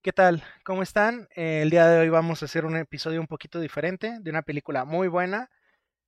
¿Qué 0.00 0.12
tal? 0.12 0.44
¿Cómo 0.64 0.82
están? 0.82 1.28
Eh, 1.34 1.62
el 1.62 1.70
día 1.70 1.88
de 1.88 1.98
hoy 1.98 2.08
vamos 2.08 2.40
a 2.40 2.44
hacer 2.44 2.64
un 2.64 2.76
episodio 2.76 3.20
un 3.20 3.26
poquito 3.26 3.58
diferente 3.58 4.18
de 4.20 4.30
una 4.30 4.42
película 4.42 4.84
muy 4.84 5.08
buena. 5.08 5.50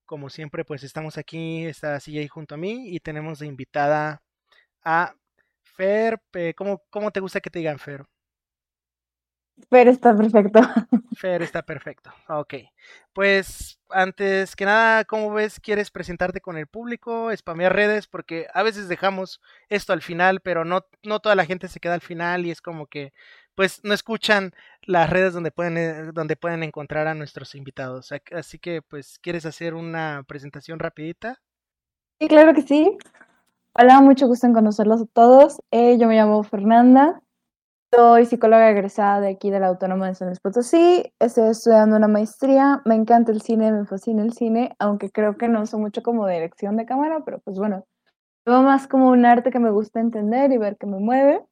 Como 0.07 0.31
siempre, 0.31 0.65
pues 0.65 0.85
estamos 0.85 1.19
aquí, 1.19 1.65
está 1.67 1.99
CJ 1.99 2.29
junto 2.29 2.55
a 2.55 2.59
mí 2.59 2.89
y 2.89 3.01
tenemos 3.01 3.41
de 3.41 3.47
invitada 3.47 4.23
a 4.85 5.15
Fer. 5.65 6.21
¿Cómo, 6.57 6.85
cómo 6.91 7.11
te 7.11 7.21
gusta 7.21 7.41
que 7.41 7.51
te 7.51 7.59
digan 7.59 7.81
Fer? 7.81 8.07
Fer 9.69 9.89
está 9.89 10.17
perfecto. 10.17 10.61
Fer 11.17 11.43
está 11.43 11.63
perfecto. 11.63 12.13
Ok. 12.29 12.55
Pues 13.13 13.81
antes 13.89 14.55
que 14.57 14.65
nada, 14.65 15.05
¿cómo 15.05 15.33
ves? 15.33 15.61
¿Quieres 15.61 15.91
presentarte 15.91 16.41
con 16.41 16.57
el 16.57 16.67
público? 16.67 17.35
Spamear 17.37 17.75
redes, 17.75 18.07
porque 18.07 18.47
a 18.55 18.63
veces 18.63 18.89
dejamos 18.89 19.41
esto 19.69 19.93
al 19.93 20.03
final, 20.03 20.41
pero 20.41 20.65
no, 20.65 20.87
no 21.03 21.21
toda 21.21 21.35
la 21.35 21.45
gente 21.45 21.69
se 21.69 21.81
queda 21.81 21.95
al 21.95 22.01
final 22.01 22.47
y 22.47 22.51
es 22.51 22.63
como 22.63 22.87
que 22.87 23.13
pues 23.61 23.85
no 23.85 23.93
escuchan 23.93 24.53
las 24.87 25.11
redes 25.11 25.35
donde 25.35 25.51
pueden, 25.51 25.77
eh, 25.77 26.13
donde 26.15 26.35
pueden 26.35 26.63
encontrar 26.63 27.07
a 27.07 27.15
nuestros 27.15 27.55
invitados. 27.55 28.11
Así 28.33 28.59
que, 28.59 28.81
pues, 28.81 29.19
¿quieres 29.19 29.45
hacer 29.45 29.75
una 29.75 30.25
presentación 30.27 30.79
rapidita? 30.79 31.43
Sí, 32.19 32.29
claro 32.29 32.55
que 32.55 32.63
sí. 32.63 32.97
Hola, 33.75 34.01
mucho 34.01 34.27
gusto 34.29 34.47
en 34.47 34.55
conocerlos 34.55 35.03
a 35.03 35.07
todos. 35.13 35.61
Eh, 35.73 35.99
yo 35.99 36.09
me 36.09 36.17
llamo 36.17 36.43
Fernanda, 36.43 37.21
soy 37.95 38.25
psicóloga 38.25 38.71
egresada 38.71 39.21
de 39.21 39.29
aquí 39.29 39.51
de 39.51 39.61
la 39.61 39.67
Autónoma 39.67 40.07
de 40.07 40.15
San 40.15 40.29
Luis 40.29 40.41
Potosí. 40.41 41.13
Estoy 41.19 41.51
estudiando 41.51 41.97
una 41.97 42.09
maestría. 42.09 42.81
Me 42.87 42.95
encanta 42.95 43.31
el 43.31 43.43
cine, 43.43 43.73
me 43.73 43.85
fascina 43.85 44.23
el 44.23 44.33
cine, 44.33 44.75
aunque 44.79 45.11
creo 45.11 45.37
que 45.37 45.49
no 45.49 45.67
soy 45.67 45.81
mucho 45.81 46.03
como 46.03 46.27
dirección 46.27 46.79
de 46.79 46.87
cámara, 46.87 47.21
pero 47.27 47.41
pues 47.41 47.59
bueno, 47.59 47.85
veo 48.47 48.63
más 48.63 48.89
como 48.89 49.11
un 49.11 49.27
arte 49.27 49.51
que 49.51 49.59
me 49.59 49.71
gusta 49.71 50.01
entender 50.01 50.51
y 50.51 50.57
ver 50.57 50.79
que 50.79 50.87
me 50.87 50.99
mueve. 50.99 51.45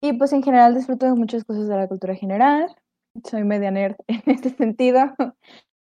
Y 0.00 0.12
pues 0.12 0.32
en 0.32 0.42
general 0.42 0.74
disfruto 0.74 1.06
de 1.06 1.14
muchas 1.14 1.44
cosas 1.44 1.68
de 1.68 1.76
la 1.76 1.88
cultura 1.88 2.14
general. 2.14 2.74
Soy 3.24 3.44
media 3.44 3.70
nerd 3.70 3.96
en 4.06 4.22
este 4.26 4.50
sentido. 4.50 5.14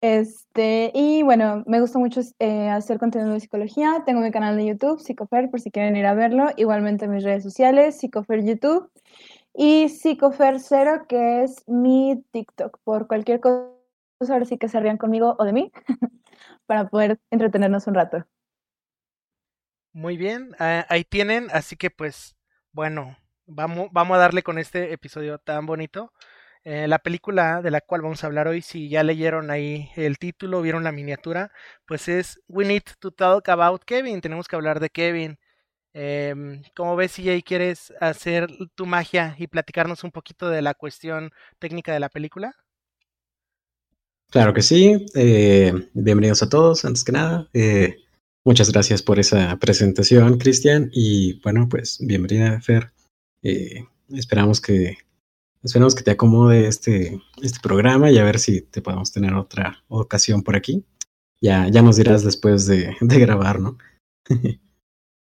Este, 0.00 0.90
y 0.94 1.22
bueno, 1.22 1.62
me 1.66 1.80
gusta 1.80 2.00
mucho 2.00 2.22
eh, 2.40 2.68
hacer 2.68 2.98
contenido 2.98 3.32
de 3.32 3.40
psicología. 3.40 4.02
Tengo 4.04 4.20
mi 4.20 4.32
canal 4.32 4.56
de 4.56 4.66
YouTube, 4.66 5.00
Psicofer, 5.00 5.48
por 5.48 5.60
si 5.60 5.70
quieren 5.70 5.94
ir 5.94 6.06
a 6.06 6.14
verlo. 6.14 6.50
Igualmente 6.56 7.06
mis 7.06 7.22
redes 7.22 7.44
sociales, 7.44 7.98
Psicofer 7.98 8.44
YouTube 8.44 8.90
y 9.54 9.88
Psicofer 9.88 10.58
Cero, 10.58 11.04
que 11.08 11.44
es 11.44 11.62
mi 11.68 12.24
TikTok. 12.32 12.80
Por 12.82 13.06
cualquier 13.06 13.38
cosa, 13.38 13.70
ahora 14.28 14.44
sí 14.44 14.58
que 14.58 14.68
se 14.68 14.80
rían 14.80 14.98
conmigo 14.98 15.36
o 15.38 15.44
de 15.44 15.52
mí, 15.52 15.70
para 16.66 16.88
poder 16.88 17.20
entretenernos 17.30 17.86
un 17.86 17.94
rato. 17.94 18.26
Muy 19.92 20.16
bien, 20.16 20.56
ah, 20.58 20.86
ahí 20.88 21.04
tienen, 21.04 21.48
así 21.52 21.76
que 21.76 21.90
pues, 21.90 22.34
bueno, 22.72 23.16
vamos, 23.54 23.88
vamos 23.92 24.16
a 24.16 24.20
darle 24.20 24.42
con 24.42 24.58
este 24.58 24.92
episodio 24.92 25.38
tan 25.38 25.66
bonito. 25.66 26.12
Eh, 26.64 26.86
la 26.86 27.00
película 27.00 27.60
de 27.60 27.70
la 27.72 27.80
cual 27.80 28.02
vamos 28.02 28.22
a 28.22 28.26
hablar 28.28 28.46
hoy, 28.48 28.62
si 28.62 28.88
ya 28.88 29.02
leyeron 29.02 29.50
ahí 29.50 29.90
el 29.96 30.18
título, 30.18 30.62
vieron 30.62 30.84
la 30.84 30.92
miniatura, 30.92 31.50
pues 31.86 32.08
es 32.08 32.40
We 32.48 32.64
Need 32.64 32.84
to 33.00 33.10
Talk 33.10 33.48
About 33.48 33.82
Kevin. 33.84 34.20
Tenemos 34.20 34.48
que 34.48 34.56
hablar 34.56 34.78
de 34.80 34.90
Kevin. 34.90 35.38
Eh, 35.94 36.34
¿Cómo 36.74 36.96
ves, 36.96 37.12
si 37.12 37.42
quieres 37.42 37.92
hacer 38.00 38.48
tu 38.74 38.86
magia 38.86 39.34
y 39.38 39.46
platicarnos 39.48 40.04
un 40.04 40.12
poquito 40.12 40.48
de 40.48 40.62
la 40.62 40.74
cuestión 40.74 41.30
técnica 41.58 41.92
de 41.92 42.00
la 42.00 42.08
película? 42.08 42.54
Claro 44.30 44.54
que 44.54 44.62
sí. 44.62 45.04
Eh, 45.14 45.90
bienvenidos 45.92 46.42
a 46.42 46.48
todos, 46.48 46.86
antes 46.86 47.04
que 47.04 47.12
nada. 47.12 47.48
Eh, 47.52 47.98
muchas 48.44 48.72
gracias 48.72 49.02
por 49.02 49.18
esa 49.18 49.58
presentación, 49.58 50.38
Cristian. 50.38 50.90
Y 50.92 51.40
bueno, 51.42 51.68
pues 51.68 51.98
bienvenida, 52.00 52.58
Fer. 52.62 52.92
Eh, 53.42 53.86
esperamos 54.10 54.60
que 54.60 54.98
esperamos 55.62 55.94
que 55.94 56.02
te 56.02 56.10
acomode 56.10 56.66
este, 56.66 57.20
este 57.40 57.60
programa 57.60 58.10
y 58.10 58.18
a 58.18 58.24
ver 58.24 58.38
si 58.38 58.62
te 58.62 58.82
podemos 58.82 59.12
tener 59.12 59.34
otra 59.34 59.82
ocasión 59.88 60.42
por 60.42 60.56
aquí. 60.56 60.84
Ya, 61.40 61.68
ya 61.68 61.82
nos 61.82 61.96
dirás 61.96 62.24
después 62.24 62.66
de, 62.66 62.96
de 63.00 63.18
grabar, 63.18 63.60
¿no? 63.60 63.78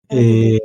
eh, 0.09 0.59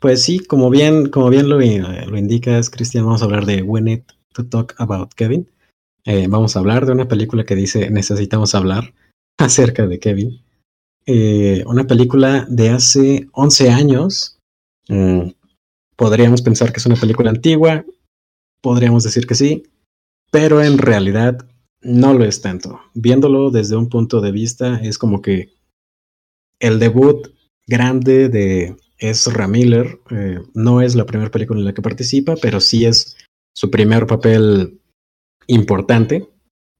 pues 0.00 0.22
sí, 0.22 0.38
como 0.40 0.70
bien, 0.70 1.08
como 1.08 1.28
bien 1.30 1.48
lo, 1.48 1.58
lo 1.58 2.18
indicas, 2.18 2.70
Cristian, 2.70 3.04
vamos 3.04 3.22
a 3.22 3.24
hablar 3.24 3.46
de 3.46 3.62
When 3.62 3.88
It 3.88 4.04
to 4.32 4.46
Talk 4.46 4.74
About 4.78 5.14
Kevin. 5.14 5.50
Eh, 6.04 6.26
vamos 6.28 6.54
a 6.54 6.58
hablar 6.58 6.84
de 6.84 6.92
una 6.92 7.08
película 7.08 7.44
que 7.44 7.56
dice 7.56 7.90
necesitamos 7.90 8.54
hablar 8.54 8.94
acerca 9.38 9.86
de 9.86 9.98
Kevin. 9.98 10.42
Eh, 11.06 11.64
una 11.66 11.86
película 11.86 12.46
de 12.48 12.70
hace 12.70 13.28
11 13.32 13.70
años, 13.70 14.38
Podríamos 15.96 16.42
pensar 16.42 16.72
que 16.72 16.80
es 16.80 16.86
una 16.86 16.96
película 16.96 17.30
antigua, 17.30 17.84
podríamos 18.60 19.04
decir 19.04 19.26
que 19.26 19.34
sí, 19.34 19.62
pero 20.30 20.62
en 20.62 20.78
realidad 20.78 21.46
no 21.82 22.14
lo 22.14 22.24
es 22.24 22.40
tanto. 22.40 22.80
Viéndolo 22.94 23.50
desde 23.50 23.76
un 23.76 23.88
punto 23.88 24.20
de 24.20 24.32
vista, 24.32 24.80
es 24.82 24.98
como 24.98 25.22
que 25.22 25.52
el 26.58 26.78
debut 26.78 27.28
grande 27.66 28.28
de 28.28 28.76
Ezra 28.98 29.46
Miller 29.46 30.00
eh, 30.10 30.40
no 30.54 30.80
es 30.80 30.94
la 30.94 31.06
primera 31.06 31.30
película 31.30 31.60
en 31.60 31.66
la 31.66 31.74
que 31.74 31.82
participa, 31.82 32.36
pero 32.40 32.60
sí 32.60 32.84
es 32.86 33.16
su 33.54 33.70
primer 33.70 34.06
papel 34.06 34.80
importante. 35.46 36.28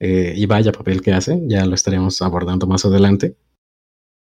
Eh, 0.01 0.35
y 0.37 0.47
vaya 0.47 0.73
papel 0.73 1.01
que 1.01 1.13
hace, 1.13 1.41
ya 1.47 1.65
lo 1.65 1.75
estaremos 1.75 2.21
abordando 2.21 2.67
más 2.67 2.85
adelante. 2.85 3.37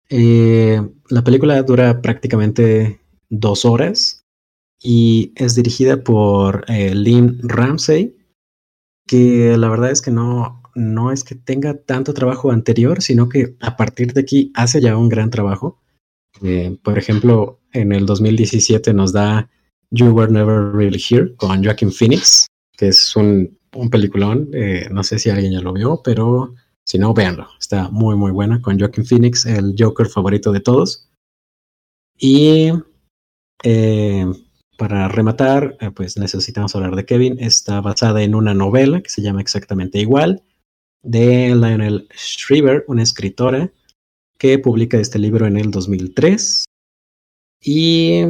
Eh, 0.09 0.81
la 1.09 1.23
película 1.23 1.63
dura 1.63 2.01
prácticamente 2.01 2.99
dos 3.29 3.63
horas 3.63 4.20
y 4.81 5.31
es 5.35 5.55
dirigida 5.55 6.03
por 6.03 6.65
eh, 6.67 6.95
Lynn 6.95 7.39
Ramsey, 7.43 8.17
que 9.07 9.55
la 9.57 9.69
verdad 9.69 9.91
es 9.91 10.01
que 10.01 10.11
no, 10.11 10.61
no 10.75 11.11
es 11.11 11.23
que 11.23 11.35
tenga 11.35 11.77
tanto 11.77 12.13
trabajo 12.13 12.51
anterior, 12.51 13.01
sino 13.01 13.29
que 13.29 13.55
a 13.59 13.77
partir 13.77 14.13
de 14.13 14.21
aquí 14.21 14.51
hace 14.55 14.81
ya 14.81 14.97
un 14.97 15.09
gran 15.09 15.29
trabajo. 15.29 15.79
Eh, 16.41 16.77
por 16.83 16.97
ejemplo, 16.97 17.59
en 17.73 17.91
el 17.91 18.05
2017 18.05 18.93
nos 18.93 19.13
da 19.13 19.49
You 19.91 20.07
Were 20.11 20.31
Never 20.31 20.73
Really 20.73 21.01
Here 21.01 21.35
con 21.35 21.63
Joaquin 21.63 21.91
Phoenix, 21.91 22.47
que 22.77 22.87
es 22.87 23.15
un, 23.15 23.57
un 23.75 23.89
peliculón. 23.89 24.49
Eh, 24.53 24.87
no 24.91 25.03
sé 25.03 25.19
si 25.19 25.29
alguien 25.29 25.53
ya 25.53 25.61
lo 25.61 25.73
vio, 25.73 26.01
pero 26.03 26.55
si 26.85 26.97
no, 26.97 27.13
véanlo. 27.13 27.47
Está 27.59 27.89
muy, 27.89 28.15
muy 28.15 28.31
buena 28.31 28.61
con 28.61 28.79
Joaquin 28.79 29.05
Phoenix, 29.05 29.45
el 29.45 29.75
Joker 29.77 30.07
favorito 30.07 30.51
de 30.51 30.61
todos. 30.61 31.09
Y 32.17 32.71
eh, 33.63 34.25
para 34.81 35.07
rematar, 35.07 35.77
eh, 35.79 35.91
pues 35.91 36.17
necesitamos 36.17 36.75
hablar 36.75 36.95
de 36.95 37.05
Kevin. 37.05 37.37
Está 37.39 37.81
basada 37.81 38.23
en 38.23 38.33
una 38.33 38.55
novela 38.55 39.01
que 39.01 39.11
se 39.11 39.21
llama 39.21 39.39
exactamente 39.39 39.99
igual, 39.99 40.41
de 41.03 41.53
Lionel 41.53 42.07
Shriver, 42.15 42.83
una 42.87 43.03
escritora 43.03 43.71
que 44.39 44.57
publica 44.57 44.97
este 44.97 45.19
libro 45.19 45.45
en 45.45 45.57
el 45.57 45.69
2003. 45.69 46.65
Y 47.63 48.23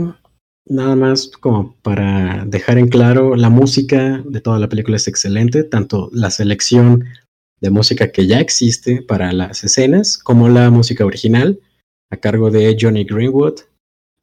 nada 0.65 0.97
más 0.97 1.29
como 1.29 1.77
para 1.83 2.43
dejar 2.45 2.77
en 2.79 2.89
claro, 2.89 3.37
la 3.37 3.49
música 3.49 4.21
de 4.25 4.41
toda 4.41 4.59
la 4.59 4.67
película 4.67 4.97
es 4.97 5.07
excelente, 5.07 5.63
tanto 5.63 6.09
la 6.11 6.31
selección 6.31 7.05
de 7.61 7.69
música 7.69 8.11
que 8.11 8.27
ya 8.27 8.41
existe 8.41 9.01
para 9.01 9.31
las 9.31 9.63
escenas, 9.63 10.17
como 10.17 10.49
la 10.49 10.69
música 10.69 11.05
original, 11.05 11.61
a 12.09 12.17
cargo 12.17 12.51
de 12.51 12.75
Johnny 12.77 13.05
Greenwood, 13.05 13.61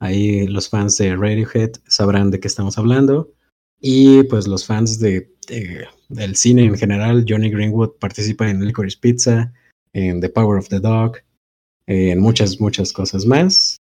Ahí 0.01 0.47
los 0.47 0.69
fans 0.69 0.97
de 0.97 1.17
Radiohead 1.17 1.73
sabrán 1.87 2.31
de 2.31 2.41
qué 2.41 2.49
estamos 2.49 2.79
hablando. 2.79 3.33
Y 3.81 4.25
pues 4.25 4.47
los 4.47 4.67
fans 4.67 4.99
de, 4.99 5.31
del 6.09 6.37
cine 6.37 6.65
en 6.65 6.77
general, 6.77 7.25
Johnny 7.29 7.51
Greenwood 7.51 7.99
participa 7.99 8.49
en 8.49 8.65
Licorice 8.65 8.99
Pizza, 9.01 9.53
en 9.93 10.21
The 10.21 10.29
Power 10.29 10.59
of 10.59 10.69
the 10.69 10.81
Dog, 10.81 11.19
en 11.87 12.21
muchas, 12.21 12.61
muchas 12.61 12.93
cosas 12.93 13.25
más. 13.25 13.79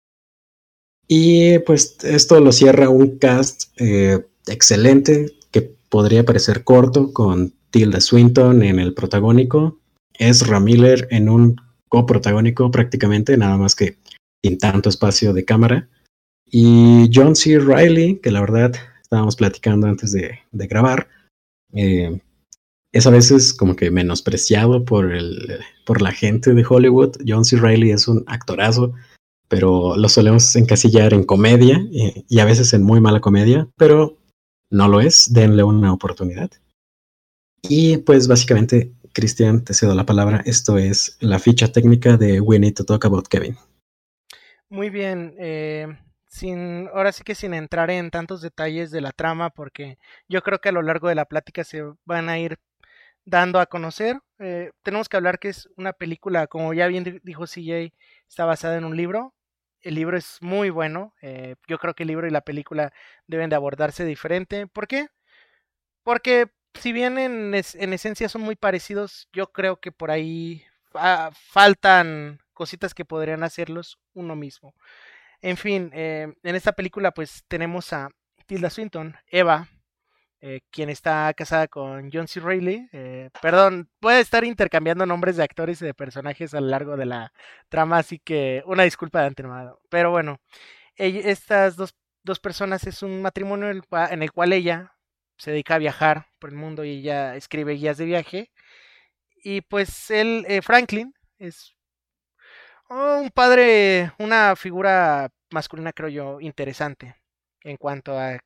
Y 1.07 1.59
pues 1.59 1.97
esto 2.03 2.39
lo 2.39 2.51
cierra 2.51 2.89
un 2.89 3.17
cast 3.17 3.71
eh, 3.77 4.25
excelente 4.47 5.33
que 5.51 5.61
podría 5.61 6.25
parecer 6.25 6.63
corto 6.63 7.13
con 7.13 7.53
Tilda 7.69 8.01
Swinton 8.01 8.63
en 8.63 8.79
el 8.79 8.93
protagónico, 8.93 9.79
Ezra 10.13 10.59
Miller 10.59 11.07
en 11.11 11.29
un 11.29 11.61
coprotagónico 11.89 12.71
prácticamente, 12.71 13.37
nada 13.37 13.57
más 13.57 13.75
que 13.75 13.97
sin 14.43 14.57
tanto 14.57 14.89
espacio 14.89 15.33
de 15.33 15.45
cámara. 15.45 15.89
Y 16.45 17.09
John 17.13 17.35
C. 17.35 17.59
Riley, 17.59 18.19
que 18.19 18.31
la 18.31 18.41
verdad 18.41 18.73
estábamos 19.01 19.35
platicando 19.35 19.87
antes 19.87 20.11
de, 20.11 20.39
grabar, 20.51 21.07
eh, 21.73 22.19
es 22.91 23.07
a 23.07 23.11
veces 23.11 23.53
como 23.53 23.75
que 23.75 23.91
menospreciado 23.91 24.85
por, 24.85 25.13
el, 25.13 25.59
por 25.85 26.01
la 26.01 26.11
gente 26.11 26.53
de 26.53 26.65
Hollywood. 26.67 27.17
John 27.27 27.45
C. 27.45 27.57
Riley 27.57 27.91
es 27.91 28.07
un 28.07 28.23
actorazo, 28.27 28.93
pero 29.47 29.97
lo 29.97 30.07
solemos 30.07 30.55
encasillar 30.55 31.13
en 31.13 31.23
comedia 31.23 31.85
y, 31.91 32.25
y 32.29 32.39
a 32.39 32.45
veces 32.45 32.73
en 32.73 32.83
muy 32.83 33.01
mala 33.01 33.19
comedia, 33.19 33.67
pero 33.75 34.17
no 34.71 34.87
lo 34.87 35.01
es. 35.01 35.33
Denle 35.33 35.63
una 35.63 35.91
oportunidad. 35.91 36.51
Y 37.69 37.97
pues 37.97 38.27
básicamente, 38.27 38.93
Cristian, 39.13 39.63
te 39.63 39.73
cedo 39.73 39.95
la 39.95 40.05
palabra. 40.05 40.41
Esto 40.45 40.77
es 40.77 41.17
la 41.19 41.39
ficha 41.39 41.71
técnica 41.71 42.17
de 42.17 42.39
We 42.39 42.59
Need 42.59 42.75
to 42.75 42.85
Talk 42.85 43.05
About 43.05 43.27
Kevin. 43.27 43.57
Muy 44.69 44.89
bien. 44.89 45.35
Eh, 45.37 45.87
sin, 46.35 46.89
ahora 46.93 47.13
sí 47.13 47.23
que 47.23 47.33
sin 47.33 47.53
entrar 47.53 47.89
en 47.89 48.11
tantos 48.11 48.41
detalles 48.41 48.91
de 48.91 48.99
la 49.01 49.13
trama, 49.13 49.51
porque 49.51 49.97
yo 50.27 50.41
creo 50.43 50.59
que 50.59 50.69
a 50.69 50.71
lo 50.73 50.81
largo 50.81 51.07
de 51.07 51.15
la 51.15 51.25
plática 51.25 51.63
se 51.63 51.81
van 52.03 52.27
a 52.29 52.37
ir 52.39 52.59
dando 53.25 53.59
a 53.59 53.67
conocer. 53.67 54.19
Eh, 54.39 54.71
tenemos 54.83 55.07
que 55.09 55.17
hablar 55.17 55.39
que 55.39 55.49
es 55.49 55.69
una 55.77 55.93
película, 55.93 56.47
como 56.47 56.73
ya 56.73 56.87
bien 56.87 57.21
dijo 57.23 57.45
CJ, 57.47 57.93
está 58.27 58.45
basada 58.45 58.77
en 58.77 58.83
un 58.85 58.97
libro. 58.97 59.33
El 59.81 59.95
libro 59.95 60.17
es 60.17 60.37
muy 60.41 60.69
bueno. 60.69 61.13
Eh, 61.21 61.55
yo 61.67 61.79
creo 61.79 61.93
que 61.95 62.03
el 62.03 62.07
libro 62.09 62.27
y 62.27 62.31
la 62.31 62.41
película 62.41 62.91
deben 63.27 63.49
de 63.49 63.55
abordarse 63.55 64.03
diferente. 64.05 64.67
¿Por 64.67 64.87
qué? 64.87 65.07
Porque 66.03 66.47
si 66.73 66.91
bien 66.91 67.17
en, 67.17 67.53
en 67.55 67.93
esencia 67.93 68.29
son 68.29 68.41
muy 68.41 68.55
parecidos, 68.57 69.29
yo 69.33 69.51
creo 69.53 69.77
que 69.79 69.91
por 69.93 70.11
ahí 70.11 70.65
faltan 71.31 72.39
cositas 72.53 72.93
que 72.93 73.05
podrían 73.05 73.43
hacerlos 73.43 73.99
uno 74.13 74.35
mismo. 74.35 74.73
En 75.41 75.57
fin, 75.57 75.91
eh, 75.93 76.33
en 76.43 76.55
esta 76.55 76.73
película 76.73 77.11
pues 77.11 77.43
tenemos 77.47 77.93
a 77.93 78.09
Tilda 78.45 78.69
Swinton, 78.69 79.15
Eva, 79.27 79.67
eh, 80.47 80.61
quien 80.69 80.91
está 80.91 81.33
casada 81.33 81.67
con 81.67 82.11
John 82.11 82.27
C. 82.27 82.39
Reilly. 82.39 82.87
Eh, 82.91 83.29
perdón, 83.41 83.89
puede 83.99 84.19
estar 84.19 84.43
intercambiando 84.43 85.05
nombres 85.05 85.37
de 85.37 85.43
actores 85.43 85.81
y 85.81 85.85
de 85.85 85.95
personajes 85.95 86.53
a 86.53 86.61
lo 86.61 86.67
largo 86.67 86.97
de 86.97 87.05
la 87.07 87.33
trama, 87.67 87.97
así 87.97 88.19
que 88.19 88.61
una 88.67 88.83
disculpa 88.83 89.21
de 89.21 89.27
antemano. 89.27 89.79
Pero 89.89 90.11
bueno, 90.11 90.39
estas 90.97 91.75
dos, 91.75 91.95
dos, 92.23 92.39
personas 92.39 92.85
es 92.85 93.01
un 93.01 93.21
matrimonio 93.23 93.69
en 93.69 94.21
el, 94.21 94.31
cual, 94.31 94.53
ella 94.53 94.93
se 95.37 95.51
dedica 95.51 95.75
a 95.75 95.79
viajar 95.79 96.27
por 96.39 96.51
el 96.51 96.57
mundo 96.57 96.83
y 96.85 96.99
ella 96.99 97.35
escribe 97.35 97.73
guías 97.73 97.97
de 97.97 98.05
viaje. 98.05 98.51
Y 99.43 99.61
pues 99.61 100.11
él, 100.11 100.45
eh, 100.47 100.61
Franklin, 100.61 101.13
es 101.39 101.74
un 102.89 103.29
padre, 103.33 104.11
una 104.19 104.55
figura 104.55 105.29
masculina 105.51 105.93
creo 105.93 106.09
yo 106.09 106.41
interesante 106.41 107.15
en 107.63 107.77
cuanto 107.77 108.17
a 108.19 108.39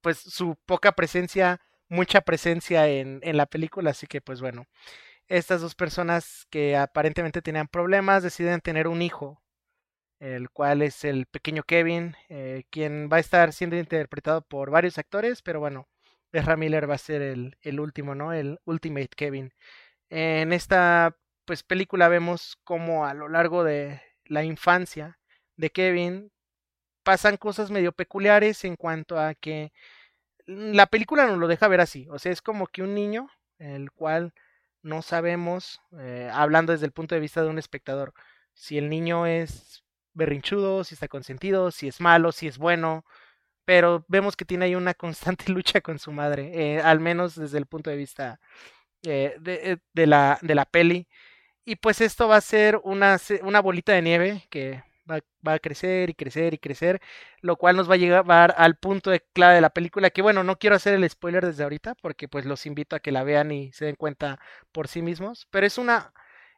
pues 0.00 0.18
su 0.18 0.56
poca 0.66 0.92
presencia, 0.92 1.60
mucha 1.88 2.20
presencia 2.20 2.88
en, 2.88 3.20
en 3.22 3.36
la 3.36 3.46
película, 3.46 3.90
así 3.90 4.06
que 4.06 4.20
pues 4.20 4.40
bueno, 4.40 4.66
estas 5.28 5.60
dos 5.60 5.74
personas 5.74 6.46
que 6.50 6.76
aparentemente 6.76 7.42
tenían 7.42 7.68
problemas 7.68 8.22
deciden 8.22 8.60
tener 8.60 8.88
un 8.88 9.02
hijo, 9.02 9.42
el 10.20 10.50
cual 10.50 10.82
es 10.82 11.04
el 11.04 11.26
pequeño 11.26 11.62
Kevin, 11.64 12.14
eh, 12.28 12.64
quien 12.70 13.08
va 13.12 13.18
a 13.18 13.20
estar 13.20 13.52
siendo 13.52 13.76
interpretado 13.76 14.42
por 14.42 14.70
varios 14.70 14.98
actores, 14.98 15.42
pero 15.42 15.60
bueno, 15.60 15.88
Ezra 16.32 16.56
Miller 16.56 16.88
va 16.88 16.94
a 16.94 16.98
ser 16.98 17.22
el, 17.22 17.56
el 17.62 17.80
último, 17.80 18.14
¿no? 18.14 18.32
El 18.32 18.60
Ultimate 18.64 19.10
Kevin. 19.16 19.52
En 20.08 20.52
esta 20.52 21.16
pues 21.46 21.62
película 21.62 22.08
vemos 22.08 22.58
como 22.64 23.06
a 23.06 23.14
lo 23.14 23.28
largo 23.28 23.64
de 23.64 24.02
la 24.26 24.44
infancia 24.44 25.18
de 25.56 25.70
Kevin 25.70 26.30
pasan 27.02 27.36
cosas 27.36 27.70
medio 27.70 27.92
peculiares 27.92 28.64
en 28.64 28.76
cuanto 28.76 29.18
a 29.18 29.34
que 29.34 29.72
la 30.46 30.86
película 30.86 31.26
nos 31.26 31.38
lo 31.38 31.48
deja 31.48 31.68
ver 31.68 31.80
así, 31.80 32.06
o 32.10 32.18
sea, 32.18 32.32
es 32.32 32.42
como 32.42 32.66
que 32.66 32.82
un 32.82 32.94
niño, 32.94 33.28
el 33.58 33.90
cual 33.92 34.32
no 34.82 35.02
sabemos, 35.02 35.80
eh, 35.98 36.30
hablando 36.32 36.72
desde 36.72 36.86
el 36.86 36.92
punto 36.92 37.14
de 37.14 37.20
vista 37.20 37.42
de 37.42 37.48
un 37.48 37.58
espectador, 37.58 38.12
si 38.54 38.78
el 38.78 38.88
niño 38.88 39.26
es 39.26 39.84
berrinchudo, 40.14 40.84
si 40.84 40.94
está 40.94 41.08
consentido, 41.08 41.70
si 41.70 41.88
es 41.88 42.00
malo, 42.00 42.32
si 42.32 42.46
es 42.48 42.58
bueno, 42.58 43.04
pero 43.64 44.04
vemos 44.08 44.36
que 44.36 44.44
tiene 44.44 44.66
ahí 44.66 44.74
una 44.74 44.94
constante 44.94 45.46
lucha 45.52 45.80
con 45.80 45.98
su 45.98 46.12
madre, 46.12 46.50
eh, 46.54 46.80
al 46.80 47.00
menos 47.00 47.34
desde 47.36 47.58
el 47.58 47.66
punto 47.66 47.90
de 47.90 47.96
vista 47.96 48.40
eh, 49.04 49.36
de, 49.40 50.06
la, 50.06 50.38
de 50.42 50.54
la 50.54 50.64
peli. 50.64 51.06
Y 51.68 51.76
pues 51.76 52.00
esto 52.00 52.28
va 52.28 52.36
a 52.36 52.40
ser 52.40 52.80
una, 52.84 53.18
una 53.42 53.60
bolita 53.60 53.92
de 53.92 54.00
nieve 54.00 54.46
que 54.50 54.84
va, 55.10 55.20
a 55.52 55.58
crecer 55.58 56.10
y 56.10 56.14
crecer 56.14 56.54
y 56.54 56.58
crecer, 56.58 57.00
lo 57.40 57.56
cual 57.56 57.76
nos 57.76 57.90
va 57.90 57.94
a 57.94 57.96
llevar 57.98 58.54
al 58.56 58.76
punto 58.76 59.10
de 59.10 59.20
clave 59.32 59.56
de 59.56 59.60
la 59.60 59.70
película, 59.70 60.10
que 60.10 60.22
bueno, 60.22 60.44
no 60.44 60.58
quiero 60.58 60.76
hacer 60.76 60.94
el 60.94 61.10
spoiler 61.10 61.44
desde 61.44 61.64
ahorita, 61.64 61.96
porque 61.96 62.28
pues 62.28 62.44
los 62.46 62.66
invito 62.66 62.94
a 62.94 63.00
que 63.00 63.10
la 63.10 63.24
vean 63.24 63.50
y 63.50 63.72
se 63.72 63.84
den 63.84 63.96
cuenta 63.96 64.38
por 64.70 64.86
sí 64.88 65.02
mismos, 65.02 65.48
pero 65.50 65.66
es 65.66 65.76
una... 65.78 66.12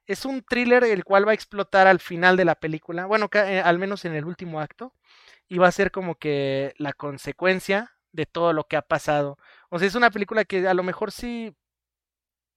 Es 0.07 0.25
un 0.25 0.43
thriller 0.43 0.85
el 0.85 1.05
cual 1.05 1.29
va 1.29 1.33
a 1.33 1.35
explotar 1.35 1.87
al 1.87 2.01
final 2.01 2.39
de 2.39 2.47
la 2.47 2.55
película, 2.55 3.05
bueno, 3.05 3.29
eh, 3.35 3.61
al 3.63 3.79
menos 3.79 4.07
en 4.07 4.15
el 4.15 4.25
último 4.25 4.61
acto, 4.61 4.95
y 5.49 5.59
va 5.59 5.69
a 5.69 5.73
ser 5.73 5.91
como 5.91 6.15
que 6.17 6.73
la 6.79 6.95
consecuencia 6.95 7.93
de 8.13 8.25
todo 8.25 8.55
lo 8.55 8.65
que 8.65 8.77
ha 8.77 8.83
pasado. 8.83 9.39
O 9.69 9.79
sea, 9.79 9.89
es 9.89 9.95
una 9.95 10.11
película 10.11 10.47
que 10.47 10.67
a 10.67 10.73
lo 10.75 10.83
mejor 10.83 11.13
sí 11.13 11.55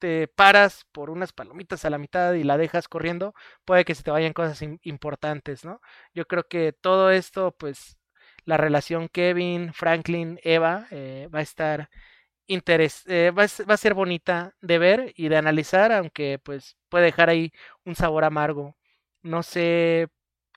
te 0.01 0.27
paras 0.27 0.85
por 0.91 1.11
unas 1.11 1.31
palomitas 1.33 1.85
a 1.85 1.91
la 1.91 1.99
mitad 1.99 2.33
y 2.33 2.43
la 2.43 2.57
dejas 2.57 2.87
corriendo, 2.87 3.35
puede 3.65 3.85
que 3.85 3.95
se 3.95 4.03
te 4.03 4.11
vayan 4.11 4.33
cosas 4.33 4.61
importantes, 4.83 5.63
¿no? 5.63 5.79
Yo 6.13 6.25
creo 6.25 6.47
que 6.47 6.73
todo 6.73 7.11
esto, 7.11 7.55
pues, 7.57 7.97
la 8.45 8.57
relación 8.57 9.09
Kevin, 9.09 9.73
Franklin, 9.73 10.39
Eva, 10.43 10.87
eh, 10.91 11.29
va 11.33 11.39
a 11.39 11.43
estar 11.43 11.89
interes 12.47 13.03
eh, 13.07 13.31
va, 13.31 13.43
a, 13.43 13.77
ser 13.77 13.93
bonita 13.93 14.55
de 14.61 14.77
ver 14.79 15.13
y 15.15 15.29
de 15.29 15.37
analizar, 15.37 15.91
aunque 15.91 16.39
pues 16.43 16.77
puede 16.89 17.05
dejar 17.05 17.29
ahí 17.29 17.51
un 17.85 17.95
sabor 17.95 18.23
amargo. 18.25 18.75
No 19.23 19.43
sé, 19.43 20.09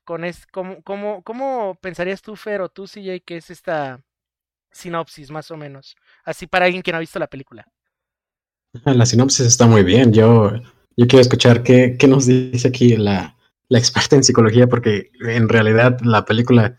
con 0.04 0.24
es, 0.24 0.46
¿cómo, 0.46 0.82
cómo, 0.82 1.22
cómo 1.22 1.76
pensarías 1.80 2.22
tú, 2.22 2.36
Fer, 2.36 2.60
o 2.62 2.68
tú, 2.70 2.86
CJ, 2.86 3.20
que 3.24 3.36
es 3.38 3.50
esta 3.50 4.00
sinopsis, 4.72 5.30
más 5.30 5.50
o 5.50 5.56
menos? 5.56 5.96
Así 6.24 6.46
para 6.46 6.66
alguien 6.66 6.82
que 6.82 6.92
no 6.92 6.98
ha 6.98 7.00
visto 7.00 7.18
la 7.18 7.28
película. 7.28 7.66
La 8.84 9.06
sinopsis 9.06 9.46
está 9.46 9.66
muy 9.66 9.82
bien. 9.82 10.12
Yo, 10.12 10.52
yo 10.96 11.06
quiero 11.06 11.20
escuchar 11.20 11.62
qué, 11.62 11.96
qué 11.98 12.08
nos 12.08 12.26
dice 12.26 12.68
aquí 12.68 12.96
la, 12.96 13.36
la, 13.68 13.78
experta 13.78 14.16
en 14.16 14.24
psicología, 14.24 14.66
porque 14.68 15.10
en 15.20 15.48
realidad 15.48 15.98
la 16.02 16.24
película, 16.24 16.78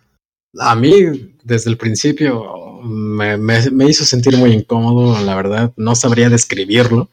a 0.59 0.75
mí 0.75 1.35
desde 1.43 1.69
el 1.69 1.77
principio 1.77 2.81
me, 2.83 3.37
me, 3.37 3.85
hizo 3.87 4.05
sentir 4.05 4.37
muy 4.37 4.51
incómodo, 4.51 5.19
la 5.23 5.35
verdad. 5.35 5.73
No 5.77 5.95
sabría 5.95 6.29
describirlo, 6.29 7.09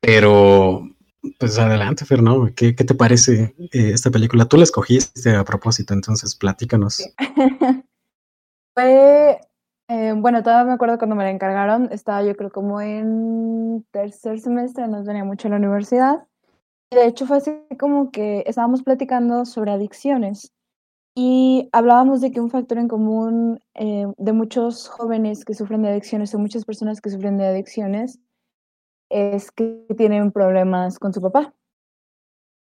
pero 0.00 0.88
pues 1.38 1.58
adelante, 1.58 2.04
Fernando. 2.04 2.50
¿Qué, 2.54 2.74
¿Qué, 2.74 2.84
te 2.84 2.94
parece 2.94 3.54
eh, 3.72 3.90
esta 3.92 4.10
película? 4.10 4.46
Tú 4.46 4.56
la 4.56 4.64
escogiste 4.64 5.34
a 5.34 5.44
propósito, 5.44 5.94
entonces 5.94 6.34
platícanos. 6.34 7.02
Fue 8.74 9.38
eh, 9.90 10.14
bueno, 10.16 10.44
todavía 10.44 10.66
me 10.66 10.74
acuerdo 10.74 10.98
cuando 10.98 11.16
me 11.16 11.24
la 11.24 11.30
encargaron, 11.30 11.88
estaba 11.90 12.22
yo 12.22 12.36
creo 12.36 12.52
como 12.52 12.80
en 12.80 13.84
tercer 13.90 14.38
semestre, 14.38 14.86
no 14.86 15.02
tenía 15.02 15.24
mucho 15.24 15.48
en 15.48 15.52
la 15.52 15.58
universidad. 15.58 16.28
Y 16.92 16.96
de 16.96 17.06
hecho 17.06 17.26
fue 17.26 17.38
así 17.38 17.52
como 17.76 18.12
que 18.12 18.44
estábamos 18.46 18.84
platicando 18.84 19.44
sobre 19.44 19.72
adicciones 19.72 20.52
y 21.16 21.68
hablábamos 21.72 22.20
de 22.20 22.30
que 22.30 22.40
un 22.40 22.50
factor 22.50 22.78
en 22.78 22.86
común 22.86 23.60
eh, 23.74 24.06
de 24.16 24.32
muchos 24.32 24.88
jóvenes 24.88 25.44
que 25.44 25.54
sufren 25.54 25.82
de 25.82 25.88
adicciones 25.90 26.32
o 26.36 26.38
muchas 26.38 26.64
personas 26.64 27.00
que 27.00 27.10
sufren 27.10 27.36
de 27.36 27.46
adicciones 27.46 28.20
es 29.08 29.50
que 29.50 29.86
tienen 29.96 30.30
problemas 30.30 31.00
con 31.00 31.12
su 31.12 31.20
papá. 31.20 31.52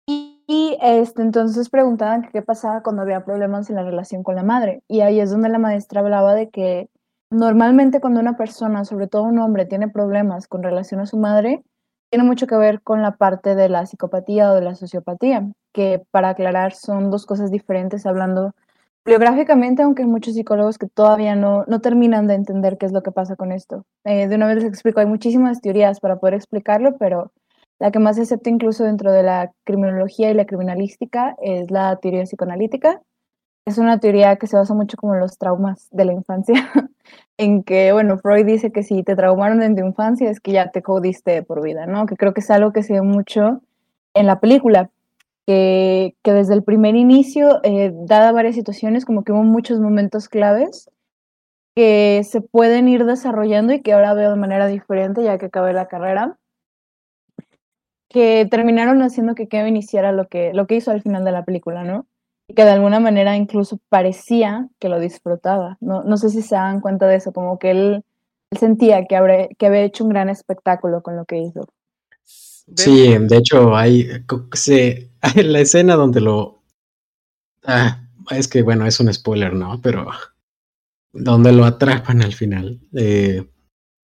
Y, 0.06 0.78
este, 0.80 1.22
entonces 1.22 1.70
preguntaban 1.70 2.28
qué 2.32 2.40
pasaba 2.42 2.84
cuando 2.84 3.02
había 3.02 3.24
problemas 3.24 3.68
en 3.68 3.76
la 3.76 3.82
relación 3.82 4.22
con 4.22 4.36
la 4.36 4.44
madre. 4.44 4.82
Y 4.86 5.00
ahí 5.00 5.18
es 5.18 5.30
donde 5.30 5.48
la 5.48 5.58
maestra 5.58 6.00
hablaba 6.00 6.34
de 6.34 6.50
que 6.50 6.88
Normalmente 7.30 8.00
cuando 8.00 8.20
una 8.20 8.36
persona, 8.36 8.84
sobre 8.84 9.06
todo 9.06 9.22
un 9.22 9.38
hombre, 9.38 9.64
tiene 9.64 9.88
problemas 9.88 10.48
con 10.48 10.62
relación 10.62 11.00
a 11.00 11.06
su 11.06 11.16
madre, 11.16 11.62
tiene 12.10 12.24
mucho 12.24 12.48
que 12.48 12.56
ver 12.56 12.82
con 12.82 13.02
la 13.02 13.16
parte 13.16 13.54
de 13.54 13.68
la 13.68 13.86
psicopatía 13.86 14.50
o 14.50 14.54
de 14.56 14.62
la 14.62 14.74
sociopatía, 14.74 15.48
que 15.72 16.02
para 16.10 16.30
aclarar 16.30 16.74
son 16.74 17.10
dos 17.10 17.26
cosas 17.26 17.52
diferentes 17.52 18.04
hablando 18.04 18.52
biográficamente, 19.04 19.82
aunque 19.82 20.02
hay 20.02 20.08
muchos 20.08 20.34
psicólogos 20.34 20.76
que 20.76 20.88
todavía 20.88 21.36
no, 21.36 21.64
no 21.68 21.80
terminan 21.80 22.26
de 22.26 22.34
entender 22.34 22.78
qué 22.78 22.86
es 22.86 22.92
lo 22.92 23.02
que 23.02 23.12
pasa 23.12 23.36
con 23.36 23.52
esto. 23.52 23.84
Eh, 24.04 24.26
de 24.26 24.34
una 24.34 24.48
vez 24.48 24.56
les 24.56 24.64
explico, 24.64 25.00
hay 25.00 25.06
muchísimas 25.06 25.60
teorías 25.60 26.00
para 26.00 26.18
poder 26.18 26.34
explicarlo, 26.34 26.96
pero 26.98 27.32
la 27.78 27.92
que 27.92 27.98
más 27.98 28.16
se 28.16 28.22
acepta 28.22 28.50
incluso 28.50 28.84
dentro 28.84 29.12
de 29.12 29.22
la 29.22 29.52
criminología 29.64 30.30
y 30.30 30.34
la 30.34 30.46
criminalística 30.46 31.36
es 31.40 31.70
la 31.70 31.96
teoría 31.96 32.24
psicoanalítica. 32.24 33.00
Es 33.70 33.78
una 33.78 34.00
teoría 34.00 34.34
que 34.34 34.48
se 34.48 34.56
basa 34.56 34.74
mucho 34.74 34.96
como 34.96 35.14
en 35.14 35.20
los 35.20 35.38
traumas 35.38 35.86
de 35.92 36.04
la 36.04 36.12
infancia 36.12 36.54
en 37.36 37.62
que, 37.62 37.92
bueno, 37.92 38.18
Freud 38.18 38.44
dice 38.44 38.72
que 38.72 38.82
si 38.82 39.04
te 39.04 39.14
traumaron 39.14 39.62
en 39.62 39.76
tu 39.76 39.86
infancia 39.86 40.28
es 40.28 40.40
que 40.40 40.50
ya 40.50 40.72
te 40.72 40.82
jodiste 40.82 41.44
por 41.44 41.62
vida, 41.62 41.86
¿no? 41.86 42.06
Que 42.06 42.16
creo 42.16 42.34
que 42.34 42.40
es 42.40 42.50
algo 42.50 42.72
que 42.72 42.82
se 42.82 42.94
ve 42.94 43.02
mucho 43.02 43.60
en 44.12 44.26
la 44.26 44.40
película, 44.40 44.90
que, 45.46 46.16
que 46.24 46.32
desde 46.32 46.54
el 46.54 46.64
primer 46.64 46.96
inicio, 46.96 47.60
eh, 47.62 47.92
dada 47.94 48.32
varias 48.32 48.56
situaciones, 48.56 49.04
como 49.04 49.22
que 49.22 49.30
hubo 49.30 49.44
muchos 49.44 49.78
momentos 49.78 50.28
claves 50.28 50.90
que 51.76 52.22
se 52.24 52.40
pueden 52.40 52.88
ir 52.88 53.04
desarrollando 53.04 53.72
y 53.72 53.82
que 53.82 53.92
ahora 53.92 54.14
veo 54.14 54.30
de 54.30 54.36
manera 54.36 54.66
diferente 54.66 55.22
ya 55.22 55.38
que 55.38 55.46
acabé 55.46 55.72
la 55.74 55.86
carrera, 55.86 56.38
que 58.08 58.48
terminaron 58.50 59.00
haciendo 59.02 59.36
que 59.36 59.46
Kevin 59.46 59.76
hiciera 59.76 60.10
lo 60.10 60.26
que, 60.26 60.52
lo 60.54 60.66
que 60.66 60.74
hizo 60.74 60.90
al 60.90 61.02
final 61.02 61.24
de 61.24 61.30
la 61.30 61.44
película, 61.44 61.84
¿no? 61.84 62.08
Que 62.54 62.64
de 62.64 62.70
alguna 62.70 63.00
manera 63.00 63.36
incluso 63.36 63.78
parecía 63.88 64.68
que 64.78 64.88
lo 64.88 65.00
disfrutaba. 65.00 65.76
No, 65.80 66.02
no 66.04 66.16
sé 66.16 66.30
si 66.30 66.42
se 66.42 66.54
dan 66.54 66.80
cuenta 66.80 67.06
de 67.06 67.16
eso, 67.16 67.32
como 67.32 67.58
que 67.58 67.70
él, 67.70 68.04
sentía 68.58 69.04
que, 69.06 69.48
que 69.58 69.66
había 69.66 69.82
hecho 69.82 70.04
un 70.04 70.10
gran 70.10 70.28
espectáculo 70.28 71.02
con 71.02 71.16
lo 71.16 71.24
que 71.24 71.38
hizo. 71.38 71.68
Sí, 72.76 73.16
de 73.18 73.36
hecho 73.36 73.76
hay, 73.76 74.08
se, 74.52 75.10
hay 75.20 75.42
la 75.44 75.60
escena 75.60 75.94
donde 75.94 76.20
lo... 76.20 76.62
Ah, 77.64 78.02
es 78.30 78.48
que 78.48 78.62
bueno, 78.62 78.86
es 78.86 79.00
un 79.00 79.12
spoiler, 79.12 79.54
¿no? 79.54 79.80
Pero 79.82 80.06
donde 81.12 81.52
lo 81.52 81.64
atrapan 81.64 82.22
al 82.22 82.32
final, 82.32 82.80
eh, 82.94 83.44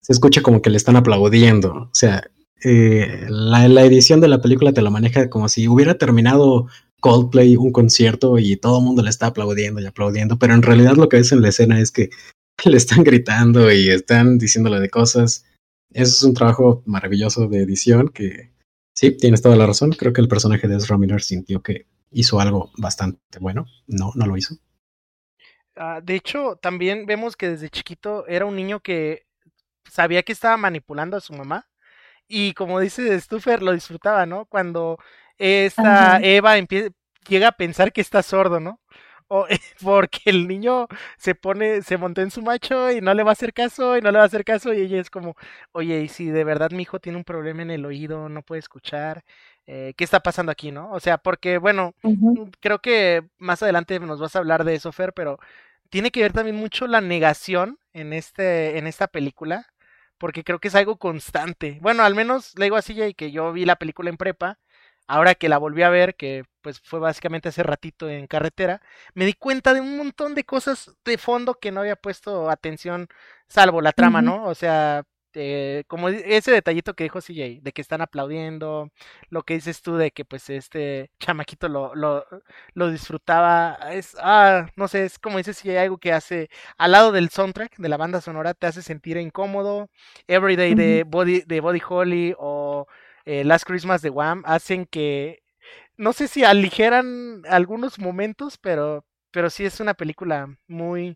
se 0.01 0.13
escucha 0.13 0.41
como 0.41 0.61
que 0.61 0.69
le 0.69 0.77
están 0.77 0.97
aplaudiendo. 0.97 1.73
O 1.73 1.89
sea, 1.93 2.29
eh, 2.63 3.25
la, 3.29 3.67
la, 3.67 3.83
edición 3.83 4.19
de 4.19 4.27
la 4.27 4.41
película 4.41 4.73
te 4.73 4.81
lo 4.81 4.91
maneja 4.91 5.29
como 5.29 5.47
si 5.47 5.67
hubiera 5.67 5.97
terminado 5.97 6.67
Coldplay 6.99 7.55
un 7.55 7.71
concierto 7.71 8.37
y 8.37 8.55
todo 8.57 8.79
el 8.79 8.85
mundo 8.85 9.03
le 9.03 9.09
está 9.09 9.27
aplaudiendo 9.27 9.81
y 9.81 9.85
aplaudiendo, 9.85 10.37
pero 10.37 10.53
en 10.53 10.61
realidad 10.61 10.95
lo 10.95 11.09
que 11.09 11.17
ves 11.17 11.31
en 11.31 11.41
la 11.41 11.49
escena 11.49 11.79
es 11.79 11.91
que 11.91 12.09
le 12.65 12.77
están 12.77 13.03
gritando 13.03 13.71
y 13.71 13.89
están 13.89 14.37
diciéndole 14.37 14.79
de 14.79 14.89
cosas. 14.89 15.45
Eso 15.91 16.15
es 16.15 16.23
un 16.23 16.33
trabajo 16.33 16.83
maravilloso 16.85 17.47
de 17.47 17.63
edición 17.63 18.09
que 18.09 18.51
sí, 18.95 19.11
tienes 19.11 19.41
toda 19.41 19.55
la 19.55 19.65
razón. 19.65 19.91
Creo 19.91 20.13
que 20.13 20.21
el 20.21 20.27
personaje 20.27 20.67
de 20.67 20.77
Ezra 20.77 20.97
sintió 21.19 21.61
que 21.61 21.87
hizo 22.11 22.39
algo 22.39 22.71
bastante 22.77 23.39
bueno. 23.39 23.65
No, 23.87 24.11
no 24.15 24.25
lo 24.25 24.37
hizo. 24.37 24.55
Uh, 25.75 26.01
de 26.03 26.15
hecho, 26.15 26.57
también 26.61 27.05
vemos 27.05 27.35
que 27.35 27.49
desde 27.49 27.69
chiquito 27.69 28.27
era 28.27 28.45
un 28.45 28.55
niño 28.55 28.81
que 28.81 29.25
sabía 29.89 30.23
que 30.23 30.33
estaba 30.33 30.57
manipulando 30.57 31.17
a 31.17 31.21
su 31.21 31.33
mamá. 31.33 31.67
Y 32.27 32.53
como 32.53 32.79
dice 32.79 33.19
Stuffer, 33.19 33.63
lo 33.63 33.73
disfrutaba, 33.73 34.25
¿no? 34.25 34.45
Cuando 34.45 34.99
esta 35.39 36.17
Ajá. 36.17 36.19
Eva 36.21 36.55
llega 37.27 37.47
a 37.49 37.51
pensar 37.53 37.91
que 37.93 38.01
está 38.01 38.23
sordo, 38.23 38.59
¿no? 38.59 38.79
O, 39.27 39.45
porque 39.83 40.21
el 40.25 40.47
niño 40.47 40.87
se 41.17 41.35
pone, 41.35 41.81
se 41.83 41.97
montó 41.97 42.21
en 42.21 42.31
su 42.31 42.41
macho 42.41 42.91
y 42.91 43.01
no 43.01 43.13
le 43.13 43.23
va 43.23 43.31
a 43.31 43.33
hacer 43.33 43.53
caso 43.53 43.97
y 43.97 44.01
no 44.01 44.11
le 44.11 44.17
va 44.17 44.23
a 44.23 44.27
hacer 44.27 44.43
caso 44.43 44.73
y 44.73 44.81
ella 44.81 44.99
es 44.99 45.09
como, 45.09 45.35
oye, 45.71 46.01
y 46.01 46.07
si 46.09 46.27
de 46.27 46.43
verdad 46.43 46.71
mi 46.71 46.83
hijo 46.83 46.99
tiene 46.99 47.17
un 47.19 47.23
problema 47.23 47.61
en 47.61 47.71
el 47.71 47.85
oído, 47.85 48.29
no 48.29 48.41
puede 48.43 48.59
escuchar, 48.59 49.23
eh, 49.67 49.93
¿qué 49.97 50.03
está 50.03 50.21
pasando 50.21 50.51
aquí, 50.51 50.71
no? 50.71 50.91
O 50.91 50.99
sea, 50.99 51.17
porque, 51.19 51.59
bueno, 51.59 51.93
uh 52.03 52.09
-huh. 52.11 52.51
creo 52.59 52.79
que 52.79 53.23
más 53.37 53.61
adelante 53.63 53.99
nos 53.99 54.19
vas 54.19 54.35
a 54.35 54.39
hablar 54.39 54.63
de 54.63 54.75
eso, 54.75 54.91
Fer, 54.91 55.13
pero 55.13 55.39
tiene 55.89 56.11
que 56.11 56.21
ver 56.21 56.33
también 56.33 56.55
mucho 56.55 56.87
la 56.87 57.01
negación 57.01 57.79
en, 57.93 58.13
este, 58.13 58.77
en 58.79 58.87
esta 58.87 59.07
película, 59.07 59.67
porque 60.17 60.43
creo 60.43 60.59
que 60.59 60.67
es 60.69 60.75
algo 60.75 60.97
constante. 60.97 61.77
Bueno, 61.81 62.03
al 62.03 62.15
menos 62.15 62.57
le 62.57 62.65
digo 62.65 62.75
así, 62.77 62.99
y 63.01 63.13
que 63.13 63.31
yo 63.31 63.53
vi 63.53 63.65
la 63.65 63.77
película 63.77 64.09
en 64.09 64.17
prepa, 64.17 64.59
ahora 65.09 65.35
que 65.35 65.49
la 65.49 65.57
volví 65.57 65.81
a 65.83 65.89
ver, 65.89 66.15
que 66.15 66.43
pues 66.61 66.79
fue 66.81 66.99
básicamente 66.99 67.49
hace 67.49 67.63
ratito 67.63 68.07
en 68.09 68.27
carretera, 68.27 68.81
me 69.15 69.25
di 69.25 69.33
cuenta 69.33 69.73
de 69.73 69.81
un 69.81 69.97
montón 69.97 70.35
de 70.35 70.43
cosas 70.45 70.95
de 71.03 71.17
fondo 71.17 71.55
que 71.55 71.71
no 71.71 71.81
había 71.81 71.95
puesto 71.95 72.49
atención, 72.49 73.07
salvo 73.47 73.81
la 73.81 73.91
trama, 73.91 74.19
uh 74.19 74.21
-huh. 74.21 74.25
¿no? 74.25 74.45
O 74.45 74.55
sea, 74.55 75.03
eh, 75.33 75.83
como 75.87 76.09
ese 76.09 76.51
detallito 76.51 76.93
que 76.95 77.05
dijo 77.05 77.21
CJ, 77.21 77.59
de 77.61 77.71
que 77.73 77.81
están 77.81 78.01
aplaudiendo, 78.01 78.91
lo 79.29 79.43
que 79.43 79.55
dices 79.55 79.81
tú 79.81 79.95
de 79.97 80.11
que 80.11 80.25
pues 80.25 80.49
este 80.49 81.11
chamaquito 81.19 81.69
lo, 81.69 81.95
lo, 81.95 82.25
lo 82.73 82.91
disfrutaba, 82.91 83.79
es, 83.91 84.15
ah, 84.21 84.67
no 84.75 84.87
sé, 84.87 85.05
es 85.05 85.17
como 85.19 85.37
dices 85.37 85.59
CJ, 85.61 85.79
algo 85.79 85.97
que 85.97 86.13
hace 86.13 86.49
al 86.77 86.91
lado 86.91 87.11
del 87.11 87.29
soundtrack 87.29 87.77
de 87.77 87.89
la 87.89 87.97
banda 87.97 88.21
sonora, 88.21 88.53
te 88.53 88.67
hace 88.67 88.81
sentir 88.83 89.17
incómodo, 89.17 89.89
Everyday 90.27 90.71
uh 90.73 90.75
-huh. 90.75 90.77
de, 90.77 91.03
Body, 91.03 91.41
de 91.47 91.61
Body 91.61 91.81
Holly 91.87 92.35
o 92.37 92.87
eh, 93.29 93.43
Last 93.43 93.65
Christmas 93.65 94.01
de 94.01 94.09
Wham 94.09 94.41
hacen 94.47 94.87
que, 94.87 95.43
no 95.97 96.13
sé 96.13 96.27
si 96.27 96.43
aligeran 96.43 97.43
algunos 97.47 97.99
momentos, 97.99 98.57
pero, 98.57 99.05
pero 99.29 99.51
sí 99.51 99.65
es 99.65 99.79
una 99.79 99.93
película 99.93 100.47
muy, 100.67 101.15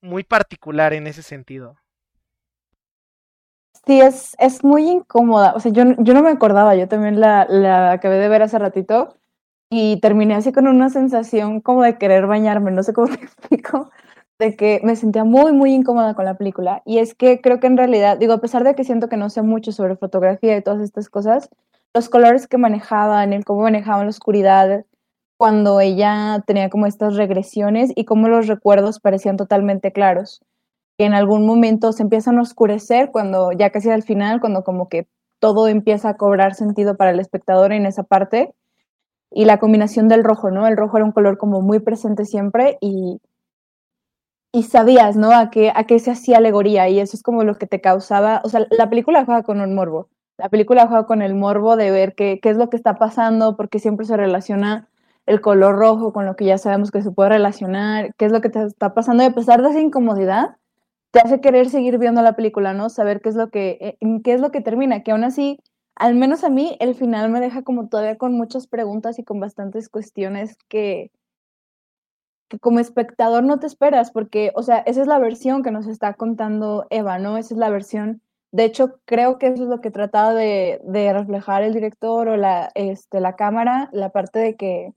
muy 0.00 0.24
particular 0.24 0.94
en 0.94 1.06
ese 1.06 1.22
sentido. 1.22 1.76
Sí, 3.84 4.00
es, 4.00 4.34
es 4.38 4.64
muy 4.64 4.88
incómoda. 4.88 5.52
O 5.54 5.60
sea, 5.60 5.70
yo, 5.72 5.84
yo 5.98 6.14
no 6.14 6.22
me 6.22 6.30
acordaba, 6.30 6.74
yo 6.74 6.88
también 6.88 7.20
la, 7.20 7.46
la 7.50 7.92
acabé 7.92 8.16
de 8.16 8.30
ver 8.30 8.40
hace 8.40 8.58
ratito 8.58 9.18
y 9.68 10.00
terminé 10.00 10.36
así 10.36 10.52
con 10.52 10.66
una 10.66 10.88
sensación 10.88 11.60
como 11.60 11.82
de 11.82 11.98
querer 11.98 12.26
bañarme, 12.26 12.70
no 12.70 12.82
sé 12.82 12.94
cómo 12.94 13.08
te 13.14 13.22
explico, 13.22 13.90
de 14.38 14.56
que 14.56 14.80
me 14.82 14.96
sentía 14.96 15.24
muy, 15.24 15.52
muy 15.52 15.72
incómoda 15.72 16.14
con 16.14 16.24
la 16.24 16.36
película. 16.36 16.82
Y 16.84 16.98
es 16.98 17.14
que 17.14 17.40
creo 17.40 17.60
que 17.60 17.66
en 17.66 17.76
realidad, 17.76 18.18
digo, 18.18 18.34
a 18.34 18.40
pesar 18.40 18.64
de 18.64 18.74
que 18.74 18.84
siento 18.84 19.08
que 19.08 19.16
no 19.16 19.30
sé 19.30 19.42
mucho 19.42 19.72
sobre 19.72 19.96
fotografía 19.96 20.56
y 20.56 20.62
todas 20.62 20.82
estas 20.82 21.08
cosas, 21.08 21.48
los 21.94 22.08
colores 22.08 22.46
que 22.46 22.58
manejaban, 22.58 23.32
el 23.32 23.44
cómo 23.44 23.62
manejaban 23.62 24.06
la 24.06 24.10
oscuridad, 24.10 24.84
cuando 25.38 25.80
ella 25.80 26.42
tenía 26.46 26.70
como 26.70 26.86
estas 26.86 27.16
regresiones 27.16 27.92
y 27.94 28.04
cómo 28.04 28.28
los 28.28 28.46
recuerdos 28.46 29.00
parecían 29.00 29.36
totalmente 29.36 29.92
claros. 29.92 30.42
Que 30.98 31.04
en 31.06 31.14
algún 31.14 31.46
momento 31.46 31.92
se 31.92 32.02
empiezan 32.02 32.38
a 32.38 32.42
oscurecer 32.42 33.10
cuando 33.10 33.52
ya 33.52 33.70
casi 33.70 33.90
al 33.90 34.02
final, 34.02 34.40
cuando 34.40 34.64
como 34.64 34.88
que 34.88 35.08
todo 35.38 35.68
empieza 35.68 36.10
a 36.10 36.16
cobrar 36.16 36.54
sentido 36.54 36.96
para 36.96 37.10
el 37.10 37.20
espectador 37.20 37.72
en 37.72 37.86
esa 37.86 38.02
parte. 38.02 38.54
Y 39.30 39.44
la 39.44 39.58
combinación 39.58 40.08
del 40.08 40.24
rojo, 40.24 40.50
¿no? 40.50 40.66
El 40.66 40.76
rojo 40.76 40.96
era 40.96 41.04
un 41.04 41.12
color 41.12 41.36
como 41.36 41.60
muy 41.60 41.80
presente 41.80 42.24
siempre 42.24 42.78
y, 42.80 43.20
y 44.56 44.62
sabías, 44.62 45.16
¿no? 45.16 45.32
A 45.32 45.50
qué, 45.50 45.70
a 45.74 45.84
qué 45.84 45.98
se 45.98 46.10
hacía 46.10 46.38
alegoría 46.38 46.88
y 46.88 46.98
eso 46.98 47.14
es 47.14 47.22
como 47.22 47.44
lo 47.44 47.56
que 47.56 47.66
te 47.66 47.82
causaba, 47.82 48.40
o 48.42 48.48
sea, 48.48 48.66
la 48.70 48.88
película 48.88 49.26
juega 49.26 49.42
con 49.42 49.60
un 49.60 49.74
morbo, 49.74 50.08
la 50.38 50.48
película 50.48 50.86
juega 50.86 51.04
con 51.04 51.20
el 51.20 51.34
morbo 51.34 51.76
de 51.76 51.90
ver 51.90 52.14
qué, 52.14 52.40
qué 52.40 52.48
es 52.48 52.56
lo 52.56 52.70
que 52.70 52.78
está 52.78 52.94
pasando, 52.94 53.54
porque 53.54 53.78
siempre 53.80 54.06
se 54.06 54.16
relaciona 54.16 54.88
el 55.26 55.42
color 55.42 55.76
rojo 55.76 56.14
con 56.14 56.24
lo 56.24 56.36
que 56.36 56.46
ya 56.46 56.56
sabemos 56.56 56.90
que 56.90 57.02
se 57.02 57.10
puede 57.10 57.28
relacionar, 57.28 58.14
qué 58.16 58.24
es 58.24 58.32
lo 58.32 58.40
que 58.40 58.48
te 58.48 58.62
está 58.62 58.94
pasando 58.94 59.24
y 59.24 59.26
a 59.26 59.34
pesar 59.34 59.60
de 59.60 59.68
esa 59.68 59.80
incomodidad, 59.80 60.56
te 61.10 61.20
hace 61.20 61.42
querer 61.42 61.68
seguir 61.68 61.98
viendo 61.98 62.22
la 62.22 62.34
película, 62.34 62.72
¿no? 62.72 62.88
Saber 62.88 63.20
qué 63.20 63.28
es 63.28 63.36
lo 63.36 63.50
que, 63.50 63.76
eh, 64.00 64.20
qué 64.24 64.32
es 64.32 64.40
lo 64.40 64.52
que 64.52 64.62
termina, 64.62 65.02
que 65.02 65.12
aún 65.12 65.24
así, 65.24 65.60
al 65.96 66.14
menos 66.14 66.44
a 66.44 66.48
mí, 66.48 66.78
el 66.80 66.94
final 66.94 67.28
me 67.28 67.40
deja 67.40 67.62
como 67.62 67.88
todavía 67.88 68.16
con 68.16 68.32
muchas 68.32 68.66
preguntas 68.66 69.18
y 69.18 69.22
con 69.22 69.38
bastantes 69.38 69.90
cuestiones 69.90 70.56
que, 70.68 71.10
que 72.48 72.58
como 72.58 72.80
espectador 72.80 73.44
no 73.44 73.58
te 73.58 73.66
esperas, 73.66 74.10
porque, 74.10 74.52
o 74.54 74.62
sea, 74.62 74.78
esa 74.78 75.00
es 75.02 75.06
la 75.06 75.18
versión 75.18 75.62
que 75.62 75.70
nos 75.70 75.86
está 75.86 76.14
contando 76.14 76.86
Eva, 76.90 77.18
¿no? 77.18 77.38
Esa 77.38 77.54
es 77.54 77.58
la 77.58 77.70
versión, 77.70 78.22
de 78.52 78.64
hecho, 78.64 79.00
creo 79.04 79.38
que 79.38 79.48
eso 79.48 79.64
es 79.64 79.68
lo 79.68 79.80
que 79.80 79.90
trataba 79.90 80.32
de, 80.34 80.80
de 80.84 81.12
reflejar 81.12 81.62
el 81.62 81.74
director 81.74 82.28
o 82.28 82.36
la, 82.36 82.70
este, 82.74 83.20
la 83.20 83.36
cámara, 83.36 83.90
la 83.92 84.10
parte 84.10 84.38
de 84.38 84.56
que, 84.56 84.92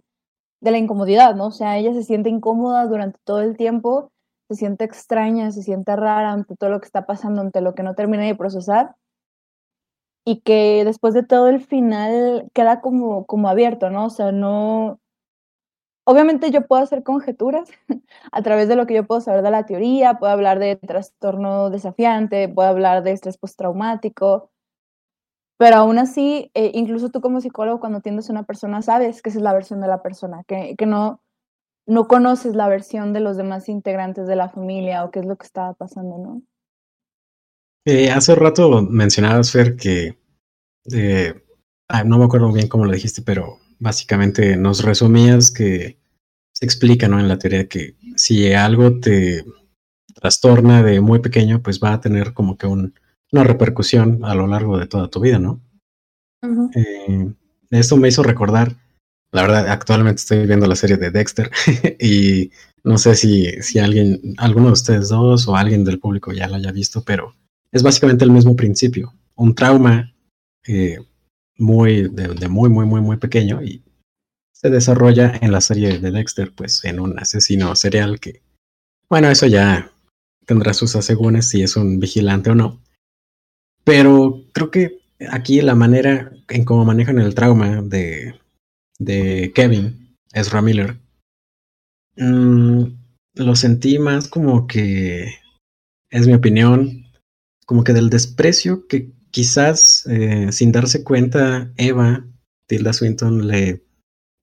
de 0.62 0.72
la 0.72 0.78
incomodidad, 0.78 1.36
¿no? 1.36 1.48
O 1.48 1.52
sea, 1.52 1.78
ella 1.78 1.94
se 1.94 2.04
siente 2.04 2.30
incómoda 2.30 2.86
durante 2.88 3.20
todo 3.24 3.42
el 3.42 3.58
tiempo, 3.58 4.12
se 4.50 4.56
siente 4.56 4.86
extraña, 4.86 5.52
se 5.52 5.64
siente 5.64 5.96
rara 5.96 6.32
ante 6.32 6.56
todo 6.56 6.70
lo 6.70 6.80
que 6.80 6.86
está 6.86 7.06
pasando, 7.06 7.42
ante 7.42 7.62
lo 7.62 7.76
que 7.76 7.84
no 7.84 7.96
termina 7.96 8.24
de 8.24 8.36
procesar, 8.36 8.96
y 10.26 10.42
que 10.42 10.84
después 10.86 11.14
de 11.14 11.24
todo 11.24 11.48
el 11.48 11.60
final 11.60 12.50
queda 12.54 12.82
como, 12.82 13.26
como 13.26 13.50
abierto, 13.50 13.90
¿no? 13.90 14.06
O 14.06 14.10
sea, 14.10 14.32
no, 14.32 15.00
Obviamente 16.10 16.50
yo 16.50 16.66
puedo 16.66 16.82
hacer 16.82 17.04
conjeturas 17.04 17.70
a 18.32 18.42
través 18.42 18.68
de 18.68 18.76
lo 18.76 18.88
que 18.88 18.96
yo 18.96 19.06
puedo 19.06 19.22
saber 19.22 19.44
de 19.44 19.52
la 19.52 19.68
teoría, 19.68 20.16
puedo 20.16 20.34
hablar 20.34 20.58
de 20.58 20.76
trastorno 20.76 21.70
desafiante, 21.70 22.50
puedo 22.50 22.68
hablar 22.68 23.04
de 23.04 23.12
estrés 23.12 23.38
postraumático, 23.38 24.50
pero 25.60 25.76
aún 25.76 26.00
así, 26.00 26.50
eh, 26.56 26.72
incluso 26.74 27.12
tú 27.12 27.22
como 27.22 27.42
psicólogo 27.42 27.80
cuando 27.80 28.00
atiendes 28.00 28.28
a 28.28 28.32
una 28.32 28.42
persona 28.42 28.82
sabes 28.82 29.22
que 29.22 29.30
esa 29.30 29.38
es 29.38 29.44
la 29.44 29.54
versión 29.54 29.82
de 29.82 29.88
la 29.88 30.02
persona, 30.02 30.44
que, 30.48 30.74
que 30.76 30.88
no, 30.88 31.22
no 31.86 32.08
conoces 32.08 32.56
la 32.56 32.68
versión 32.68 33.14
de 33.14 33.20
los 33.20 33.38
demás 33.38 33.70
integrantes 33.70 34.26
de 34.26 34.36
la 34.36 34.50
familia 34.50 35.06
o 35.06 35.12
qué 35.12 35.20
es 35.20 35.28
lo 35.28 35.38
que 35.38 35.46
estaba 35.46 35.76
pasando, 35.76 36.18
¿no? 36.18 36.42
Eh, 37.86 38.10
hace 38.10 38.34
rato 38.34 38.82
mencionabas, 38.82 39.52
Fer, 39.52 39.76
que 39.76 40.18
eh, 40.92 41.36
no 42.04 42.18
me 42.18 42.26
acuerdo 42.26 42.52
bien 42.52 42.68
cómo 42.68 42.86
lo 42.86 42.94
dijiste, 42.94 43.22
pero 43.22 43.60
básicamente 43.78 44.58
nos 44.58 44.84
resumías 44.84 45.52
que 45.52 45.99
se 46.60 46.66
explica 46.66 47.08
¿no? 47.08 47.20
en 47.22 47.30
la 47.30 47.40
teoría 47.40 47.70
que 47.70 47.96
si 48.18 48.52
algo 48.52 49.00
te 49.00 49.46
trastorna 50.14 50.84
de 50.84 51.00
muy 51.00 51.20
pequeño, 51.20 51.62
pues 51.62 51.80
va 51.82 51.94
a 51.94 52.02
tener 52.02 52.34
como 52.34 52.58
que 52.58 52.68
un, 52.68 52.94
una 53.32 53.46
repercusión 53.46 54.26
a 54.26 54.36
lo 54.36 54.46
largo 54.46 54.78
de 54.78 54.86
toda 54.86 55.08
tu 55.08 55.22
vida, 55.22 55.40
¿no? 55.40 55.62
Uh 56.42 56.48
-huh. 56.48 56.72
eh, 56.76 57.34
esto 57.70 57.96
me 57.96 58.10
hizo 58.10 58.24
recordar, 58.24 58.76
la 59.32 59.44
verdad, 59.44 59.70
actualmente 59.70 60.20
estoy 60.20 60.46
viendo 60.48 60.68
la 60.68 60.76
serie 60.76 60.98
de 60.98 61.12
Dexter 61.12 61.50
y 62.00 62.52
no 62.84 62.98
sé 62.98 63.16
si, 63.16 63.46
si 63.62 63.80
alguien, 63.80 64.20
alguno 64.38 64.68
de 64.68 64.74
ustedes 64.74 65.08
dos 65.08 65.48
o 65.48 65.56
alguien 65.56 65.86
del 65.86 66.00
público 66.00 66.34
ya 66.34 66.50
la 66.50 66.58
haya 66.58 66.74
visto, 66.74 67.04
pero 67.06 67.36
es 67.72 67.84
básicamente 67.84 68.26
el 68.26 68.32
mismo 68.32 68.58
principio. 68.58 69.14
Un 69.36 69.56
trauma 69.56 70.14
eh, 70.68 70.98
muy, 71.58 72.10
de, 72.10 72.28
de, 72.36 72.50
muy, 72.50 72.70
muy, 72.70 72.86
muy, 72.86 73.00
muy 73.00 73.16
pequeño 73.16 73.64
y 73.64 73.82
se 74.62 74.70
desarrolla 74.70 75.40
en 75.42 75.54
la 75.54 75.62
serie 75.62 76.00
de 76.00 76.12
Dexter, 76.12 76.52
pues 76.54 76.84
en 76.84 77.00
un 77.00 77.18
asesino 77.18 77.76
serial 77.76 78.20
que, 78.20 78.42
bueno, 79.10 79.30
eso 79.30 79.48
ya 79.48 79.90
tendrá 80.46 80.74
sus 80.74 80.98
asegúnes 80.98 81.48
si 81.48 81.64
es 81.64 81.78
un 81.78 82.00
vigilante 82.00 82.50
o 82.50 82.56
no. 82.56 82.82
Pero 83.86 84.44
creo 84.52 84.70
que 84.70 85.00
aquí 85.30 85.62
la 85.62 85.76
manera 85.76 86.34
en 86.50 86.66
cómo 86.66 86.84
manejan 86.84 87.20
el 87.20 87.36
trauma 87.36 87.82
de, 87.82 88.38
de 88.98 89.54
Kevin, 89.56 90.18
Ezra 90.34 90.62
Miller, 90.62 90.98
mmm, 92.18 92.84
lo 93.36 93.56
sentí 93.56 93.98
más 93.98 94.28
como 94.28 94.68
que, 94.68 95.36
es 96.10 96.28
mi 96.28 96.34
opinión, 96.34 97.06
como 97.66 97.86
que 97.86 97.94
del 97.94 98.10
desprecio 98.10 98.88
que 98.88 99.14
quizás 99.32 100.06
eh, 100.08 100.52
sin 100.52 100.74
darse 100.74 101.06
cuenta 101.06 101.72
Eva, 101.78 102.26
Tilda 102.68 102.92
Swinton, 102.92 103.48
le, 103.48 103.86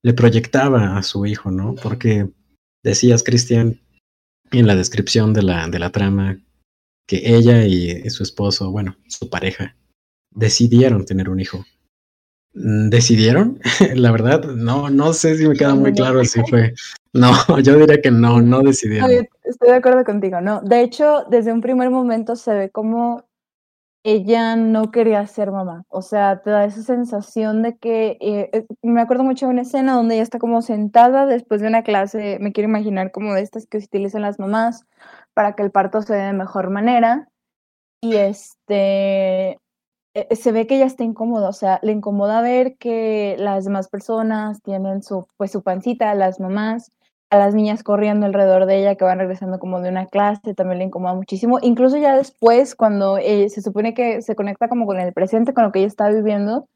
le 0.03 0.13
proyectaba 0.13 0.97
a 0.97 1.03
su 1.03 1.25
hijo, 1.25 1.51
¿no? 1.51 1.75
Porque 1.75 2.29
decías, 2.83 3.23
Cristian, 3.23 3.79
en 4.51 4.67
la 4.67 4.75
descripción 4.75 5.33
de 5.33 5.43
la, 5.43 5.67
de 5.67 5.79
la 5.79 5.91
trama, 5.91 6.39
que 7.07 7.35
ella 7.35 7.65
y 7.65 8.09
su 8.09 8.23
esposo, 8.23 8.71
bueno, 8.71 8.97
su 9.07 9.29
pareja, 9.29 9.75
decidieron 10.31 11.05
tener 11.05 11.29
un 11.29 11.39
hijo. 11.39 11.65
¿Decidieron? 12.53 13.59
La 13.95 14.11
verdad, 14.11 14.43
no, 14.43 14.89
no 14.89 15.13
sé 15.13 15.37
si 15.37 15.47
me 15.47 15.55
queda 15.55 15.75
muy 15.75 15.93
claro 15.93 16.23
si 16.25 16.41
fue. 16.49 16.73
No, 17.13 17.31
yo 17.61 17.77
diría 17.77 18.01
que 18.01 18.11
no, 18.11 18.41
no 18.41 18.61
decidieron. 18.61 19.27
Estoy 19.43 19.69
de 19.69 19.75
acuerdo 19.75 20.03
contigo, 20.03 20.41
no. 20.41 20.61
De 20.61 20.81
hecho, 20.81 21.25
desde 21.29 21.51
un 21.51 21.61
primer 21.61 21.89
momento 21.89 22.35
se 22.35 22.53
ve 22.53 22.69
como 22.69 23.26
ella 24.03 24.55
no 24.55 24.91
quería 24.91 25.25
ser 25.27 25.51
mamá. 25.51 25.83
O 25.89 26.01
sea, 26.01 26.41
te 26.41 26.49
da 26.49 26.65
esa 26.65 26.81
sensación 26.83 27.61
de 27.63 27.77
que, 27.77 28.17
eh, 28.21 28.49
eh, 28.53 28.65
me 28.81 29.01
acuerdo 29.01 29.23
mucho 29.23 29.47
de 29.47 29.53
una 29.53 29.61
escena 29.63 29.93
donde 29.95 30.15
ella 30.15 30.23
está 30.23 30.39
como 30.39 30.61
sentada 30.61 31.25
después 31.25 31.61
de 31.61 31.67
una 31.67 31.83
clase, 31.83 32.37
me 32.39 32.51
quiero 32.53 32.69
imaginar 32.69 33.11
como 33.11 33.33
de 33.33 33.41
estas 33.41 33.67
que 33.67 33.77
utilizan 33.77 34.21
las 34.21 34.39
mamás 34.39 34.85
para 35.33 35.53
que 35.55 35.63
el 35.63 35.71
parto 35.71 36.01
se 36.01 36.13
dé 36.15 36.21
de 36.21 36.33
mejor 36.33 36.69
manera. 36.69 37.29
Y 38.01 38.15
este, 38.15 39.59
eh, 40.13 40.35
se 40.35 40.51
ve 40.51 40.67
que 40.67 40.75
ella 40.77 40.85
está 40.85 41.03
incómoda, 41.03 41.49
o 41.49 41.53
sea, 41.53 41.79
le 41.83 41.91
incomoda 41.91 42.41
ver 42.41 42.77
que 42.77 43.35
las 43.39 43.65
demás 43.65 43.89
personas 43.89 44.61
tienen 44.63 45.03
su, 45.03 45.27
pues, 45.37 45.51
su 45.51 45.63
pancita, 45.63 46.13
las 46.15 46.39
mamás, 46.39 46.91
a 47.29 47.37
las 47.37 47.53
niñas 47.53 47.83
corriendo 47.83 48.25
alrededor 48.25 48.65
de 48.65 48.79
ella 48.79 48.95
que 48.95 49.03
van 49.03 49.19
regresando 49.19 49.59
como 49.59 49.81
de 49.81 49.89
una 49.89 50.05
clase, 50.05 50.53
también 50.53 50.79
le 50.79 50.85
incomoda 50.85 51.13
muchísimo. 51.13 51.59
Incluso 51.61 51.97
ya 51.97 52.15
después, 52.15 52.75
cuando 52.75 53.17
eh, 53.17 53.49
se 53.49 53.61
supone 53.61 53.93
que 53.93 54.21
se 54.21 54.35
conecta 54.35 54.69
como 54.69 54.85
con 54.85 54.99
el 54.99 55.13
presente, 55.13 55.53
con 55.53 55.63
lo 55.65 55.71
que 55.71 55.79
ella 55.79 55.87
está 55.87 56.09
viviendo, 56.09 56.67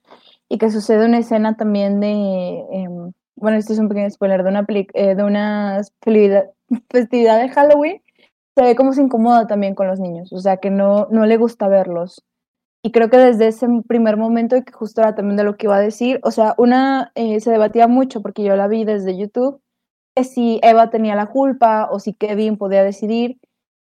y 0.50 0.58
que 0.58 0.70
sucede 0.70 1.06
una 1.06 1.20
escena 1.20 1.56
también 1.56 2.02
de, 2.02 2.66
em, 2.72 3.14
bueno, 3.38 3.58
esto 3.58 3.74
es 3.74 3.80
un 3.80 3.88
pequeño 3.88 4.10
spoiler, 4.10 4.44
de 4.44 4.50
una, 4.50 4.66
eh, 4.94 5.16
de 5.16 5.24
una 5.24 5.82
festividad 6.90 7.40
de 7.40 7.50
Halloween, 7.50 8.02
se 8.56 8.64
ve 8.64 8.76
como 8.76 8.94
se 8.94 9.02
incomoda 9.02 9.48
también 9.48 9.76
con 9.76 9.88
los 9.88 10.00
niños, 10.00 10.34
o 10.34 10.40
sea, 10.40 10.58
que 10.58 10.70
no, 10.70 11.08
no 11.10 11.26
le 11.26 11.38
gusta 11.38 11.70
verlos. 11.70 12.24
Y 12.84 12.92
creo 12.92 13.10
que 13.10 13.18
desde 13.18 13.48
ese 13.48 13.68
primer 13.88 14.18
momento, 14.18 14.58
y 14.58 14.64
que 14.64 14.74
justo 14.74 15.02
era 15.02 15.16
también 15.16 15.38
de 15.38 15.44
lo 15.44 15.56
que 15.56 15.68
iba 15.68 15.78
a 15.78 15.80
decir, 15.80 16.20
o 16.24 16.32
sea, 16.32 16.56
una 16.58 17.12
eh, 17.16 17.40
se 17.40 17.52
debatía 17.52 17.88
mucho 17.88 18.22
porque 18.22 18.44
yo 18.44 18.56
la 18.56 18.68
vi 18.68 18.84
desde 18.84 19.18
YouTube, 19.18 19.62
si 20.24 20.60
Eva 20.64 20.90
tenía 20.90 21.16
la 21.16 21.28
culpa 21.28 21.90
o 21.92 22.00
si 22.00 22.14
Kevin 22.14 22.58
podía 22.58 22.84
decidir. 22.84 23.38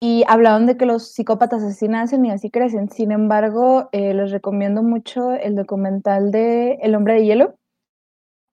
Y 0.00 0.25
hablaban 0.26 0.66
de 0.66 0.76
que 0.76 0.87
los 0.87 1.12
psicópatas 1.12 1.62
así 1.62 1.87
nacen 1.88 2.25
y 2.26 2.31
así 2.33 2.50
crecen. 2.50 2.90
Sin 2.90 3.12
embargo, 3.12 3.88
eh, 3.92 4.14
les 4.14 4.33
recomiendo 4.33 4.83
mucho 4.83 5.33
el 5.33 5.54
documental 5.54 6.33
de 6.33 6.78
El 6.83 6.97
hombre 6.97 7.14
de 7.14 7.25
hielo. 7.25 7.54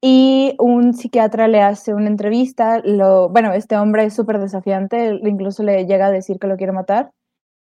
Y 0.01 0.55
un 0.59 0.93
psiquiatra 0.93 1.47
le 1.47 1.61
hace 1.61 1.93
una 1.93 2.07
entrevista. 2.07 2.81
Lo, 2.85 3.29
bueno, 3.29 3.51
este 3.53 3.75
hombre 3.77 4.05
es 4.05 4.13
súper 4.13 4.39
desafiante, 4.39 5.19
incluso 5.23 5.63
le 5.63 5.85
llega 5.85 6.07
a 6.07 6.11
decir 6.11 6.39
que 6.39 6.47
lo 6.47 6.55
quiere 6.55 6.71
matar. 6.71 7.11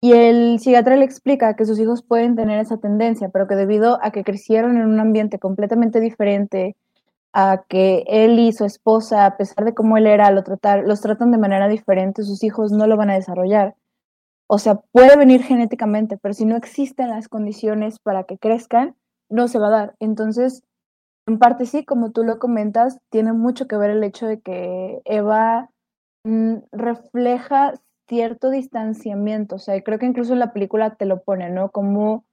Y 0.01 0.11
el 0.13 0.59
psiquiatra 0.59 0.97
le 0.97 1.05
explica 1.05 1.55
que 1.55 1.65
sus 1.65 1.79
hijos 1.79 2.03
pueden 2.03 2.35
tener 2.35 2.59
esa 2.59 2.77
tendencia, 2.77 3.29
pero 3.29 3.47
que 3.47 3.55
debido 3.55 3.99
a 4.03 4.11
que 4.11 4.23
crecieron 4.23 4.77
en 4.77 4.85
un 4.85 4.99
ambiente 4.99 5.39
completamente 5.39 5.99
diferente, 6.01 6.75
a 7.33 7.63
que 7.67 8.03
él 8.07 8.39
y 8.39 8.53
su 8.53 8.65
esposa, 8.65 9.25
a 9.25 9.37
pesar 9.37 9.65
de 9.65 9.73
cómo 9.73 9.97
él 9.97 10.07
era, 10.07 10.31
lo 10.31 10.43
tratar, 10.43 10.83
los 10.85 11.01
tratan 11.01 11.31
de 11.31 11.39
manera 11.39 11.67
diferente, 11.67 12.23
sus 12.23 12.43
hijos 12.43 12.71
no 12.71 12.87
lo 12.87 12.95
van 12.95 13.09
a 13.09 13.15
desarrollar. 13.15 13.75
O 14.47 14.59
sea, 14.59 14.75
puede 14.91 15.17
venir 15.17 15.43
genéticamente, 15.43 16.17
pero 16.17 16.33
si 16.33 16.45
no 16.45 16.55
existen 16.55 17.09
las 17.09 17.27
condiciones 17.27 17.99
para 17.99 18.25
que 18.25 18.37
crezcan, 18.37 18.95
no 19.29 19.47
se 19.47 19.57
va 19.59 19.67
a 19.67 19.71
dar. 19.71 19.95
Entonces, 19.99 20.63
en 21.27 21.39
parte 21.39 21.65
sí, 21.65 21.83
como 21.85 22.11
tú 22.11 22.23
lo 22.23 22.37
comentas, 22.37 22.99
tiene 23.09 23.33
mucho 23.33 23.67
que 23.67 23.77
ver 23.77 23.89
el 23.89 24.03
hecho 24.03 24.27
de 24.27 24.41
que 24.41 25.01
Eva 25.05 25.69
mm, 26.23 26.57
refleja 26.71 27.73
cierto 28.07 28.49
distanciamiento, 28.49 29.55
o 29.55 29.59
sea, 29.59 29.81
creo 29.81 29.97
que 29.97 30.05
incluso 30.05 30.33
en 30.33 30.39
la 30.39 30.53
película 30.53 30.95
te 30.95 31.05
lo 31.05 31.23
pone, 31.23 31.49
¿no? 31.49 31.71
Como 31.71 32.25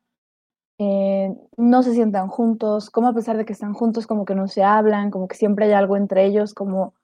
eh, 0.82 1.36
no 1.58 1.82
se 1.82 1.92
sientan 1.92 2.28
juntos, 2.28 2.88
como 2.88 3.08
a 3.08 3.12
pesar 3.12 3.36
de 3.36 3.44
que 3.44 3.52
están 3.52 3.74
juntos, 3.74 4.06
como 4.06 4.24
que 4.24 4.34
no 4.34 4.48
se 4.48 4.62
hablan, 4.62 5.10
como 5.10 5.28
que 5.28 5.36
siempre 5.36 5.66
hay 5.66 5.72
algo 5.72 5.98
entre 5.98 6.24
ellos, 6.24 6.54
como, 6.54 6.94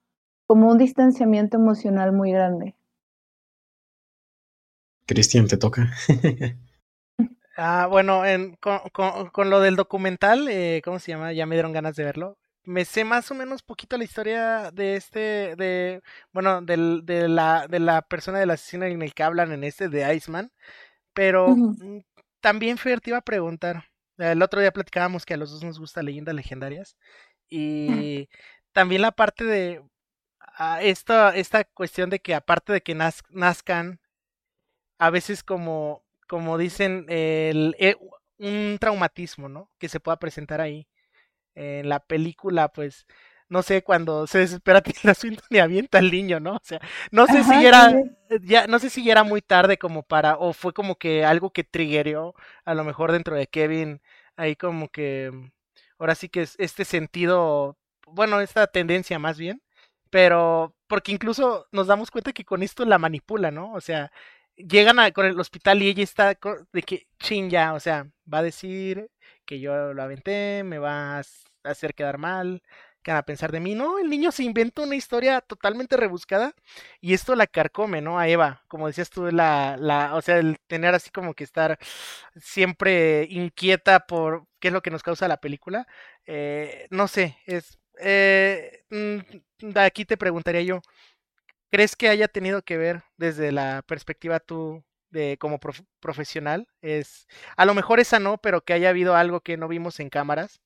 como 0.47 0.71
un 0.71 0.79
distanciamiento 0.79 1.59
emocional 1.59 2.13
muy 2.13 2.33
grande. 2.33 2.75
Cristian, 5.05 5.47
te 5.47 5.59
toca. 5.59 5.93
ah, 7.59 7.87
bueno, 7.91 8.25
en, 8.25 8.57
con, 8.57 8.81
con, 9.31 9.51
lo 9.51 9.61
del 9.61 9.77
documental, 9.77 10.49
eh, 10.49 10.81
¿cómo 10.83 10.99
se 10.99 11.13
llama? 11.13 11.35
Ya 11.35 11.45
me 11.45 11.57
dieron 11.57 11.75
ganas 11.75 11.97
de 11.97 12.05
verlo 12.05 12.39
me 12.65 12.85
sé 12.85 13.05
más 13.05 13.31
o 13.31 13.35
menos 13.37 13.63
poquito 13.63 13.97
la 13.97 14.03
historia 14.03 14.73
de 14.73 14.97
este, 14.97 15.55
de, 15.55 16.03
bueno, 16.33 16.63
del, 16.63 17.03
de, 17.05 17.29
la, 17.29 17.69
de 17.69 17.79
la 17.79 18.03
persona 18.03 18.41
del 18.41 18.51
asesino 18.51 18.85
en 18.87 19.03
el 19.03 19.15
que 19.15 19.23
hablan 19.23 19.53
en 19.53 19.63
este, 19.63 19.89
de 19.89 20.13
Iceman, 20.17 20.51
pero 21.15 21.55
también 22.47 22.79
Fer 22.79 23.01
te 23.01 23.11
iba 23.11 23.19
a 23.19 23.23
preguntar, 23.23 23.87
el 24.19 24.41
otro 24.41 24.61
día 24.61 24.73
platicábamos 24.73 25.27
que 25.27 25.35
a 25.35 25.37
los 25.37 25.51
dos 25.51 25.65
nos 25.65 25.81
gusta 25.81 26.01
leyendas 26.01 26.33
legendarias, 26.33 26.97
y 27.49 28.29
también 28.71 29.03
la 29.03 29.11
parte 29.11 29.43
de 29.43 29.83
ah, 30.39 30.81
esta, 30.81 31.35
esta 31.35 31.65
cuestión 31.65 32.09
de 32.09 32.21
que 32.21 32.37
aparte 32.37 32.73
de 32.73 32.83
que 32.83 32.95
nazcan, 32.95 33.99
a 34.97 35.11
veces 35.11 35.43
como, 35.43 36.05
como 36.29 36.57
dicen, 36.57 37.07
el, 37.09 37.75
eh, 37.81 37.97
un 38.39 38.77
traumatismo, 38.79 39.49
¿no? 39.49 39.69
Que 39.81 39.89
se 39.89 39.99
pueda 39.99 40.21
presentar 40.21 40.61
ahí 40.61 40.87
en 41.57 41.89
la 41.89 41.99
película, 41.99 42.69
pues, 42.69 43.07
no 43.49 43.63
sé, 43.63 43.83
cuando 43.83 44.27
se 44.27 44.39
desespera 44.39 44.81
Tilda 44.83 45.15
Swinton 45.15 45.47
y 45.51 45.59
avienta 45.59 45.99
al 45.99 46.11
niño, 46.11 46.41
¿no? 46.41 46.57
O 46.57 46.61
sea, 46.63 46.81
no 47.11 47.27
sé 47.27 47.45
si 47.45 47.67
era, 47.67 47.93
ya, 48.43 48.67
no 48.67 48.79
sé 48.79 48.91
si 48.91 49.09
era 49.11 49.25
muy 49.25 49.43
tarde 49.43 49.79
como 49.79 50.03
para, 50.03 50.37
o 50.37 50.53
fue 50.53 50.73
como 50.73 50.97
que 50.97 51.25
algo 51.25 51.51
que 51.53 51.65
triggerió, 51.65 52.35
a 52.65 52.75
lo 52.75 52.85
mejor 52.85 53.13
dentro 53.13 53.37
de 53.37 53.47
Kevin, 53.47 54.01
ahí 54.37 54.57
como 54.57 54.89
que, 54.89 55.31
ahora 55.99 56.15
sí 56.15 56.29
que 56.29 56.43
es 56.43 56.57
este 56.59 56.85
sentido, 56.85 57.79
bueno, 58.07 58.41
esta 58.41 58.67
tendencia 58.67 59.19
más 59.19 59.39
bien, 59.39 59.63
pero, 60.11 60.75
porque 60.89 61.13
incluso 61.13 61.67
nos 61.73 61.87
damos 61.89 62.11
cuenta 62.11 62.33
que 62.33 62.45
con 62.45 62.63
esto 62.63 62.85
la 62.85 62.99
manipula, 62.99 63.51
¿no? 63.51 63.73
O 63.75 63.81
sea, 63.81 64.11
llegan 64.57 64.99
a, 64.99 65.13
con 65.13 65.27
el 65.27 65.39
hospital 65.41 65.83
y 65.83 65.89
ella 65.89 66.03
está 66.05 66.39
de 66.73 66.83
que, 66.83 67.07
ching, 67.19 67.51
ya, 67.51 67.75
o 67.75 67.81
sea, 67.81 68.09
va 68.33 68.39
a 68.39 68.43
decir 68.43 69.11
que 69.45 69.61
yo 69.61 69.95
lo 69.95 70.03
aventé, 70.03 70.63
me 70.65 70.79
va 70.79 71.19
a 71.19 71.23
hacer 71.65 71.95
quedar 71.95 72.19
mal, 72.19 72.63
a 73.13 73.23
pensar 73.23 73.53
de 73.53 73.61
mí. 73.61 73.75
No, 73.75 73.99
el 73.99 74.11
niño 74.11 74.33
se 74.33 74.43
inventa 74.45 74.83
una 74.83 74.97
historia 74.97 75.41
totalmente 75.41 75.97
rebuscada 75.97 76.55
y 77.01 77.15
esto 77.15 77.35
la 77.37 77.47
carcome, 77.47 78.01
¿no? 78.01 78.19
A 78.19 78.29
Eva, 78.29 78.63
como 78.69 78.87
decías 78.87 79.11
tú, 79.11 79.31
la, 79.31 79.77
la, 79.79 80.15
o 80.15 80.23
sea, 80.23 80.39
el 80.39 80.59
tener 80.67 80.95
así 80.95 81.11
como 81.11 81.35
que 81.35 81.45
estar 81.45 81.79
siempre 82.37 83.27
inquieta 83.31 84.07
por 84.07 84.47
qué 84.61 84.69
es 84.69 84.75
lo 84.75 84.83
que 84.83 84.91
nos 84.91 85.03
causa 85.03 85.29
la 85.29 85.39
película. 85.39 85.87
Eh, 86.27 86.87
no 86.91 87.09
sé, 87.09 87.39
es... 87.47 87.79
Eh, 88.01 88.85
mm, 88.91 89.19
aquí 89.77 90.05
te 90.05 90.17
preguntaría 90.19 90.61
yo, 90.63 90.83
¿crees 91.71 91.97
que 91.97 92.09
haya 92.09 92.29
tenido 92.29 92.63
que 92.63 92.77
ver 92.77 93.05
desde 93.17 93.53
la 93.53 93.83
perspectiva 93.87 94.41
tú 94.41 94.85
de 95.11 95.37
como 95.39 95.59
profesional? 96.01 96.69
Es 96.81 97.27
a 97.57 97.65
lo 97.67 97.75
mejor 97.75 98.01
esa 98.01 98.19
no, 98.21 98.39
pero 98.39 98.63
que 98.63 98.73
haya 98.75 98.91
habido 98.91 99.17
algo 99.17 99.41
que 99.41 99.57
no 99.57 99.69
vimos 99.69 100.01
en 100.01 100.11
cámaras. 100.11 100.61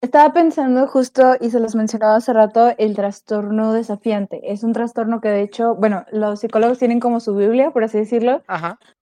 Estaba 0.00 0.32
pensando 0.32 0.86
justo, 0.86 1.34
y 1.40 1.50
se 1.50 1.58
los 1.58 1.74
mencionaba 1.74 2.16
hace 2.16 2.32
rato, 2.32 2.72
el 2.78 2.94
trastorno 2.94 3.72
desafiante. 3.72 4.52
Es 4.52 4.62
un 4.62 4.72
trastorno 4.72 5.20
que 5.20 5.28
de 5.28 5.42
hecho, 5.42 5.74
bueno, 5.74 6.04
los 6.12 6.40
psicólogos 6.40 6.78
tienen 6.78 7.00
como 7.00 7.18
su 7.18 7.34
Biblia, 7.34 7.72
por 7.72 7.82
así 7.82 7.98
decirlo. 7.98 8.42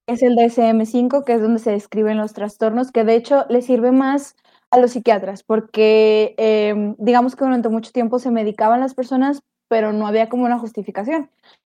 Es 0.06 0.22
el 0.22 0.36
DSM5, 0.36 1.24
que 1.24 1.34
es 1.34 1.42
donde 1.42 1.58
se 1.58 1.72
describen 1.72 2.16
los 2.16 2.32
trastornos, 2.32 2.92
que 2.92 3.04
de 3.04 3.14
hecho 3.14 3.44
le 3.50 3.60
sirve 3.60 3.92
más 3.92 4.36
a 4.70 4.78
los 4.78 4.92
psiquiatras, 4.92 5.42
porque 5.42 6.34
em, 6.38 6.94
digamos 6.98 7.36
que 7.36 7.44
durante 7.44 7.68
mucho 7.68 7.92
tiempo 7.92 8.18
se 8.18 8.30
medicaban 8.30 8.80
las 8.80 8.94
personas, 8.94 9.42
pero 9.68 9.92
no 9.92 10.06
había 10.06 10.28
como 10.28 10.44
una 10.44 10.58
justificación 10.58 11.30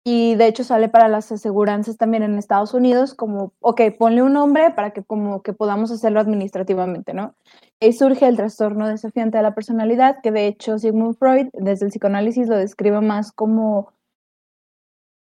y 0.09 0.35
de 0.35 0.47
hecho 0.47 0.63
sale 0.63 0.87
para 0.87 1.09
las 1.09 1.29
aseguranzas 1.33 1.97
también 1.97 2.23
en 2.23 2.37
Estados 2.37 2.73
Unidos 2.73 3.13
como, 3.13 3.51
ok, 3.59 3.81
ponle 3.99 4.21
un 4.21 4.31
nombre 4.31 4.71
para 4.71 4.91
que 4.91 5.03
como 5.03 5.41
que 5.41 5.51
podamos 5.51 5.91
hacerlo 5.91 6.21
administrativamente, 6.21 7.13
¿no? 7.13 7.35
Y 7.79 7.93
surge 7.93 8.27
el 8.27 8.37
trastorno 8.37 8.87
desafiante 8.87 9.37
de 9.37 9.43
la 9.43 9.53
personalidad, 9.53 10.17
que 10.21 10.31
de 10.31 10.47
hecho 10.47 10.79
Sigmund 10.79 11.17
Freud 11.17 11.47
desde 11.53 11.85
el 11.85 11.91
psicoanálisis 11.91 12.47
lo 12.47 12.57
describe 12.57 13.01
más 13.01 13.31
como 13.31 13.93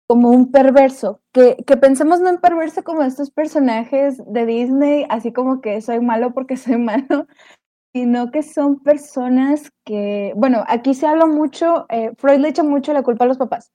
como 0.08 0.30
un 0.30 0.50
perverso, 0.50 1.20
que, 1.32 1.56
que 1.64 1.76
pensemos 1.76 2.18
no 2.18 2.28
en 2.30 2.38
perverso 2.38 2.82
como 2.82 3.02
estos 3.02 3.30
personajes 3.30 4.20
de 4.26 4.44
Disney, 4.44 5.06
así 5.08 5.32
como 5.32 5.60
que 5.60 5.80
soy 5.80 6.00
malo 6.00 6.34
porque 6.34 6.56
soy 6.56 6.78
malo, 6.78 7.28
sino 7.94 8.32
que 8.32 8.42
son 8.42 8.80
personas 8.80 9.70
que, 9.84 10.32
bueno, 10.34 10.64
aquí 10.66 10.94
se 10.94 11.06
habla 11.06 11.26
mucho, 11.26 11.86
eh, 11.90 12.10
Freud 12.18 12.40
le 12.40 12.48
echa 12.48 12.64
mucho 12.64 12.92
la 12.92 13.04
culpa 13.04 13.24
a 13.24 13.28
los 13.28 13.38
papás, 13.38 13.70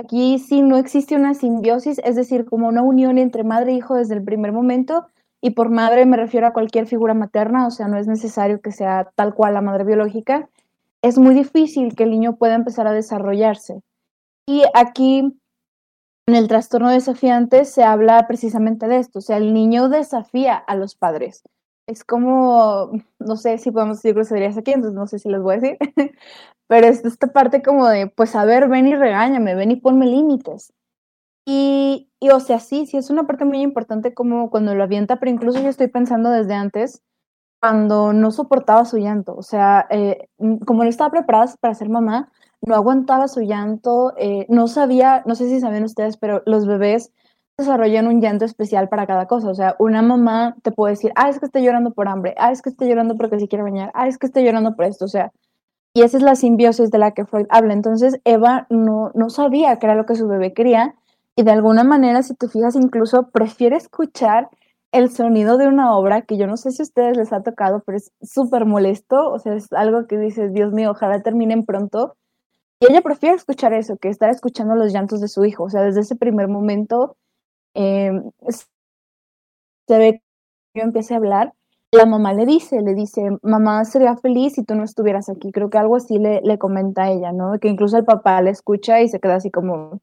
Aquí 0.00 0.38
sí 0.38 0.62
no 0.62 0.76
existe 0.76 1.16
una 1.16 1.34
simbiosis, 1.34 2.00
es 2.04 2.14
decir, 2.14 2.44
como 2.44 2.68
una 2.68 2.82
unión 2.82 3.18
entre 3.18 3.42
madre 3.42 3.72
e 3.72 3.74
hijo 3.74 3.96
desde 3.96 4.14
el 4.14 4.22
primer 4.22 4.52
momento, 4.52 5.08
y 5.40 5.50
por 5.50 5.70
madre 5.70 6.06
me 6.06 6.16
refiero 6.16 6.46
a 6.46 6.52
cualquier 6.52 6.86
figura 6.86 7.14
materna, 7.14 7.66
o 7.66 7.70
sea, 7.70 7.88
no 7.88 7.98
es 7.98 8.06
necesario 8.06 8.60
que 8.60 8.72
sea 8.72 9.10
tal 9.14 9.34
cual 9.34 9.54
la 9.54 9.60
madre 9.60 9.84
biológica. 9.84 10.48
es 11.02 11.18
muy 11.18 11.34
difícil 11.34 11.94
que 11.94 12.04
el 12.04 12.10
niño 12.10 12.36
pueda 12.36 12.54
empezar 12.54 12.86
a 12.88 12.92
desarrollarse. 12.92 13.82
Y 14.48 14.64
aquí, 14.74 15.20
en 16.26 16.34
el 16.34 16.48
trastorno 16.48 16.90
desafiante, 16.90 17.64
se 17.64 17.84
habla 17.84 18.26
precisamente 18.26 18.88
de 18.88 18.98
esto, 18.98 19.20
o 19.20 19.22
sea, 19.22 19.36
el 19.36 19.54
niño 19.54 19.88
desafía 19.88 20.56
a 20.56 20.74
los 20.76 20.96
padres. 20.96 21.44
Es 21.86 22.04
como, 22.04 22.90
no 23.18 23.36
sé 23.36 23.58
si 23.58 23.70
podemos 23.70 23.98
decir 23.98 24.14
groserías 24.14 24.56
aquí, 24.58 24.72
entonces 24.72 24.94
no 24.94 25.06
sé 25.06 25.18
si 25.18 25.28
les 25.30 25.40
voy 25.40 25.54
a 25.54 25.58
decir, 25.58 25.78
pero 26.68 26.86
es 26.88 27.04
esta 27.04 27.28
parte 27.28 27.62
como 27.62 27.88
de, 27.88 28.08
pues 28.08 28.34
a 28.34 28.44
ver, 28.44 28.68
ven 28.68 28.88
y 28.88 28.94
regáñame, 28.96 29.54
ven 29.54 29.70
y 29.70 29.76
ponme 29.76 30.06
límites. 30.06 30.72
Y, 31.50 32.10
y, 32.20 32.28
o 32.28 32.40
sea, 32.40 32.60
sí, 32.60 32.84
sí 32.84 32.98
es 32.98 33.08
una 33.08 33.26
parte 33.26 33.46
muy 33.46 33.62
importante 33.62 34.12
como 34.12 34.50
cuando 34.50 34.74
lo 34.74 34.84
avienta, 34.84 35.18
pero 35.18 35.32
incluso 35.32 35.62
yo 35.62 35.70
estoy 35.70 35.88
pensando 35.88 36.30
desde 36.30 36.52
antes, 36.52 37.02
cuando 37.58 38.12
no 38.12 38.30
soportaba 38.32 38.84
su 38.84 38.98
llanto, 38.98 39.34
o 39.34 39.42
sea, 39.42 39.86
eh, 39.88 40.28
como 40.66 40.84
no 40.84 40.90
estaba 40.90 41.10
preparada 41.10 41.54
para 41.58 41.72
ser 41.72 41.88
mamá, 41.88 42.30
no 42.60 42.74
aguantaba 42.74 43.28
su 43.28 43.40
llanto, 43.40 44.12
eh, 44.18 44.44
no 44.50 44.68
sabía, 44.68 45.22
no 45.24 45.34
sé 45.34 45.48
si 45.48 45.58
saben 45.58 45.84
ustedes, 45.84 46.18
pero 46.18 46.42
los 46.44 46.66
bebés 46.66 47.12
desarrollan 47.56 48.08
un 48.08 48.20
llanto 48.20 48.44
especial 48.44 48.90
para 48.90 49.06
cada 49.06 49.26
cosa, 49.26 49.48
o 49.48 49.54
sea, 49.54 49.74
una 49.78 50.02
mamá 50.02 50.54
te 50.62 50.70
puede 50.70 50.96
decir, 50.96 51.12
ah, 51.16 51.30
es 51.30 51.40
que 51.40 51.46
estoy 51.46 51.62
llorando 51.64 51.92
por 51.94 52.08
hambre, 52.08 52.34
ah, 52.36 52.52
es 52.52 52.60
que 52.60 52.68
estoy 52.68 52.88
llorando 52.90 53.16
porque 53.16 53.40
se 53.40 53.48
quiere 53.48 53.62
bañar, 53.62 53.90
ah, 53.94 54.06
es 54.06 54.18
que 54.18 54.26
estoy 54.26 54.44
llorando 54.44 54.76
por 54.76 54.84
esto, 54.84 55.06
o 55.06 55.08
sea, 55.08 55.32
y 55.94 56.02
esa 56.02 56.18
es 56.18 56.22
la 56.22 56.34
simbiosis 56.34 56.90
de 56.90 56.98
la 56.98 57.12
que 57.12 57.24
Freud 57.24 57.46
habla, 57.48 57.72
entonces 57.72 58.20
Eva 58.24 58.66
no, 58.68 59.12
no 59.14 59.30
sabía 59.30 59.78
qué 59.78 59.86
era 59.86 59.94
lo 59.94 60.04
que 60.04 60.14
su 60.14 60.28
bebé 60.28 60.52
quería, 60.52 60.94
y 61.38 61.44
de 61.44 61.52
alguna 61.52 61.84
manera, 61.84 62.24
si 62.24 62.34
te 62.34 62.48
fijas, 62.48 62.74
incluso 62.74 63.30
prefiere 63.30 63.76
escuchar 63.76 64.48
el 64.90 65.08
sonido 65.08 65.56
de 65.56 65.68
una 65.68 65.96
obra 65.96 66.22
que 66.22 66.36
yo 66.36 66.48
no 66.48 66.56
sé 66.56 66.72
si 66.72 66.82
a 66.82 66.86
ustedes 66.86 67.16
les 67.16 67.32
ha 67.32 67.44
tocado, 67.44 67.80
pero 67.86 67.96
es 67.96 68.10
súper 68.20 68.66
molesto, 68.66 69.30
o 69.30 69.38
sea, 69.38 69.54
es 69.54 69.72
algo 69.72 70.08
que 70.08 70.18
dices, 70.18 70.52
Dios 70.52 70.72
mío, 70.72 70.90
ojalá 70.90 71.22
terminen 71.22 71.64
pronto. 71.64 72.16
Y 72.80 72.90
ella 72.90 73.02
prefiere 73.02 73.36
escuchar 73.36 73.72
eso 73.72 73.98
que 73.98 74.08
estar 74.08 74.30
escuchando 74.30 74.74
los 74.74 74.92
llantos 74.92 75.20
de 75.20 75.28
su 75.28 75.44
hijo, 75.44 75.62
o 75.62 75.70
sea, 75.70 75.82
desde 75.82 76.00
ese 76.00 76.16
primer 76.16 76.48
momento 76.48 77.16
eh, 77.74 78.10
se 78.48 79.96
ve 79.96 80.20
que 80.74 80.80
empieza 80.80 81.14
a 81.14 81.18
hablar. 81.18 81.52
La 81.92 82.04
mamá 82.04 82.34
le 82.34 82.46
dice, 82.46 82.82
le 82.82 82.94
dice, 82.94 83.38
mamá 83.42 83.84
sería 83.84 84.16
feliz 84.16 84.54
si 84.54 84.64
tú 84.64 84.74
no 84.74 84.82
estuvieras 84.82 85.28
aquí. 85.28 85.52
Creo 85.52 85.70
que 85.70 85.78
algo 85.78 85.94
así 85.94 86.18
le, 86.18 86.40
le 86.42 86.58
comenta 86.58 87.04
a 87.04 87.10
ella, 87.12 87.30
¿no? 87.30 87.60
Que 87.60 87.68
incluso 87.68 87.96
el 87.96 88.04
papá 88.04 88.42
le 88.42 88.50
escucha 88.50 89.00
y 89.02 89.08
se 89.08 89.20
queda 89.20 89.36
así 89.36 89.52
como, 89.52 90.00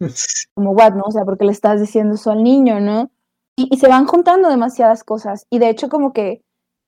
como, 0.54 0.72
what, 0.72 0.94
¿no? 0.94 1.04
O 1.06 1.10
sea, 1.10 1.24
porque 1.24 1.44
le 1.44 1.52
estás 1.52 1.80
diciendo 1.80 2.14
eso 2.14 2.30
al 2.30 2.42
niño, 2.42 2.80
¿no? 2.80 3.10
Y, 3.56 3.76
se 3.76 3.88
van 3.88 4.06
juntando 4.06 4.48
demasiadas 4.48 5.02
cosas. 5.02 5.46
Y 5.50 5.58
de 5.58 5.68
hecho, 5.68 5.88
como 5.88 6.12
que 6.12 6.42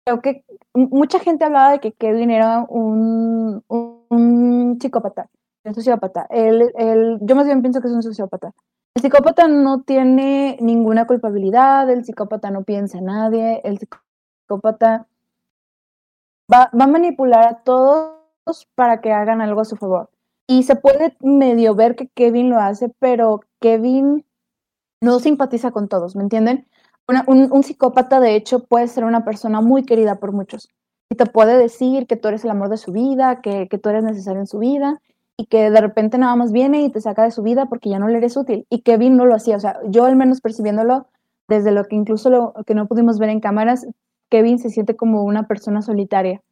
creo 0.04 0.22
que 0.22 0.44
mucha 0.74 1.18
gente 1.18 1.44
hablaba 1.44 1.72
de 1.72 1.80
que 1.80 1.92
Kevin 1.92 2.30
era 2.30 2.64
un, 2.68 3.64
un, 3.68 4.78
psicópata, 4.80 5.28
un 5.64 5.74
sociópata. 5.74 6.26
Él, 6.30 6.72
él, 6.76 7.18
yo 7.22 7.34
más 7.34 7.46
bien 7.46 7.60
pienso 7.60 7.80
que 7.80 7.88
es 7.88 7.94
un 7.94 8.02
sociópata. 8.02 8.52
El 8.94 9.02
psicópata 9.02 9.48
no 9.48 9.82
tiene 9.82 10.58
ninguna 10.60 11.06
culpabilidad, 11.06 11.90
el 11.90 12.04
psicópata 12.04 12.50
no 12.50 12.62
piensa 12.62 12.98
en 12.98 13.06
nadie, 13.06 13.60
el 13.64 13.78
psicópata 13.78 15.06
va, 16.52 16.70
va 16.78 16.84
a 16.84 16.88
manipular 16.88 17.46
a 17.46 17.62
todos 17.64 18.20
para 18.74 19.00
que 19.00 19.12
hagan 19.12 19.40
algo 19.40 19.60
a 19.60 19.64
su 19.64 19.76
favor. 19.76 20.10
Y 20.50 20.64
se 20.64 20.74
puede 20.74 21.16
medio 21.20 21.76
ver 21.76 21.94
que 21.94 22.08
Kevin 22.08 22.50
lo 22.50 22.58
hace, 22.58 22.88
pero 22.98 23.38
Kevin 23.60 24.26
no 25.00 25.20
simpatiza 25.20 25.70
con 25.70 25.86
todos, 25.86 26.16
¿me 26.16 26.24
entienden? 26.24 26.66
un, 27.28 27.62
psicópata, 27.62 28.18
de 28.18 28.34
hecho, 28.34 28.64
puede 28.64 28.88
ser 28.88 29.04
una 29.04 29.24
persona 29.24 29.60
muy 29.60 29.84
querida 29.84 30.16
por 30.16 30.32
muchos. 30.32 30.68
Y 31.08 31.14
te 31.14 31.26
puede 31.26 31.56
decir 31.56 32.08
que 32.08 32.16
tú 32.16 32.26
eres 32.26 32.42
el 32.42 32.50
amor 32.50 32.68
de 32.68 32.78
su 32.78 32.90
vida, 32.90 33.40
que, 33.42 33.68
que 33.68 33.78
tú 33.78 33.90
eres 33.90 34.02
necesario 34.02 34.40
en 34.40 34.48
su 34.48 34.58
vida, 34.58 35.00
y 35.36 35.46
que 35.46 35.70
de 35.70 35.80
repente 35.80 36.18
nada 36.18 36.34
más 36.34 36.50
viene 36.50 36.82
y 36.82 36.90
te 36.90 37.00
saca 37.00 37.22
de 37.22 37.30
su 37.30 37.44
vida 37.44 37.66
porque 37.66 37.88
ya 37.88 38.00
no 38.00 38.08
le 38.08 38.18
eres 38.18 38.36
útil. 38.36 38.66
Y 38.70 38.80
Kevin 38.80 39.16
no 39.16 39.26
lo 39.26 39.36
hacía, 39.36 39.56
o 39.56 39.60
sea, 39.60 39.78
yo 39.86 40.04
al 40.04 40.16
menos 40.16 40.40
percibiéndolo, 40.40 41.06
desde 41.46 41.70
lo 41.70 41.84
que 41.84 41.94
incluso 41.94 42.28
lo 42.28 42.54
que 42.66 42.74
no 42.74 42.88
pudimos 42.88 43.20
ver 43.20 43.28
en 43.28 43.38
cámaras, 43.38 43.86
Kevin 44.28 44.58
se 44.58 44.70
siente 44.70 44.96
como 44.96 45.22
una 45.22 45.46
persona 45.46 45.80
solitaria 45.80 46.42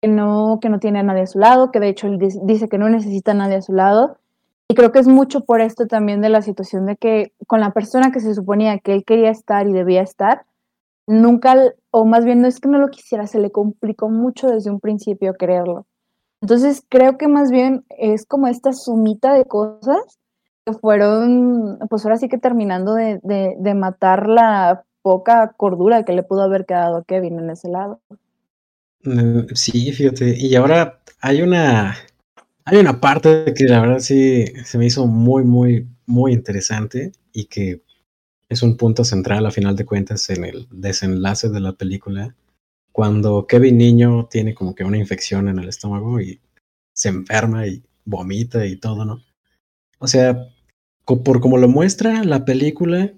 que 0.00 0.08
no, 0.08 0.58
que 0.60 0.68
no 0.68 0.78
tiene 0.78 1.00
a 1.00 1.02
nadie 1.02 1.22
a 1.22 1.26
su 1.26 1.38
lado, 1.38 1.70
que 1.70 1.80
de 1.80 1.88
hecho 1.88 2.06
él 2.06 2.18
dice 2.18 2.68
que 2.68 2.78
no 2.78 2.88
necesita 2.88 3.32
a 3.32 3.34
nadie 3.34 3.56
a 3.56 3.62
su 3.62 3.72
lado. 3.72 4.18
Y 4.68 4.74
creo 4.74 4.90
que 4.90 4.98
es 4.98 5.06
mucho 5.06 5.42
por 5.42 5.60
esto 5.60 5.86
también 5.86 6.20
de 6.20 6.28
la 6.28 6.42
situación 6.42 6.86
de 6.86 6.96
que 6.96 7.32
con 7.46 7.60
la 7.60 7.70
persona 7.70 8.10
que 8.10 8.20
se 8.20 8.34
suponía 8.34 8.78
que 8.78 8.92
él 8.94 9.04
quería 9.04 9.30
estar 9.30 9.68
y 9.68 9.72
debía 9.72 10.02
estar, 10.02 10.44
nunca, 11.06 11.54
o 11.90 12.04
más 12.04 12.24
bien 12.24 12.42
no 12.42 12.48
es 12.48 12.60
que 12.60 12.68
no 12.68 12.78
lo 12.78 12.88
quisiera, 12.88 13.26
se 13.26 13.38
le 13.38 13.50
complicó 13.50 14.08
mucho 14.08 14.48
desde 14.48 14.70
un 14.70 14.80
principio 14.80 15.34
creerlo. 15.34 15.86
Entonces 16.40 16.84
creo 16.88 17.16
que 17.16 17.28
más 17.28 17.50
bien 17.50 17.84
es 17.90 18.26
como 18.26 18.48
esta 18.48 18.72
sumita 18.72 19.32
de 19.34 19.44
cosas 19.44 20.18
que 20.64 20.72
fueron, 20.72 21.78
pues 21.88 22.04
ahora 22.04 22.16
sí 22.16 22.28
que 22.28 22.38
terminando 22.38 22.94
de, 22.94 23.20
de, 23.22 23.54
de 23.58 23.74
matar 23.74 24.28
la 24.28 24.84
poca 25.02 25.52
cordura 25.56 26.02
que 26.02 26.12
le 26.12 26.24
pudo 26.24 26.42
haber 26.42 26.66
quedado 26.66 26.96
a 26.96 27.04
Kevin 27.04 27.38
en 27.38 27.50
ese 27.50 27.68
lado. 27.68 28.00
Mm, 29.06 29.54
sí, 29.54 29.92
fíjate. 29.92 30.36
Y 30.36 30.54
ahora 30.56 31.00
hay 31.20 31.42
una, 31.42 31.96
hay 32.64 32.78
una 32.78 33.00
parte 33.00 33.54
que 33.54 33.64
la 33.64 33.80
verdad 33.80 34.00
sí 34.00 34.44
se 34.64 34.78
me 34.78 34.86
hizo 34.86 35.06
muy, 35.06 35.44
muy, 35.44 35.88
muy 36.06 36.32
interesante 36.32 37.12
y 37.32 37.46
que 37.46 37.82
es 38.48 38.62
un 38.62 38.76
punto 38.76 39.04
central 39.04 39.46
a 39.46 39.50
final 39.50 39.76
de 39.76 39.86
cuentas 39.86 40.28
en 40.30 40.44
el 40.44 40.66
desenlace 40.70 41.48
de 41.48 41.60
la 41.60 41.72
película. 41.72 42.34
Cuando 42.92 43.46
Kevin 43.46 43.78
Niño 43.78 44.26
tiene 44.30 44.54
como 44.54 44.74
que 44.74 44.84
una 44.84 44.98
infección 44.98 45.48
en 45.48 45.58
el 45.58 45.68
estómago 45.68 46.20
y 46.20 46.40
se 46.94 47.08
enferma 47.10 47.66
y 47.66 47.82
vomita 48.04 48.66
y 48.66 48.76
todo, 48.76 49.04
¿no? 49.04 49.22
O 49.98 50.08
sea, 50.08 50.48
por 51.04 51.40
como 51.40 51.58
lo 51.58 51.68
muestra 51.68 52.24
la 52.24 52.44
película, 52.44 53.12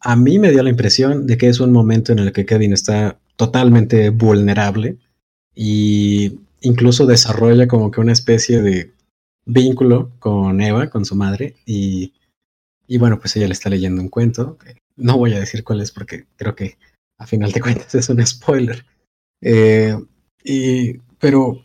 a 0.00 0.16
mí 0.16 0.38
me 0.38 0.50
dio 0.50 0.62
la 0.62 0.70
impresión 0.70 1.26
de 1.26 1.36
que 1.36 1.48
es 1.48 1.60
un 1.60 1.72
momento 1.72 2.12
en 2.12 2.20
el 2.20 2.32
que 2.32 2.46
Kevin 2.46 2.72
está 2.72 3.20
totalmente 3.36 4.10
vulnerable 4.10 4.98
y 5.60 6.38
incluso 6.60 7.04
desarrolla 7.04 7.66
como 7.66 7.90
que 7.90 8.00
una 8.00 8.12
especie 8.12 8.62
de 8.62 8.92
vínculo 9.44 10.12
con 10.20 10.60
Eva, 10.60 10.88
con 10.88 11.04
su 11.04 11.16
madre, 11.16 11.56
y, 11.66 12.12
y 12.86 12.98
bueno, 12.98 13.18
pues 13.18 13.34
ella 13.34 13.48
le 13.48 13.54
está 13.54 13.68
leyendo 13.68 14.00
un 14.00 14.08
cuento. 14.08 14.56
No 14.94 15.18
voy 15.18 15.32
a 15.32 15.40
decir 15.40 15.64
cuál 15.64 15.80
es 15.80 15.90
porque 15.90 16.26
creo 16.36 16.54
que 16.54 16.78
a 17.18 17.26
final 17.26 17.50
de 17.50 17.60
cuentas 17.60 17.92
es 17.96 18.08
un 18.08 18.24
spoiler. 18.24 18.86
Eh, 19.42 19.98
y, 20.44 20.98
pero, 21.18 21.64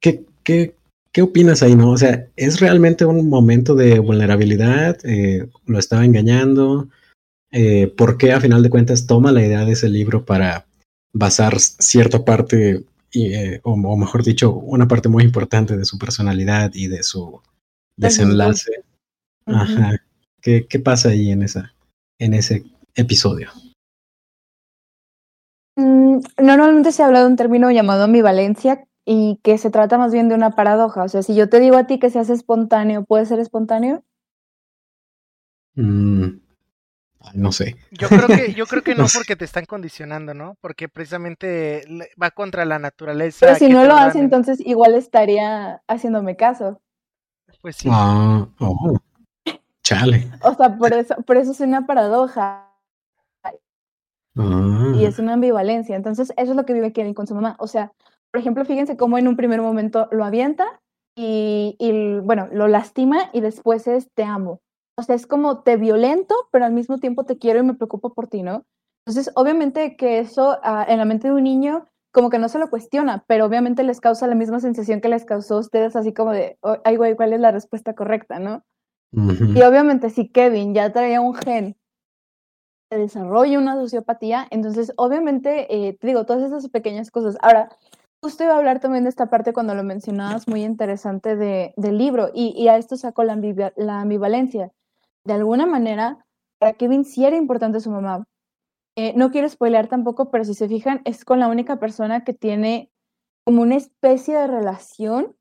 ¿qué, 0.00 0.24
qué, 0.42 0.74
¿qué 1.12 1.22
opinas 1.22 1.62
ahí, 1.62 1.76
no? 1.76 1.92
O 1.92 1.98
sea, 1.98 2.26
¿es 2.34 2.58
realmente 2.58 3.04
un 3.04 3.28
momento 3.28 3.76
de 3.76 4.00
vulnerabilidad? 4.00 4.98
Eh, 5.04 5.48
¿Lo 5.66 5.78
estaba 5.78 6.04
engañando? 6.04 6.88
Eh, 7.52 7.86
¿Por 7.96 8.18
qué 8.18 8.32
a 8.32 8.40
final 8.40 8.64
de 8.64 8.70
cuentas 8.70 9.06
toma 9.06 9.30
la 9.30 9.46
idea 9.46 9.64
de 9.64 9.74
ese 9.74 9.88
libro 9.88 10.24
para 10.24 10.66
basar 11.12 11.60
cierta 11.60 12.24
parte 12.24 12.84
eh, 13.14 13.60
o, 13.64 13.76
mejor 13.96 14.22
dicho, 14.22 14.52
una 14.52 14.86
parte 14.86 15.08
muy 15.08 15.24
importante 15.24 15.76
de 15.76 15.84
su 15.84 15.98
personalidad 15.98 16.70
y 16.74 16.88
de 16.88 17.02
su 17.02 17.40
desenlace. 17.96 18.84
Ajá. 19.46 19.98
¿Qué, 20.40 20.66
¿Qué, 20.66 20.78
pasa 20.78 21.10
ahí 21.10 21.30
en, 21.30 21.42
esa, 21.42 21.72
en 22.18 22.34
ese 22.34 22.64
episodio? 22.94 23.50
Mm, 25.76 26.20
normalmente 26.42 26.92
se 26.92 27.02
habla 27.02 27.20
de 27.20 27.26
un 27.26 27.36
término 27.36 27.70
llamado 27.70 28.04
ambivalencia 28.04 28.86
y 29.04 29.40
que 29.42 29.58
se 29.58 29.70
trata 29.70 29.98
más 29.98 30.12
bien 30.12 30.28
de 30.28 30.34
una 30.34 30.52
paradoja. 30.52 31.02
O 31.02 31.08
sea, 31.08 31.22
si 31.22 31.34
yo 31.34 31.48
te 31.48 31.60
digo 31.60 31.76
a 31.76 31.86
ti 31.86 31.98
que 31.98 32.10
se 32.10 32.18
hace 32.18 32.32
espontáneo, 32.32 33.04
¿puede 33.04 33.26
ser 33.26 33.40
espontáneo? 33.40 34.04
Mm, 35.74 36.40
no 37.34 37.52
sé. 37.52 37.76
Yo 37.90 38.08
creo 38.08 38.26
que, 38.26 38.54
yo 38.54 38.66
creo 38.66 38.82
que 38.82 38.94
no, 38.96 39.06
porque 39.14 39.36
te 39.36 39.44
están 39.44 39.66
condicionando, 39.66 40.34
¿no? 40.34 40.56
Porque 40.60 40.88
precisamente 40.88 41.84
va 42.20 42.30
contra 42.30 42.64
la 42.64 42.78
naturaleza. 42.78 43.46
Pero 43.46 43.56
si 43.56 43.68
no 43.68 43.84
lo 43.84 43.94
hace, 43.94 44.18
entonces 44.18 44.60
igual 44.60 44.94
estaría 44.94 45.82
haciéndome 45.86 46.36
caso. 46.36 46.80
Pues 47.60 47.76
sí. 47.76 47.88
Ah, 47.90 48.48
oh, 48.58 48.98
chale. 49.82 50.30
O 50.42 50.54
sea, 50.54 50.76
por 50.76 50.94
eso, 50.94 51.14
por 51.26 51.36
eso 51.36 51.52
es 51.52 51.60
una 51.60 51.86
paradoja. 51.86 52.66
Ah. 54.36 54.92
Y 54.94 55.04
es 55.04 55.18
una 55.18 55.34
ambivalencia. 55.34 55.96
Entonces, 55.96 56.32
eso 56.36 56.52
es 56.52 56.56
lo 56.56 56.64
que 56.64 56.72
vive 56.72 56.92
Kevin 56.92 57.14
con 57.14 57.26
su 57.26 57.34
mamá. 57.34 57.56
O 57.58 57.66
sea, 57.66 57.92
por 58.30 58.40
ejemplo, 58.40 58.64
fíjense 58.64 58.96
cómo 58.96 59.18
en 59.18 59.28
un 59.28 59.36
primer 59.36 59.60
momento 59.60 60.08
lo 60.10 60.24
avienta 60.24 60.80
y, 61.14 61.76
y 61.78 62.20
bueno, 62.20 62.48
lo 62.52 62.68
lastima 62.68 63.28
y 63.32 63.40
después 63.40 63.86
es 63.88 64.08
te 64.14 64.22
amo 64.22 64.60
o 64.96 65.02
sea, 65.02 65.14
es 65.14 65.26
como 65.26 65.62
te 65.62 65.76
violento, 65.76 66.34
pero 66.50 66.64
al 66.64 66.72
mismo 66.72 66.98
tiempo 66.98 67.24
te 67.24 67.38
quiero 67.38 67.60
y 67.60 67.62
me 67.62 67.74
preocupo 67.74 68.12
por 68.12 68.28
ti, 68.28 68.42
¿no? 68.42 68.64
Entonces, 69.06 69.32
obviamente 69.34 69.96
que 69.96 70.18
eso 70.18 70.58
ah, 70.62 70.84
en 70.88 70.98
la 70.98 71.04
mente 71.04 71.28
de 71.28 71.34
un 71.34 71.44
niño 71.44 71.86
como 72.12 72.28
que 72.30 72.38
no 72.38 72.48
se 72.48 72.58
lo 72.58 72.70
cuestiona, 72.70 73.24
pero 73.26 73.46
obviamente 73.46 73.82
les 73.82 74.00
causa 74.00 74.26
la 74.26 74.34
misma 74.34 74.60
sensación 74.60 75.00
que 75.00 75.08
les 75.08 75.24
causó 75.24 75.56
a 75.56 75.60
ustedes, 75.60 75.94
así 75.94 76.12
como 76.12 76.32
de, 76.32 76.58
ay, 76.84 76.96
güey, 76.96 77.14
¿cuál 77.14 77.32
es 77.32 77.40
la 77.40 77.52
respuesta 77.52 77.94
correcta, 77.94 78.38
no? 78.38 78.64
Y 79.12 79.62
obviamente 79.62 80.10
si 80.10 80.28
Kevin 80.28 80.72
ya 80.74 80.92
traía 80.92 81.20
un 81.20 81.34
gen 81.34 81.76
que 82.90 82.98
desarrolla 82.98 83.58
una 83.58 83.74
sociopatía, 83.74 84.46
entonces 84.50 84.92
obviamente, 84.96 85.88
eh, 85.88 85.96
te 85.98 86.06
digo, 86.06 86.26
todas 86.26 86.42
esas 86.42 86.68
pequeñas 86.68 87.10
cosas. 87.10 87.36
Ahora, 87.40 87.70
justo 88.22 88.44
iba 88.44 88.54
a 88.54 88.58
hablar 88.58 88.80
también 88.80 89.04
de 89.04 89.10
esta 89.10 89.26
parte 89.26 89.52
cuando 89.52 89.74
lo 89.74 89.82
mencionabas, 89.82 90.48
muy 90.48 90.64
interesante 90.64 91.36
de, 91.36 91.72
del 91.76 91.98
libro, 91.98 92.30
y, 92.34 92.52
y, 92.56 92.68
a 92.68 92.76
esto 92.76 92.96
saco 92.96 93.24
la, 93.24 93.38
la, 93.76 94.00
ambivalencia. 94.00 94.72
De 95.24 95.34
alguna 95.34 95.66
manera, 95.66 96.24
para 96.58 96.74
Kevin 96.74 97.04
sí 97.04 97.24
era 97.24 97.36
importante 97.36 97.80
su 97.80 97.90
mamá. 97.90 98.24
Eh, 98.96 99.12
no 99.16 99.30
quiero 99.30 99.48
spoilear 99.48 99.88
tampoco, 99.88 100.30
pero 100.30 100.44
si 100.44 100.54
se 100.54 100.68
fijan, 100.68 101.00
es 101.04 101.24
con 101.24 101.40
la 101.40 101.48
única 101.48 101.78
persona 101.78 102.24
que 102.24 102.34
tiene 102.34 102.90
como 103.44 103.62
una 103.62 103.76
especie 103.76 104.36
de 104.36 104.46
relación 104.46 105.36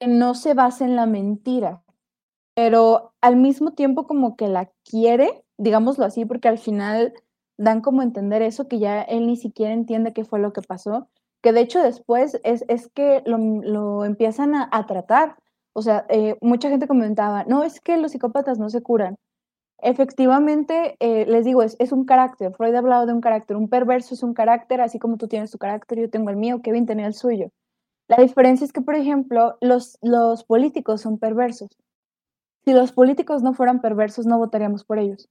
que 0.00 0.06
no 0.06 0.34
se 0.34 0.54
basa 0.54 0.84
en 0.84 0.96
la 0.96 1.06
mentira, 1.06 1.82
pero 2.54 3.14
al 3.20 3.36
mismo 3.36 3.72
tiempo 3.72 4.06
como 4.06 4.36
que 4.36 4.48
la 4.48 4.70
quiere, 4.84 5.44
digámoslo 5.58 6.04
así, 6.04 6.24
porque 6.24 6.48
al 6.48 6.58
final 6.58 7.12
dan 7.58 7.80
como 7.80 8.02
entender 8.02 8.42
eso, 8.42 8.68
que 8.68 8.78
ya 8.78 9.02
él 9.02 9.26
ni 9.26 9.36
siquiera 9.36 9.72
entiende 9.72 10.12
qué 10.12 10.24
fue 10.24 10.38
lo 10.38 10.52
que 10.52 10.62
pasó, 10.62 11.08
que 11.42 11.52
de 11.52 11.60
hecho 11.60 11.82
después 11.82 12.40
es, 12.44 12.64
es 12.68 12.88
que 12.88 13.22
lo, 13.26 13.38
lo 13.38 14.04
empiezan 14.04 14.54
a, 14.54 14.68
a, 14.72 14.86
tratar. 14.86 15.36
O 15.78 15.82
sea, 15.82 16.06
eh, 16.08 16.36
mucha 16.40 16.68
gente 16.70 16.88
comentaba, 16.88 17.44
no, 17.44 17.64
es 17.64 17.80
que 17.80 17.96
los 17.96 18.12
psicópatas 18.12 18.58
no 18.58 18.68
se 18.70 18.82
curan. 18.82 19.16
Efectivamente, 19.80 20.96
eh, 21.00 21.24
les 21.26 21.44
digo, 21.44 21.62
es, 21.62 21.92
un 21.92 22.04
carácter. 22.04 22.52
Freud 22.54 22.74
ha 22.74 22.78
hablado 22.80 23.06
de 23.06 23.12
un 23.12 23.20
carácter. 23.20 23.56
Un 23.56 23.68
perverso 23.68 24.14
es 24.14 24.22
un 24.22 24.34
carácter, 24.34 24.80
así 24.80 24.98
como 24.98 25.18
tú 25.18 25.28
tienes 25.28 25.50
tu 25.52 25.58
carácter, 25.58 26.00
yo 26.00 26.10
tengo 26.10 26.30
el 26.30 26.36
mío, 26.36 26.62
Kevin 26.62 26.86
tenía 26.86 27.06
el 27.06 27.14
suyo. 27.14 27.50
La 28.08 28.16
diferencia 28.16 28.64
es 28.64 28.72
que, 28.72 28.80
por 28.82 28.96
ejemplo, 28.96 29.56
los, 29.60 29.98
los 30.02 30.44
políticos 30.44 31.00
son 31.02 31.18
perversos. 31.18 31.68
Si 32.64 32.72
los 32.72 32.92
políticos 32.92 33.42
no 33.42 33.54
fueran 33.54 33.80
perversos, 33.80 34.26
no 34.26 34.38
votaríamos 34.38 34.84
por 34.84 34.98
ellos 34.98 35.28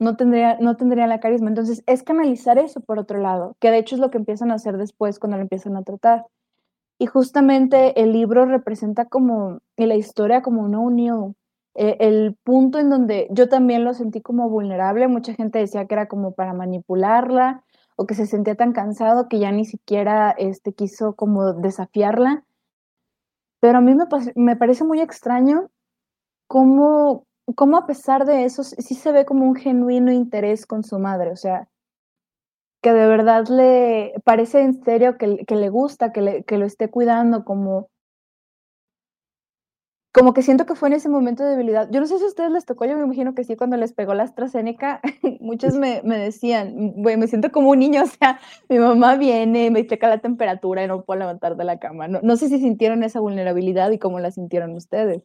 no 0.00 0.16
tendría, 0.16 0.58
no 0.58 0.76
tendrían 0.76 1.10
la 1.10 1.20
carisma. 1.20 1.48
Entonces, 1.50 1.84
es 1.86 2.02
canalizar 2.02 2.58
eso 2.58 2.80
por 2.80 2.98
otro 2.98 3.18
lado, 3.20 3.56
que 3.60 3.70
de 3.70 3.78
hecho 3.78 3.94
es 3.94 4.00
lo 4.00 4.10
que 4.10 4.18
empiezan 4.18 4.50
a 4.50 4.54
hacer 4.54 4.76
después 4.78 5.18
cuando 5.18 5.36
lo 5.36 5.42
empiezan 5.42 5.76
a 5.76 5.82
tratar. 5.82 6.26
Y 7.00 7.06
justamente 7.06 7.98
el 8.02 8.12
libro 8.12 8.44
representa 8.44 9.06
como, 9.06 9.60
y 9.74 9.86
la 9.86 9.94
historia 9.94 10.42
como 10.42 10.60
una 10.60 10.80
unión, 10.80 11.34
eh, 11.74 11.96
el 11.98 12.36
punto 12.44 12.78
en 12.78 12.90
donde 12.90 13.26
yo 13.30 13.48
también 13.48 13.84
lo 13.84 13.94
sentí 13.94 14.20
como 14.20 14.50
vulnerable, 14.50 15.08
mucha 15.08 15.32
gente 15.32 15.60
decía 15.60 15.86
que 15.86 15.94
era 15.94 16.08
como 16.08 16.34
para 16.34 16.52
manipularla 16.52 17.64
o 17.96 18.04
que 18.04 18.14
se 18.14 18.26
sentía 18.26 18.54
tan 18.54 18.74
cansado 18.74 19.28
que 19.30 19.38
ya 19.38 19.50
ni 19.50 19.64
siquiera 19.64 20.32
este, 20.32 20.74
quiso 20.74 21.14
como 21.14 21.54
desafiarla. 21.54 22.44
Pero 23.60 23.78
a 23.78 23.80
mí 23.80 23.94
me, 23.94 24.04
me 24.34 24.56
parece 24.56 24.84
muy 24.84 25.00
extraño 25.00 25.70
cómo, 26.48 27.24
cómo 27.56 27.78
a 27.78 27.86
pesar 27.86 28.26
de 28.26 28.44
eso 28.44 28.62
sí 28.62 28.94
se 28.94 29.10
ve 29.10 29.24
como 29.24 29.46
un 29.46 29.54
genuino 29.54 30.12
interés 30.12 30.66
con 30.66 30.82
su 30.84 30.98
madre, 30.98 31.30
o 31.30 31.36
sea, 31.36 31.66
que 32.82 32.92
de 32.92 33.06
verdad 33.06 33.46
le 33.48 34.14
parece 34.24 34.62
en 34.62 34.82
serio 34.84 35.18
que, 35.18 35.44
que 35.46 35.56
le 35.56 35.68
gusta, 35.68 36.12
que, 36.12 36.22
le, 36.22 36.44
que 36.44 36.58
lo 36.58 36.66
esté 36.66 36.88
cuidando, 36.88 37.44
como, 37.44 37.88
como 40.12 40.32
que 40.34 40.42
siento 40.42 40.66
que 40.66 40.74
fue 40.74 40.88
en 40.88 40.94
ese 40.94 41.08
momento 41.08 41.44
de 41.44 41.50
debilidad. 41.50 41.88
Yo 41.90 42.00
no 42.00 42.06
sé 42.06 42.18
si 42.18 42.24
a 42.24 42.28
ustedes 42.28 42.50
les 42.50 42.64
tocó, 42.64 42.84
yo 42.84 42.96
me 42.96 43.04
imagino 43.04 43.34
que 43.34 43.44
sí, 43.44 43.54
cuando 43.54 43.76
les 43.76 43.92
pegó 43.92 44.14
la 44.14 44.24
AstraZeneca, 44.24 45.00
muchos 45.40 45.74
me, 45.76 46.00
me 46.04 46.18
decían, 46.18 46.92
güey, 46.96 47.16
me 47.16 47.28
siento 47.28 47.52
como 47.52 47.70
un 47.70 47.78
niño, 47.78 48.02
o 48.04 48.06
sea, 48.06 48.40
mi 48.68 48.78
mamá 48.78 49.16
viene, 49.16 49.70
me 49.70 49.86
checa 49.86 50.08
la 50.08 50.18
temperatura 50.18 50.82
y 50.82 50.88
no 50.88 51.04
puedo 51.04 51.20
levantar 51.20 51.56
de 51.56 51.64
la 51.64 51.78
cama. 51.78 52.08
No, 52.08 52.20
no 52.22 52.36
sé 52.36 52.48
si 52.48 52.58
sintieron 52.58 53.04
esa 53.04 53.20
vulnerabilidad 53.20 53.90
y 53.90 53.98
cómo 53.98 54.20
la 54.20 54.30
sintieron 54.30 54.74
ustedes. 54.74 55.22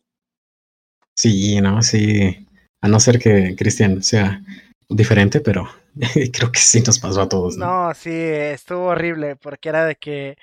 Sí, 1.15 1.61
no, 1.61 1.81
sí. 1.81 2.45
A 2.81 2.89
no 2.89 2.99
ser 2.99 3.19
que 3.19 3.55
Cristian 3.55 4.03
sea 4.03 4.41
diferente, 4.89 5.41
pero 5.41 5.69
creo 6.33 6.51
que 6.51 6.59
sí 6.59 6.81
nos 6.81 6.99
pasó 6.99 7.21
a 7.21 7.29
todos. 7.29 7.57
No, 7.57 7.87
no 7.87 7.93
sí, 7.93 8.11
estuvo 8.11 8.85
horrible, 8.87 9.35
porque 9.35 9.69
era 9.69 9.85
de 9.85 9.95
que 9.95 10.37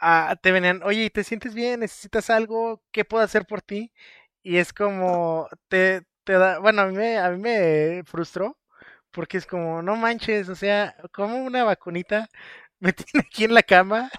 ah, 0.00 0.36
te 0.42 0.52
venían, 0.52 0.82
oye, 0.84 1.10
¿te 1.10 1.24
sientes 1.24 1.54
bien? 1.54 1.80
¿Necesitas 1.80 2.30
algo? 2.30 2.82
¿Qué 2.92 3.04
puedo 3.04 3.24
hacer 3.24 3.46
por 3.46 3.62
ti? 3.62 3.92
Y 4.42 4.58
es 4.58 4.72
como, 4.72 5.48
te, 5.68 6.02
te 6.24 6.34
da, 6.34 6.58
bueno, 6.60 6.82
a 6.82 6.86
mí 6.86 6.96
me, 6.96 7.18
a 7.18 7.30
mí 7.30 7.38
me 7.38 8.02
frustró, 8.06 8.58
porque 9.10 9.38
es 9.38 9.46
como, 9.46 9.82
no 9.82 9.96
manches, 9.96 10.48
o 10.48 10.56
sea, 10.56 10.96
como 11.12 11.38
una 11.44 11.64
vacunita 11.64 12.28
me 12.80 12.92
tiene 12.94 13.26
aquí 13.26 13.44
en 13.44 13.54
la 13.54 13.62
cama, 13.62 14.10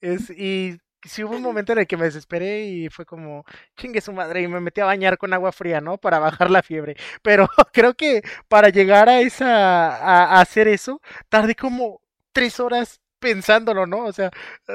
es, 0.00 0.30
y 0.30 0.78
sí 1.04 1.24
hubo 1.24 1.36
un 1.36 1.42
momento 1.42 1.72
en 1.72 1.80
el 1.80 1.86
que 1.86 1.96
me 1.96 2.04
desesperé 2.04 2.64
y 2.64 2.88
fue 2.88 3.06
como, 3.06 3.44
chingue 3.76 4.00
su 4.00 4.12
madre, 4.12 4.42
y 4.42 4.48
me 4.48 4.60
metí 4.60 4.80
a 4.80 4.86
bañar 4.86 5.18
con 5.18 5.32
agua 5.32 5.52
fría, 5.52 5.80
¿no? 5.80 5.98
Para 5.98 6.18
bajar 6.18 6.50
la 6.50 6.62
fiebre. 6.62 6.96
Pero 7.22 7.48
creo 7.72 7.94
que 7.94 8.22
para 8.48 8.68
llegar 8.68 9.08
a 9.08 9.20
esa, 9.20 9.96
a, 9.96 10.40
hacer 10.40 10.68
eso, 10.68 11.00
tardé 11.28 11.54
como 11.54 12.00
tres 12.32 12.60
horas 12.60 13.00
pensándolo, 13.18 13.86
¿no? 13.86 14.04
O 14.06 14.12
sea, 14.12 14.30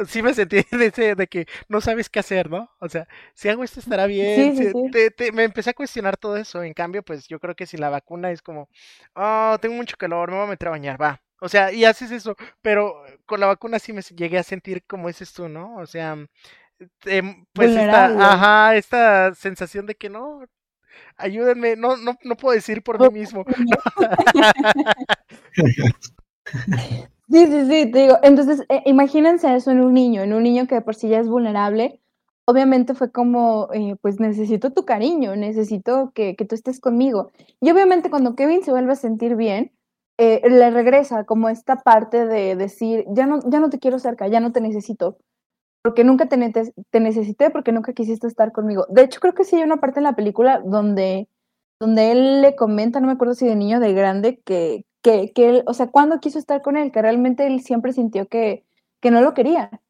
sí 0.08 0.22
me 0.22 0.34
sentí 0.34 0.58
de, 0.72 0.86
ese, 0.88 1.16
de 1.16 1.28
que 1.28 1.48
no 1.68 1.82
sabes 1.82 2.10
qué 2.10 2.20
hacer, 2.20 2.50
¿no? 2.50 2.70
O 2.80 2.88
sea, 2.90 3.08
si 3.34 3.50
hago 3.50 3.64
esto 3.64 3.80
estará 3.80 4.06
bien. 4.06 4.56
Sí, 4.56 4.72
sí, 4.72 5.12
Te, 5.18 5.32
me 5.32 5.44
empecé 5.44 5.72
a 5.72 5.74
cuestionar 5.74 6.18
todo 6.18 6.38
eso. 6.38 6.64
En 6.64 6.74
cambio, 6.74 7.04
pues 7.04 7.28
yo 7.28 7.40
creo 7.40 7.56
que 7.56 7.66
si 7.66 7.78
la 7.78 7.90
vacuna 7.90 8.32
es 8.32 8.42
como, 8.42 8.70
oh, 9.16 9.58
tengo 9.62 9.76
mucho 9.76 9.98
calor, 9.98 10.30
me 10.30 10.38
voy 10.38 10.46
a 10.46 10.50
meter 10.50 10.68
a 10.68 10.72
bañar, 10.72 11.02
va, 11.02 11.22
o 11.46 11.50
sea, 11.50 11.72
y 11.72 11.86
haces 11.86 12.12
eso, 12.12 12.36
pero 12.64 12.96
con 13.28 13.40
la 13.40 13.46
vacuna 13.46 13.78
sí 13.78 13.94
me 13.94 14.02
llegué 14.02 14.40
a 14.40 14.44
sentir 14.44 14.84
como 14.86 15.08
dices 15.08 15.32
tú, 15.32 15.48
¿no? 15.48 15.76
O 15.78 15.86
sea, 15.86 16.18
em, 17.06 17.46
pues 17.54 17.70
esta, 17.70 18.06
ajá, 18.32 18.76
esta 18.76 19.36
sensación 19.36 19.86
de 19.86 19.94
que 19.94 20.10
no, 20.10 20.42
ayúdenme, 21.18 21.76
no, 21.76 21.98
no, 21.98 22.18
no 22.24 22.36
puedo 22.36 22.56
decir 22.56 22.82
por 22.82 23.00
mí 23.00 23.20
mismo. 23.20 23.46
Sí, 27.28 27.48
sí, 27.48 27.66
sí, 27.66 27.92
te 27.92 28.00
digo, 28.02 28.20
entonces 28.22 28.62
eh, 28.70 28.84
imagínense 28.86 29.56
eso 29.56 29.72
en 29.72 29.82
un 29.82 29.96
niño, 29.96 30.22
en 30.22 30.32
un 30.34 30.44
niño 30.44 30.68
que 30.68 30.80
por 30.82 30.94
sí 30.94 31.10
ya 31.10 31.20
es 31.20 31.28
vulnerable, 31.28 32.00
obviamente 32.46 32.94
fue 32.94 33.12
como, 33.12 33.68
eh, 33.74 33.96
pues 34.00 34.20
necesito 34.20 34.72
tu 34.72 34.86
cariño, 34.86 35.36
necesito 35.36 36.12
que, 36.14 36.36
que, 36.36 36.46
tú 36.46 36.54
estés 36.54 36.80
conmigo. 36.80 37.32
Y 37.60 37.72
obviamente 37.72 38.12
cuando 38.12 38.36
Kevin 38.36 38.64
se 38.64 38.70
vuelve 38.70 38.94
a 38.94 38.96
sentir 38.96 39.36
bien, 39.36 39.72
eh, 40.18 40.42
le 40.50 40.72
regresa 40.72 41.26
como 41.26 41.50
esta 41.50 41.78
parte 41.78 42.26
de 42.26 42.56
decir, 42.56 43.06
ya 43.10 43.26
no, 43.26 43.40
ya 43.50 43.60
no 43.60 43.70
te 43.70 43.80
quiero 43.80 44.00
cerca, 44.00 44.28
ya 44.28 44.40
no 44.40 44.52
te 44.52 44.62
necesito, 44.62 45.18
porque 45.84 46.04
nunca 46.04 46.28
te, 46.28 46.38
necesité, 47.00 47.50
porque 47.50 47.72
nunca 47.72 47.94
quisiste 47.94 48.28
estar 48.28 48.52
conmigo. 48.52 48.88
De 48.90 49.04
hecho, 49.04 49.20
creo 49.20 49.34
que 49.34 49.44
sí 49.44 49.58
hay 49.58 49.64
una 49.64 49.78
parte 49.78 50.00
en 50.00 50.06
la 50.06 50.16
película 50.16 50.62
donde, 50.66 51.28
donde 51.80 52.12
él 52.12 52.42
le 52.42 52.56
comenta, 52.56 53.00
no 53.00 53.08
me 53.08 53.14
acuerdo 53.14 53.36
si 53.36 53.46
de 53.46 53.56
niño 53.56 53.78
o 53.78 53.82
de 53.82 53.94
grande, 53.94 54.42
que, 54.46 54.86
que, 55.04 55.34
que 55.34 55.50
él, 55.50 55.64
o 55.68 55.74
sea, 55.74 55.88
cuando 55.88 56.20
quiso 56.20 56.40
estar 56.40 56.62
con 56.62 56.78
él, 56.78 56.92
que 56.92 57.02
realmente 57.02 57.46
él 57.46 57.62
siempre 57.62 57.94
sintió 57.94 58.28
que, 58.28 58.66
que 59.02 59.12
no 59.12 59.22
lo 59.22 59.34
quería. 59.34 59.82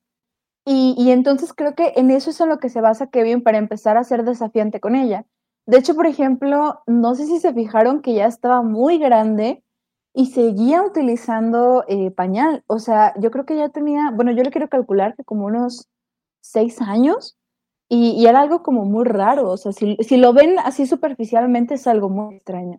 Y, 0.65 0.95
y 0.97 1.11
entonces 1.11 1.53
creo 1.53 1.75
que 1.75 1.93
en 1.95 2.09
eso 2.09 2.31
es 2.31 2.41
en 2.41 2.49
lo 2.49 2.57
que 2.57 2.69
se 2.69 2.81
basa 2.81 3.07
Kevin 3.07 3.43
para 3.43 3.59
empezar 3.59 3.97
a 3.97 4.03
ser 4.03 4.23
desafiante 4.23 4.79
con 4.79 4.95
ella. 4.95 5.25
De 5.67 5.77
hecho, 5.77 5.95
por 5.95 6.07
ejemplo, 6.07 6.81
no 6.88 7.15
sé 7.15 7.27
si 7.27 7.39
se 7.39 7.53
fijaron 7.53 8.01
que 8.01 8.15
ya 8.15 8.25
estaba 8.25 8.63
muy 8.63 8.97
grande 8.97 9.63
y 10.15 10.28
seguía 10.28 10.82
utilizando 10.82 11.84
eh, 11.89 12.10
pañal. 12.10 12.63
O 12.67 12.80
sea, 12.80 13.13
yo 13.19 13.32
creo 13.32 13.45
que 13.45 13.58
ya 13.58 13.69
tenía, 13.69 14.12
bueno, 14.12 14.32
yo 14.32 14.43
le 14.43 14.49
quiero 14.49 14.69
calcular 14.69 15.13
que 15.15 15.25
como 15.25 15.45
unos 15.45 15.89
seis 16.41 16.82
años 16.82 17.38
y, 17.89 18.25
era 18.25 18.41
algo 18.41 18.63
como 18.63 18.86
muy 18.86 19.04
raro. 19.04 19.49
O 19.51 19.58
sea, 19.58 19.73
si, 19.73 19.97
si, 19.99 20.17
lo 20.17 20.32
ven 20.34 20.58
así 20.60 20.88
superficialmente 20.88 21.75
es 21.75 21.86
algo 21.86 22.10
muy 22.10 22.36
extraño. 22.36 22.78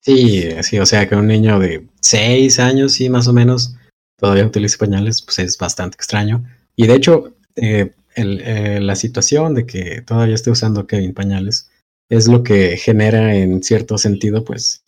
Sí, 0.00 0.50
sí, 0.62 0.78
o 0.78 0.84
sea, 0.84 1.08
que 1.08 1.16
un 1.16 1.26
niño 1.26 1.58
de 1.58 1.88
seis 2.00 2.58
años, 2.58 2.92
sí, 2.92 3.08
más 3.08 3.26
o 3.26 3.32
menos, 3.32 3.74
todavía 4.18 4.46
utilice 4.46 4.76
pañales, 4.76 5.22
pues 5.22 5.38
es 5.38 5.56
bastante 5.56 5.94
extraño. 5.94 6.44
Y 6.76 6.86
de 6.86 6.94
hecho, 6.94 7.34
eh, 7.56 7.94
eh, 8.16 8.80
la 8.82 8.96
situación 8.96 9.54
de 9.54 9.64
que 9.64 10.02
todavía 10.02 10.34
esté 10.34 10.50
usando 10.50 10.86
Kevin 10.86 11.14
pañales 11.14 11.70
es 12.10 12.28
lo 12.28 12.42
que 12.42 12.76
genera 12.76 13.34
en 13.34 13.62
cierto 13.62 13.96
sentido, 13.96 14.44
pues, 14.44 14.83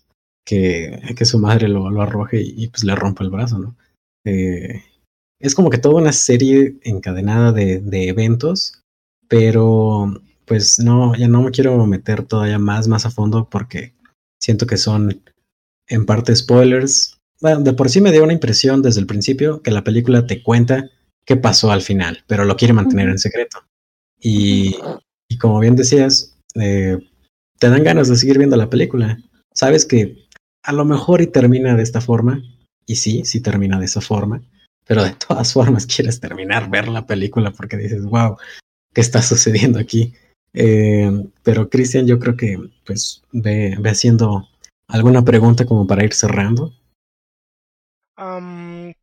que, 0.46 1.02
que 1.16 1.24
su 1.24 1.38
madre 1.38 1.68
lo, 1.68 1.90
lo 1.90 2.00
arroje 2.00 2.40
y, 2.40 2.68
pues 2.68 2.84
le 2.84 2.94
rompa 2.94 3.24
el 3.24 3.30
brazo, 3.30 3.58
¿no? 3.58 3.76
Eh, 4.24 4.82
es 5.40 5.54
como 5.54 5.68
que 5.68 5.78
toda 5.78 6.00
una 6.00 6.12
serie 6.12 6.76
encadenada 6.82 7.52
de, 7.52 7.80
de, 7.80 8.08
eventos, 8.08 8.80
pero 9.28 10.14
pues 10.46 10.78
no, 10.78 11.14
ya 11.16 11.28
no 11.28 11.42
me 11.42 11.50
quiero 11.50 11.84
meter 11.86 12.22
todavía 12.22 12.58
más, 12.58 12.88
más 12.88 13.04
a 13.04 13.10
fondo 13.10 13.48
porque 13.50 13.92
siento 14.40 14.66
que 14.66 14.76
son 14.76 15.22
en 15.88 16.06
parte 16.06 16.34
spoilers. 16.34 17.18
Bueno, 17.40 17.60
de 17.60 17.72
por 17.72 17.90
sí 17.90 18.00
me 18.00 18.12
dio 18.12 18.24
una 18.24 18.32
impresión 18.32 18.80
desde 18.80 19.00
el 19.00 19.06
principio 19.06 19.60
que 19.62 19.72
la 19.72 19.84
película 19.84 20.26
te 20.26 20.42
cuenta 20.42 20.90
qué 21.26 21.36
pasó 21.36 21.70
al 21.70 21.82
final, 21.82 22.24
pero 22.26 22.44
lo 22.44 22.56
quiere 22.56 22.72
mantener 22.72 23.08
en 23.08 23.18
secreto. 23.18 23.58
Y, 24.20 24.76
y 25.28 25.38
como 25.38 25.58
bien 25.58 25.76
decías, 25.76 26.38
eh, 26.54 26.98
te 27.58 27.68
dan 27.68 27.84
ganas 27.84 28.08
de 28.08 28.16
seguir 28.16 28.38
viendo 28.38 28.56
la 28.56 28.70
película. 28.70 29.18
Sabes 29.52 29.84
que 29.84 30.25
a 30.66 30.72
lo 30.72 30.84
mejor 30.84 31.22
y 31.22 31.28
termina 31.28 31.76
de 31.76 31.82
esta 31.84 32.00
forma, 32.00 32.42
y 32.86 32.96
sí, 32.96 33.24
sí 33.24 33.40
termina 33.40 33.78
de 33.78 33.84
esa 33.84 34.00
forma, 34.00 34.42
pero 34.84 35.04
de 35.04 35.12
todas 35.12 35.52
formas 35.52 35.86
quieres 35.96 36.18
terminar, 36.20 36.68
ver 36.68 36.88
la 36.88 37.06
película 37.06 37.52
porque 37.52 37.76
dices, 37.76 38.04
wow, 38.04 38.36
¿qué 38.92 39.00
está 39.00 39.22
sucediendo 39.22 39.78
aquí? 39.78 40.12
Eh, 40.52 41.10
pero 41.44 41.68
Cristian, 41.68 42.06
yo 42.06 42.18
creo 42.18 42.36
que 42.36 42.58
pues 42.84 43.22
ve, 43.30 43.76
ve, 43.78 43.90
haciendo 43.90 44.48
alguna 44.88 45.22
pregunta 45.22 45.66
como 45.66 45.86
para 45.86 46.04
ir 46.04 46.14
cerrando. 46.14 46.72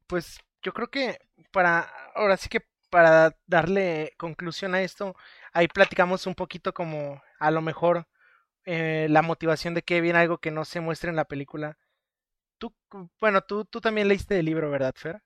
Pues 0.08 0.39
yo 0.62 0.73
creo 0.73 0.89
que 0.89 1.19
para, 1.52 1.88
ahora 2.15 2.38
sí 2.38 2.49
que 2.49 2.62
para 2.89 3.36
darle 3.47 4.13
conclusión 4.17 4.76
a 4.76 4.82
esto, 4.82 5.15
ahí 5.54 5.67
platicamos 5.67 6.28
un 6.28 6.36
poquito 6.36 6.73
como 6.73 7.21
a 7.39 7.52
lo 7.52 7.62
mejor 7.62 8.06
eh, 8.65 9.08
la 9.10 9.21
motivación 9.21 9.73
de 9.73 9.82
Kevin, 9.82 10.15
algo 10.15 10.38
que 10.38 10.52
no 10.52 10.65
se 10.65 10.80
muestra 10.80 11.10
en 11.10 11.15
la 11.15 11.26
película. 11.26 11.78
Tú, 12.58 12.73
bueno, 13.19 13.41
tú, 13.41 13.65
tú 13.65 13.82
también 13.82 14.08
leíste 14.08 14.39
el 14.39 14.45
libro, 14.45 14.69
¿verdad, 14.71 14.93
Fer? 14.95 15.21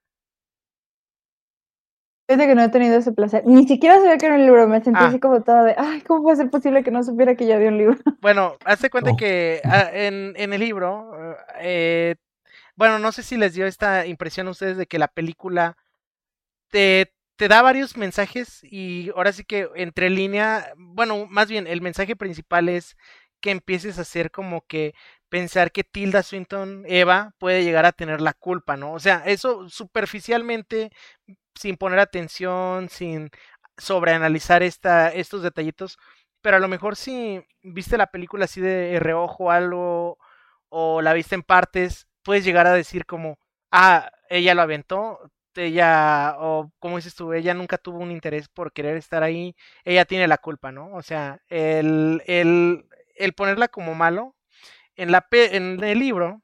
Fíjate 2.28 2.47
que 2.47 2.56
no 2.56 2.63
he 2.63 2.69
tenido 2.69 2.97
ese 2.97 3.13
placer. 3.13 3.43
Ni 3.45 3.65
siquiera 3.65 3.95
sabía 3.95 4.17
que 4.17 4.26
era 4.26 4.36
un 4.36 4.45
libro. 4.45 4.67
Me 4.67 4.84
sentí 4.84 5.00
ah. 5.02 5.08
así 5.08 5.19
como 5.19 5.41
toda 5.43 5.63
de, 5.63 5.76
ay, 5.78 6.02
¿cómo 6.02 6.23
puede 6.23 6.36
ser 6.36 6.50
posible 6.50 6.84
que 6.84 6.91
no 6.91 7.02
supiera 7.02 7.36
que 7.36 7.45
ya 7.45 7.56
había 7.56 7.69
un 7.69 7.78
libro? 7.78 7.97
Bueno, 8.21 8.58
hazte 8.65 8.89
cuenta 8.89 9.15
que 9.15 9.62
ah, 9.63 9.89
en, 9.93 10.34
en, 10.36 10.52
el 10.52 10.60
libro, 10.60 11.38
eh, 11.60 12.15
bueno, 12.76 13.00
no 13.00 13.13
sé 13.13 13.23
si 13.23 13.38
les 13.38 13.54
dio 13.54 13.65
esta 13.65 14.06
impresión 14.06 14.47
a 14.47 14.52
ustedes 14.52 14.76
de 14.76 14.88
que 14.88 15.00
la 15.00 15.08
película 15.08 15.78
te, 16.69 17.13
te 17.38 17.47
da 17.47 17.62
varios 17.62 17.95
mensajes 17.95 18.62
y 18.63 19.10
ahora 19.15 19.32
sí 19.32 19.45
que 19.45 19.69
entre 19.76 20.10
línea, 20.10 20.73
bueno, 20.76 21.28
más 21.30 21.47
bien 21.47 21.65
el 21.65 21.82
mensaje 21.82 22.17
principal 22.17 22.67
es 22.67 22.97
que 23.41 23.52
empieces 23.52 23.97
a 23.97 24.02
hacer 24.02 24.32
como 24.32 24.62
que 24.67 24.93
pensar 25.30 25.71
que 25.71 25.84
Tilda 25.84 26.23
Swinton, 26.23 26.84
Eva, 26.88 27.34
puede 27.38 27.63
llegar 27.63 27.86
a 27.86 27.91
tener 27.91 28.21
la 28.21 28.34
culpa, 28.34 28.78
¿no? 28.78 28.93
O 28.93 29.00
sea, 29.00 29.23
eso 29.26 29.69
superficialmente 29.69 30.91
sin 31.56 31.78
poner 31.78 32.00
atención, 32.00 32.89
sin 32.89 33.30
sobreanalizar 33.78 34.63
esta, 34.63 35.10
estos 35.13 35.43
detallitos, 35.43 35.97
pero 36.41 36.58
a 36.58 36.60
lo 36.60 36.67
mejor 36.67 36.95
si 36.95 37.43
viste 37.63 37.97
la 37.97 38.08
película 38.08 38.45
así 38.45 38.62
de 38.62 39.00
reojo 39.00 39.52
algo 39.52 40.17
o 40.69 41.02
la 41.02 41.13
viste 41.13 41.36
en 41.36 41.43
partes, 41.43 42.08
puedes 42.23 42.45
llegar 42.45 42.67
a 42.67 42.73
decir 42.73 43.06
como, 43.06 43.39
ah, 43.71 44.12
ella 44.30 44.56
lo 44.56 44.62
aventó, 44.63 45.32
ella, 45.56 46.36
o 46.39 46.71
como 46.80 46.97
dices 46.97 47.15
tú, 47.15 47.34
ella 47.34 47.54
nunca 47.54 47.78
tuvo 47.78 48.00
un 48.00 48.12
interés 48.12 48.47
por 48.50 48.71
querer 48.73 48.97
estar 48.97 49.23
ahí, 49.23 49.56
ella 49.84 50.06
tiene 50.06 50.28
la 50.28 50.38
culpa, 50.38 50.71
¿no? 50.71 50.93
O 50.93 51.02
sea, 51.02 51.41
el, 51.50 52.21
el, 52.28 52.86
el 53.17 53.34
ponerla 53.34 53.67
como 53.67 53.95
malo, 53.95 54.36
en, 54.95 55.12
la, 55.12 55.27
en 55.32 55.84
el 55.84 55.99
libro, 55.99 56.41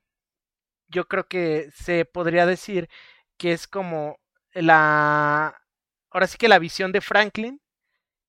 yo 0.88 1.08
creo 1.08 1.28
que 1.28 1.70
se 1.74 2.06
podría 2.06 2.46
decir 2.46 2.90
que 3.38 3.52
es 3.52 3.68
como 3.68 4.20
la, 4.54 5.60
ahora 6.12 6.28
sí 6.28 6.38
que 6.38 6.48
la 6.48 6.60
visión 6.60 6.92
de 6.92 7.02
Franklin 7.02 7.62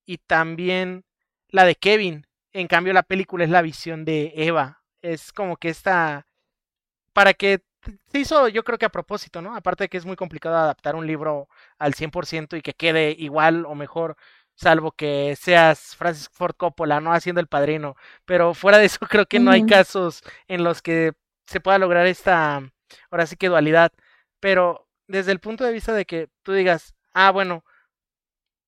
y 0.05 0.17
también 0.19 1.05
la 1.49 1.65
de 1.65 1.75
Kevin. 1.75 2.27
En 2.53 2.67
cambio, 2.67 2.93
la 2.93 3.03
película 3.03 3.43
es 3.43 3.49
la 3.49 3.61
visión 3.61 4.05
de 4.05 4.33
Eva. 4.35 4.81
Es 5.01 5.31
como 5.33 5.57
que 5.57 5.69
esta, 5.69 6.27
para 7.13 7.33
que 7.33 7.63
se 8.07 8.19
hizo 8.19 8.47
yo 8.47 8.63
creo 8.63 8.77
que 8.77 8.85
a 8.85 8.89
propósito, 8.89 9.41
¿no? 9.41 9.55
Aparte 9.55 9.85
de 9.85 9.89
que 9.89 9.97
es 9.97 10.05
muy 10.05 10.15
complicado 10.15 10.55
adaptar 10.57 10.95
un 10.95 11.07
libro 11.07 11.47
al 11.77 11.93
100% 11.93 12.57
y 12.57 12.61
que 12.61 12.73
quede 12.73 13.15
igual 13.17 13.65
o 13.65 13.75
mejor, 13.75 14.17
salvo 14.55 14.91
que 14.91 15.35
seas 15.35 15.95
Francis 15.95 16.29
Ford 16.31 16.55
Coppola, 16.55 16.99
¿no? 16.99 17.13
Haciendo 17.13 17.41
el 17.41 17.47
padrino. 17.47 17.95
Pero 18.25 18.53
fuera 18.53 18.77
de 18.77 18.85
eso 18.85 18.99
creo 19.09 19.25
que 19.25 19.39
no 19.39 19.51
hay 19.51 19.65
casos 19.65 20.23
en 20.47 20.63
los 20.63 20.81
que 20.81 21.13
se 21.45 21.59
pueda 21.59 21.77
lograr 21.77 22.07
esta, 22.07 22.61
ahora 23.11 23.25
sí 23.25 23.35
que 23.35 23.49
dualidad. 23.49 23.91
Pero 24.39 24.87
desde 25.07 25.31
el 25.31 25.39
punto 25.39 25.63
de 25.63 25.73
vista 25.73 25.93
de 25.93 26.05
que 26.05 26.29
tú 26.43 26.53
digas, 26.53 26.95
ah, 27.13 27.31
bueno, 27.31 27.63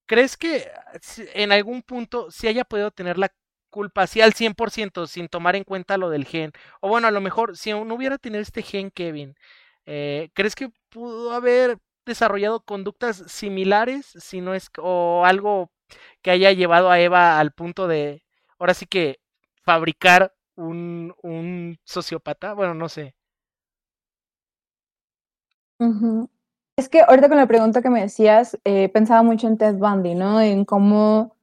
¿crees 0.05 0.37
que 0.37 0.69
en 1.33 1.51
algún 1.51 1.81
punto 1.81 2.31
si 2.31 2.47
haya 2.47 2.63
podido 2.65 2.91
tener 2.91 3.17
la 3.17 3.31
culpa 3.69 4.03
así 4.03 4.21
al 4.21 4.33
100% 4.33 5.07
sin 5.07 5.27
tomar 5.27 5.55
en 5.55 5.63
cuenta 5.63 5.97
lo 5.97 6.09
del 6.09 6.25
gen? 6.25 6.51
O 6.81 6.89
bueno, 6.89 7.07
a 7.07 7.11
lo 7.11 7.21
mejor 7.21 7.57
si 7.57 7.71
no 7.71 7.95
hubiera 7.95 8.17
tenido 8.17 8.41
este 8.41 8.61
gen 8.63 8.91
Kevin, 8.91 9.35
eh, 9.85 10.29
¿crees 10.33 10.55
que 10.55 10.69
pudo 10.89 11.33
haber 11.33 11.79
desarrollado 12.05 12.61
conductas 12.61 13.23
similares 13.27 14.05
si 14.17 14.41
no 14.41 14.53
es 14.53 14.69
o 14.77 15.25
algo 15.25 15.71
que 16.21 16.31
haya 16.31 16.51
llevado 16.51 16.89
a 16.89 16.99
Eva 16.99 17.39
al 17.39 17.51
punto 17.51 17.87
de 17.87 18.23
ahora 18.59 18.73
sí 18.73 18.85
que 18.85 19.19
fabricar 19.63 20.33
un, 20.55 21.13
un 21.21 21.77
sociópata? 21.83 22.53
Bueno, 22.53 22.73
no 22.73 22.89
sé. 22.89 23.15
Es 26.77 26.89
que 26.89 27.01
ahorita 27.01 27.29
con 27.29 27.37
la 27.37 27.47
pregunta 27.47 27.81
que 27.81 27.89
me 27.89 28.01
decías, 28.01 28.57
eh, 28.63 28.89
pensaba 28.89 29.23
mucho 29.23 29.47
en 29.47 29.57
Ted 29.57 29.75
Bundy, 29.75 30.15
¿no? 30.15 30.41
En 30.41 30.65
cómo, 30.65 31.35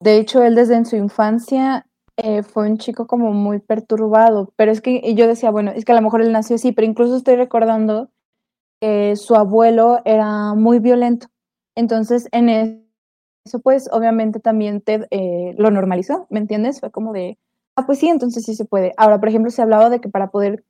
de 0.00 0.18
hecho, 0.18 0.42
él 0.42 0.54
desde 0.54 0.76
en 0.76 0.86
su 0.86 0.96
infancia 0.96 1.86
eh, 2.16 2.42
fue 2.42 2.68
un 2.68 2.78
chico 2.78 3.06
como 3.06 3.32
muy 3.32 3.60
perturbado, 3.60 4.52
pero 4.56 4.72
es 4.72 4.80
que 4.80 5.14
yo 5.14 5.26
decía, 5.26 5.50
bueno, 5.50 5.70
es 5.72 5.84
que 5.84 5.92
a 5.92 5.94
lo 5.94 6.02
mejor 6.02 6.22
él 6.22 6.32
nació 6.32 6.56
así, 6.56 6.72
pero 6.72 6.86
incluso 6.86 7.16
estoy 7.16 7.36
recordando 7.36 8.10
que 8.80 9.14
su 9.16 9.36
abuelo 9.36 10.00
era 10.04 10.54
muy 10.54 10.78
violento. 10.80 11.28
Entonces, 11.76 12.28
en 12.32 12.48
eso, 13.44 13.60
pues, 13.60 13.88
obviamente 13.92 14.40
también 14.40 14.80
Ted 14.80 15.06
eh, 15.10 15.54
lo 15.58 15.70
normalizó, 15.70 16.26
¿me 16.30 16.40
entiendes? 16.40 16.80
Fue 16.80 16.90
como 16.90 17.12
de, 17.12 17.38
ah, 17.76 17.86
pues 17.86 17.98
sí, 17.98 18.08
entonces 18.08 18.44
sí 18.44 18.54
se 18.54 18.64
puede. 18.64 18.92
Ahora, 18.96 19.18
por 19.18 19.28
ejemplo, 19.28 19.50
se 19.50 19.62
hablaba 19.62 19.90
de 19.90 20.00
que 20.00 20.08
para 20.08 20.30
poder 20.30 20.64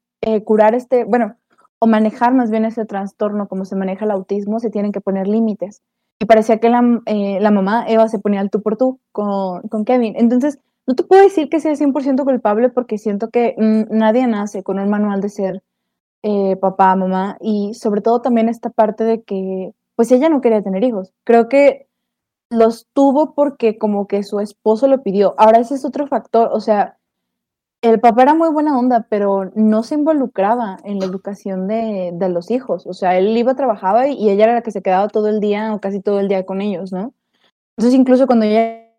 curar 0.45 0.75
este, 0.75 1.05
bueno, 1.05 1.37
o 1.81 1.87
manejar 1.87 2.35
más 2.35 2.51
bien 2.51 2.65
ese 2.65 2.85
trastorno 2.85 3.49
como 3.49 3.65
se 3.65 3.75
maneja 3.75 4.05
el 4.05 4.11
autismo, 4.11 4.61
se 4.61 4.71
tienen 4.71 4.93
que 4.93 5.01
poner 5.01 5.27
límites. 5.27 5.83
Y 6.21 6.27
parecía 6.27 6.59
que 6.59 6.69
la, 6.69 7.01
eh, 7.07 7.39
la 7.41 7.51
mamá, 7.51 7.87
Eva, 7.89 8.07
se 8.09 8.19
ponía 8.19 8.41
al 8.41 8.51
tú 8.51 8.61
por 8.63 8.77
tú 8.77 9.01
con, 9.11 9.63
con 9.63 9.87
Kevin. 9.87 10.15
Entonces, 10.17 10.59
no 10.87 10.95
te 10.95 11.03
puedo 11.03 11.23
decir 11.23 11.49
que 11.49 11.61
sea 11.61 11.73
100% 11.73 12.25
culpable 12.25 12.69
porque 12.69 12.99
siento 12.99 13.31
que 13.31 13.55
mm, 13.57 13.97
nadie 13.97 14.27
nace 14.27 14.63
con 14.63 14.79
un 14.79 14.91
manual 14.91 15.23
de 15.23 15.31
ser 15.31 15.63
eh, 16.23 16.57
papá, 16.57 16.95
mamá 16.97 17.39
y 17.41 17.73
sobre 17.73 18.03
todo 18.03 18.21
también 18.21 18.51
esta 18.51 18.69
parte 18.69 19.05
de 19.05 19.23
que 19.23 19.73
pues 19.97 20.13
ella 20.13 20.29
no 20.29 20.43
quería 20.43 20.63
tener 20.63 20.85
hijos. 20.85 21.15
Creo 21.25 21.49
que 21.49 21.87
los 22.51 22.89
tuvo 22.93 23.35
porque 23.35 23.79
como 23.79 24.07
que 24.07 24.23
su 24.23 24.41
esposo 24.41 24.89
lo 24.89 25.03
pidió. 25.03 25.35
Ahora 25.39 25.61
ese 25.61 25.75
es 25.75 25.85
otro 25.85 26.07
factor, 26.07 26.51
o 26.53 26.61
sea, 26.61 26.99
el 27.83 28.01
papá 28.01 28.23
era 28.23 28.35
muy 28.35 28.51
buena 28.51 28.79
onda, 28.79 29.07
pero 29.09 29.51
no 29.55 29.83
se 29.83 29.95
involucraba 29.95 30.79
en 30.85 30.99
la 30.99 31.07
educación 31.07 31.67
de, 31.67 32.11
de, 32.13 32.29
los 32.29 32.51
hijos. 32.51 32.87
O 32.87 32.93
sea, 32.93 33.17
él 33.17 33.35
iba, 33.37 33.55
trabajaba 33.55 34.09
y 34.09 34.29
ella 34.29 34.45
era 34.45 34.55
la 34.55 34.63
que 34.63 34.71
se 34.71 34.83
quedaba 34.83 35.09
todo 35.09 35.29
el 35.29 35.41
día 35.41 35.73
o 35.75 35.81
casi 35.81 36.01
todo 36.01 36.21
el 36.21 36.29
día 36.29 36.45
con 36.45 36.61
ellos, 36.61 36.93
¿no? 36.93 37.15
Entonces, 37.77 37.99
incluso 37.99 38.27
cuando 38.27 38.45
ella 38.45 38.91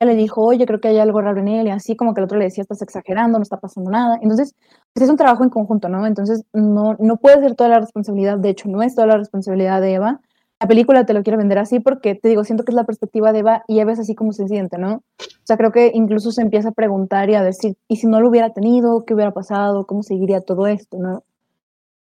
le 0.00 0.14
dijo, 0.14 0.42
oye, 0.42 0.66
creo 0.66 0.80
que 0.80 0.88
hay 0.88 0.98
algo 0.98 1.20
raro 1.20 1.40
en 1.40 1.48
él, 1.48 1.66
y 1.68 1.70
así 1.70 1.96
como 1.96 2.14
que 2.14 2.20
el 2.20 2.24
otro 2.24 2.38
le 2.38 2.46
decía, 2.46 2.62
estás 2.62 2.82
exagerando, 2.82 3.38
no 3.38 3.42
está 3.42 3.58
pasando 3.60 3.90
nada. 3.90 4.18
Entonces, 4.22 4.54
pues 4.92 5.04
es 5.04 5.10
un 5.10 5.16
trabajo 5.16 5.44
en 5.44 5.50
conjunto, 5.50 5.88
¿no? 5.88 6.06
Entonces, 6.06 6.44
no, 6.52 6.96
no 6.98 7.16
puede 7.18 7.40
ser 7.40 7.54
toda 7.54 7.70
la 7.70 7.80
responsabilidad, 7.80 8.38
de 8.38 8.50
hecho, 8.50 8.68
no 8.68 8.82
es 8.82 8.94
toda 8.94 9.06
la 9.06 9.18
responsabilidad 9.18 9.80
de 9.80 9.94
Eva, 9.94 10.20
la 10.62 10.68
película 10.68 11.04
te 11.04 11.12
lo 11.12 11.24
quiere 11.24 11.36
vender 11.36 11.58
así 11.58 11.80
porque, 11.80 12.14
te 12.14 12.28
digo, 12.28 12.44
siento 12.44 12.64
que 12.64 12.70
es 12.70 12.76
la 12.76 12.84
perspectiva 12.84 13.32
de 13.32 13.40
Eva 13.40 13.64
y 13.66 13.80
Eva 13.80 13.92
es 13.92 13.98
así 13.98 14.14
como 14.14 14.32
se 14.32 14.46
siente, 14.46 14.78
¿no? 14.78 15.02
O 15.18 15.44
sea, 15.44 15.56
creo 15.56 15.72
que 15.72 15.90
incluso 15.92 16.30
se 16.30 16.40
empieza 16.40 16.68
a 16.68 16.72
preguntar 16.72 17.28
y 17.30 17.34
a 17.34 17.42
decir, 17.42 17.76
¿y 17.88 17.96
si 17.96 18.06
no 18.06 18.20
lo 18.20 18.28
hubiera 18.28 18.50
tenido? 18.50 19.04
¿Qué 19.04 19.12
hubiera 19.12 19.32
pasado? 19.32 19.86
¿Cómo 19.86 20.04
seguiría 20.04 20.40
todo 20.40 20.68
esto, 20.68 20.98
no? 20.98 21.24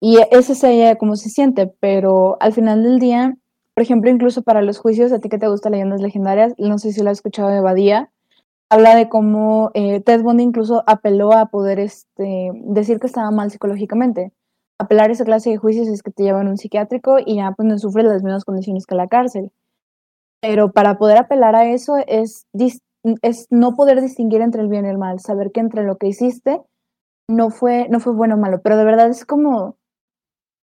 Y 0.00 0.16
ese 0.30 0.52
es 0.52 0.64
ella 0.64 0.96
como 0.96 1.16
se 1.16 1.28
siente, 1.28 1.70
pero 1.78 2.38
al 2.40 2.54
final 2.54 2.82
del 2.84 2.98
día, 2.98 3.36
por 3.74 3.82
ejemplo, 3.82 4.10
incluso 4.10 4.40
para 4.40 4.62
los 4.62 4.78
juicios, 4.78 5.12
a 5.12 5.18
ti 5.18 5.28
que 5.28 5.38
te 5.38 5.48
gustan 5.48 5.72
leyendas 5.72 6.00
legendarias, 6.00 6.54
no 6.56 6.78
sé 6.78 6.92
si 6.92 7.02
lo 7.02 7.10
has 7.10 7.18
escuchado 7.18 7.50
de 7.50 7.60
Badía, 7.60 8.10
habla 8.70 8.94
de 8.94 9.10
cómo 9.10 9.72
eh, 9.74 10.00
Ted 10.00 10.22
Bundy 10.22 10.44
incluso 10.44 10.84
apeló 10.86 11.34
a 11.34 11.46
poder 11.46 11.80
este, 11.80 12.50
decir 12.64 12.98
que 12.98 13.08
estaba 13.08 13.30
mal 13.30 13.50
psicológicamente 13.50 14.32
apelar 14.78 15.10
a 15.10 15.12
esa 15.12 15.24
clase 15.24 15.50
de 15.50 15.56
juicios 15.56 15.88
es 15.88 16.02
que 16.02 16.10
te 16.10 16.22
llevan 16.22 16.46
a 16.46 16.50
un 16.50 16.56
psiquiátrico 16.56 17.18
y 17.24 17.36
ya 17.36 17.52
pues 17.52 17.68
no 17.68 17.78
sufres 17.78 18.06
las 18.06 18.22
mismas 18.22 18.44
condiciones 18.44 18.86
que 18.86 18.94
la 18.94 19.08
cárcel. 19.08 19.50
Pero 20.40 20.72
para 20.72 20.98
poder 20.98 21.18
apelar 21.18 21.56
a 21.56 21.70
eso 21.70 21.96
es, 22.06 22.46
es 23.22 23.46
no 23.50 23.74
poder 23.74 24.00
distinguir 24.00 24.40
entre 24.40 24.62
el 24.62 24.68
bien 24.68 24.86
y 24.86 24.88
el 24.88 24.98
mal, 24.98 25.20
saber 25.20 25.50
que 25.52 25.60
entre 25.60 25.82
lo 25.82 25.96
que 25.96 26.08
hiciste 26.08 26.60
no 27.28 27.50
fue, 27.50 27.88
no 27.90 28.00
fue 28.00 28.14
bueno 28.14 28.36
o 28.36 28.38
malo, 28.38 28.60
pero 28.62 28.76
de 28.76 28.84
verdad 28.84 29.10
es 29.10 29.24
como, 29.26 29.76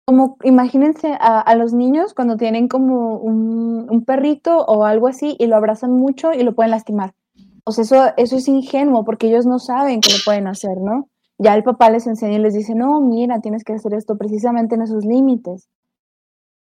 como 0.05 0.37
imagínense 0.43 1.15
a, 1.19 1.53
los 1.55 1.73
niños 1.73 2.13
cuando 2.13 2.37
tienen 2.37 2.67
como 2.67 3.17
un, 3.17 3.87
un, 3.89 4.05
perrito 4.05 4.65
o 4.65 4.85
algo 4.85 5.07
así 5.07 5.35
y 5.39 5.47
lo 5.47 5.55
abrazan 5.55 5.91
mucho 5.91 6.33
y 6.33 6.43
lo 6.43 6.55
pueden 6.55 6.71
lastimar. 6.71 7.13
O 7.65 7.71
sea, 7.71 7.83
eso, 7.83 8.13
eso 8.17 8.37
es 8.37 8.47
ingenuo 8.47 9.03
porque 9.03 9.27
ellos 9.27 9.45
no 9.45 9.59
saben 9.59 10.01
que 10.01 10.11
lo 10.11 10.17
pueden 10.23 10.47
hacer, 10.47 10.77
¿no? 10.79 11.09
Ya 11.37 11.55
el 11.55 11.63
papá 11.63 11.89
les 11.89 12.07
enseña 12.07 12.37
y 12.37 12.41
les 12.41 12.53
dice, 12.53 12.75
no, 12.75 13.01
mira, 13.01 13.41
tienes 13.41 13.63
que 13.63 13.73
hacer 13.73 13.93
esto 13.93 14.17
precisamente 14.17 14.75
en 14.75 14.81
esos 14.81 15.05
límites. 15.05 15.69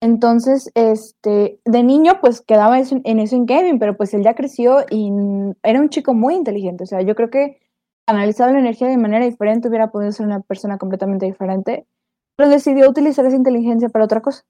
Entonces, 0.02 0.72
este, 0.76 1.60
de 1.66 1.84
niño, 1.84 2.20
pues 2.22 2.42
quedaba 2.42 2.80
en 2.80 3.20
eso 3.20 3.36
en 3.36 3.46
Kevin, 3.46 3.80
pero 3.80 3.98
pues 3.98 4.14
él 4.14 4.24
ya 4.24 4.34
creció 4.34 4.86
y 4.90 5.12
era 5.64 5.82
un 5.82 5.90
chico 5.90 6.14
muy 6.14 6.36
inteligente. 6.36 6.84
O 6.86 6.88
sea, 6.88 7.02
yo 7.02 7.16
creo 7.16 7.30
que 7.30 7.60
analizado 8.08 8.54
la 8.54 8.60
energía 8.60 8.88
de 8.88 8.98
manera 8.98 9.26
diferente 9.26 9.68
hubiera 9.68 9.92
podido 9.92 10.12
ser 10.12 10.26
una 10.26 10.40
persona 10.40 10.78
completamente 10.78 11.26
diferente, 11.26 11.86
pero 12.38 12.50
decidió 12.50 12.90
utilizar 12.90 13.26
esa 13.26 13.36
inteligencia 13.36 13.90
para 13.90 14.06
otra 14.06 14.22
cosa. 14.22 14.44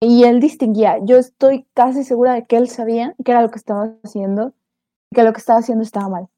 Y 0.00 0.24
él 0.24 0.40
distinguía, 0.40 0.98
yo 1.02 1.18
estoy 1.18 1.66
casi 1.74 2.02
segura 2.04 2.34
de 2.34 2.46
que 2.46 2.56
él 2.56 2.68
sabía 2.68 3.14
que 3.24 3.32
era 3.32 3.42
lo 3.42 3.50
que 3.50 3.58
estaba 3.58 3.94
haciendo, 4.02 4.54
que 5.14 5.22
lo 5.22 5.32
que 5.32 5.38
estaba 5.38 5.60
haciendo 5.60 5.84
estaba 5.84 6.08
mal. 6.08 6.28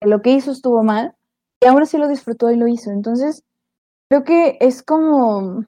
Que 0.00 0.08
lo 0.08 0.22
que 0.22 0.32
hizo 0.32 0.52
estuvo 0.52 0.82
mal, 0.82 1.14
y 1.60 1.66
ahora 1.66 1.86
sí 1.86 1.98
lo 1.98 2.08
disfrutó 2.08 2.50
y 2.50 2.56
lo 2.56 2.66
hizo. 2.66 2.90
Entonces, 2.90 3.44
creo 4.08 4.24
que 4.24 4.56
es 4.60 4.82
como, 4.82 5.66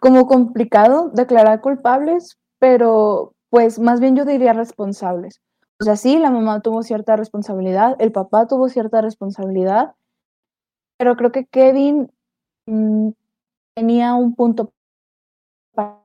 como 0.00 0.26
complicado 0.26 1.10
declarar 1.10 1.60
culpables, 1.60 2.38
pero 2.58 3.34
pues 3.50 3.78
más 3.78 4.00
bien 4.00 4.16
yo 4.16 4.24
diría 4.24 4.52
responsables. 4.52 5.40
O 5.80 5.84
sea, 5.84 5.96
sí, 5.96 6.18
la 6.18 6.30
mamá 6.30 6.60
tuvo 6.60 6.82
cierta 6.82 7.16
responsabilidad, 7.16 7.96
el 8.00 8.10
papá 8.10 8.46
tuvo 8.46 8.68
cierta 8.68 9.00
responsabilidad, 9.00 9.94
pero 10.98 11.16
creo 11.16 11.30
que 11.30 11.46
Kevin 11.46 12.10
mm, 12.66 13.10
tenía 13.76 14.14
un 14.14 14.34
punto 14.34 14.72
para, 15.72 16.02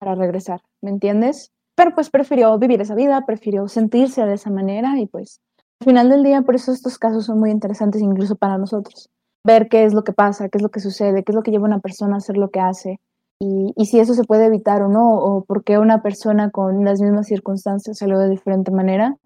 regresar, 0.00 0.62
¿me 0.82 0.90
entiendes? 0.90 1.52
Pero 1.76 1.94
pues 1.94 2.10
prefirió 2.10 2.58
vivir 2.58 2.80
esa 2.80 2.96
vida, 2.96 3.24
prefirió 3.26 3.68
sentirse 3.68 4.24
de 4.26 4.34
esa 4.34 4.50
manera 4.50 4.98
y 4.98 5.06
pues 5.06 5.40
final 5.84 6.08
del 6.08 6.22
día 6.22 6.42
por 6.42 6.54
eso 6.54 6.72
estos 6.72 6.98
casos 6.98 7.26
son 7.26 7.38
muy 7.38 7.50
interesantes 7.50 8.02
incluso 8.02 8.36
para 8.36 8.58
nosotros. 8.58 9.10
Ver 9.44 9.68
qué 9.68 9.84
es 9.84 9.94
lo 9.94 10.04
que 10.04 10.12
pasa, 10.12 10.48
qué 10.48 10.58
es 10.58 10.62
lo 10.62 10.70
que 10.70 10.80
sucede, 10.80 11.24
qué 11.24 11.32
es 11.32 11.36
lo 11.36 11.42
que 11.42 11.50
lleva 11.50 11.64
a 11.66 11.68
una 11.68 11.80
persona 11.80 12.16
a 12.16 12.18
hacer 12.18 12.36
lo 12.36 12.50
que 12.50 12.60
hace 12.60 13.00
y, 13.40 13.72
si 13.86 14.00
eso 14.00 14.14
se 14.14 14.24
puede 14.24 14.46
evitar 14.46 14.82
o 14.82 14.88
no, 14.88 15.14
o 15.14 15.44
por 15.44 15.62
qué 15.62 15.78
una 15.78 16.02
persona 16.02 16.50
con 16.50 16.84
las 16.84 17.00
mismas 17.00 17.28
circunstancias 17.28 18.02
lo 18.02 18.18
de 18.18 18.30
diferente 18.30 18.72
manera. 18.72 19.16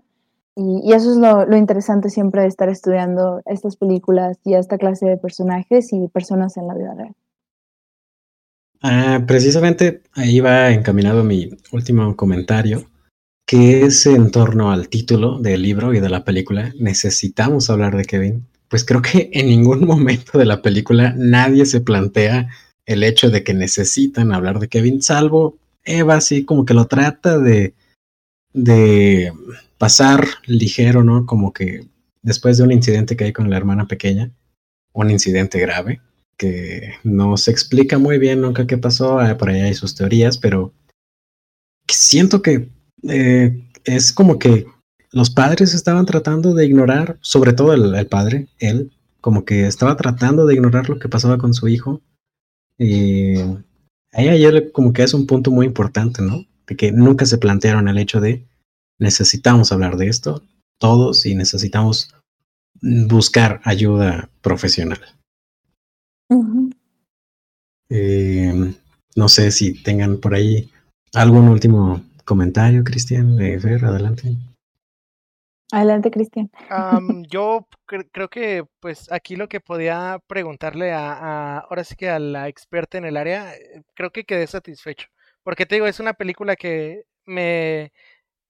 Y, 0.54 0.92
eso 0.92 1.12
es 1.12 1.16
lo, 1.16 1.46
lo, 1.46 1.56
interesante 1.56 2.10
siempre 2.10 2.42
de 2.42 2.48
estar 2.48 2.68
estudiando 2.68 3.40
estas 3.46 3.76
películas 3.76 4.38
y 4.44 4.54
esta 4.54 4.76
clase 4.76 5.06
de 5.06 5.16
personajes 5.16 5.92
y 5.94 6.08
personas 6.08 6.58
en 6.58 6.66
la 6.66 6.74
vida 6.74 6.94
real. 6.94 7.14
Ah, 8.82 9.20
precisamente 9.26 10.02
ahí 10.12 10.40
va 10.40 10.70
encaminado 10.70 11.24
mi 11.24 11.50
último 11.72 12.14
comentario, 12.14 12.84
que 13.52 13.82
es 13.82 14.06
en 14.06 14.30
torno 14.30 14.72
al 14.72 14.88
título 14.88 15.38
del 15.38 15.60
libro 15.60 15.92
y 15.92 16.00
de 16.00 16.08
la 16.08 16.24
película. 16.24 16.72
Necesitamos 16.78 17.68
hablar 17.68 17.94
de 17.94 18.06
Kevin. 18.06 18.46
Pues 18.70 18.82
creo 18.82 19.02
que 19.02 19.28
en 19.34 19.48
ningún 19.48 19.84
momento 19.86 20.38
de 20.38 20.46
la 20.46 20.62
película 20.62 21.12
nadie 21.18 21.66
se 21.66 21.82
plantea 21.82 22.48
el 22.86 23.04
hecho 23.04 23.28
de 23.28 23.44
que 23.44 23.52
necesitan 23.52 24.32
hablar 24.32 24.58
de 24.58 24.68
Kevin, 24.68 25.02
salvo 25.02 25.58
Eva, 25.84 26.14
así 26.14 26.46
como 26.46 26.64
que 26.64 26.72
lo 26.72 26.86
trata 26.86 27.38
de, 27.38 27.74
de 28.54 29.34
pasar 29.76 30.26
ligero, 30.46 31.04
¿no? 31.04 31.26
Como 31.26 31.52
que 31.52 31.84
después 32.22 32.56
de 32.56 32.62
un 32.62 32.72
incidente 32.72 33.18
que 33.18 33.24
hay 33.24 33.32
con 33.34 33.50
la 33.50 33.58
hermana 33.58 33.86
pequeña, 33.86 34.30
un 34.94 35.10
incidente 35.10 35.60
grave, 35.60 36.00
que 36.38 36.94
no 37.04 37.36
se 37.36 37.50
explica 37.50 37.98
muy 37.98 38.16
bien 38.16 38.40
nunca 38.40 38.66
qué 38.66 38.78
pasó, 38.78 39.18
ah, 39.18 39.36
por 39.36 39.50
ahí 39.50 39.60
hay 39.60 39.74
sus 39.74 39.94
teorías, 39.94 40.38
pero 40.38 40.72
siento 41.86 42.40
que 42.40 42.70
eh, 43.02 43.62
es 43.84 44.12
como 44.12 44.38
que 44.38 44.66
los 45.10 45.30
padres 45.30 45.74
estaban 45.74 46.06
tratando 46.06 46.54
de 46.54 46.66
ignorar, 46.66 47.18
sobre 47.20 47.52
todo 47.52 47.74
el, 47.74 47.94
el, 47.94 48.06
padre, 48.06 48.48
él, 48.58 48.92
como 49.20 49.44
que 49.44 49.66
estaba 49.66 49.96
tratando 49.96 50.46
de 50.46 50.54
ignorar 50.54 50.88
lo 50.88 50.98
que 50.98 51.08
pasaba 51.08 51.38
con 51.38 51.54
su 51.54 51.68
hijo. 51.68 52.00
Y 52.78 53.34
ahí 54.12 54.28
ayer 54.28 54.72
como 54.72 54.92
que 54.92 55.02
es 55.02 55.14
un 55.14 55.26
punto 55.26 55.50
muy 55.50 55.66
importante, 55.66 56.22
¿no? 56.22 56.44
De 56.66 56.76
que 56.76 56.92
nunca 56.92 57.26
se 57.26 57.38
plantearon 57.38 57.88
el 57.88 57.98
hecho 57.98 58.20
de 58.20 58.44
necesitamos 58.98 59.72
hablar 59.72 59.96
de 59.96 60.08
esto 60.08 60.42
todos 60.78 61.26
y 61.26 61.34
necesitamos 61.36 62.12
buscar 62.80 63.60
ayuda 63.64 64.28
profesional. 64.40 65.00
Uh 66.28 66.44
-huh. 66.44 66.74
eh, 67.90 68.74
no 69.14 69.28
sé 69.28 69.50
si 69.50 69.80
tengan 69.82 70.16
por 70.18 70.34
ahí 70.34 70.70
algún 71.12 71.48
último 71.48 72.02
comentario, 72.24 72.84
Cristian, 72.84 73.36
de 73.36 73.58
Fer, 73.58 73.84
adelante. 73.84 74.36
Adelante, 75.72 76.10
Cristian. 76.10 76.50
Um, 76.70 77.22
yo 77.30 77.66
cre 77.86 78.08
creo 78.10 78.28
que, 78.28 78.64
pues, 78.80 79.10
aquí 79.10 79.36
lo 79.36 79.48
que 79.48 79.60
podía 79.60 80.20
preguntarle 80.26 80.92
a, 80.92 81.12
a, 81.12 81.58
ahora 81.60 81.84
sí 81.84 81.96
que 81.96 82.10
a 82.10 82.18
la 82.18 82.48
experta 82.48 82.98
en 82.98 83.06
el 83.06 83.16
área, 83.16 83.52
creo 83.94 84.10
que 84.12 84.24
quedé 84.24 84.46
satisfecho. 84.46 85.08
Porque 85.42 85.66
te 85.66 85.76
digo, 85.76 85.86
es 85.86 85.98
una 86.00 86.12
película 86.14 86.56
que 86.56 87.04
me, 87.24 87.92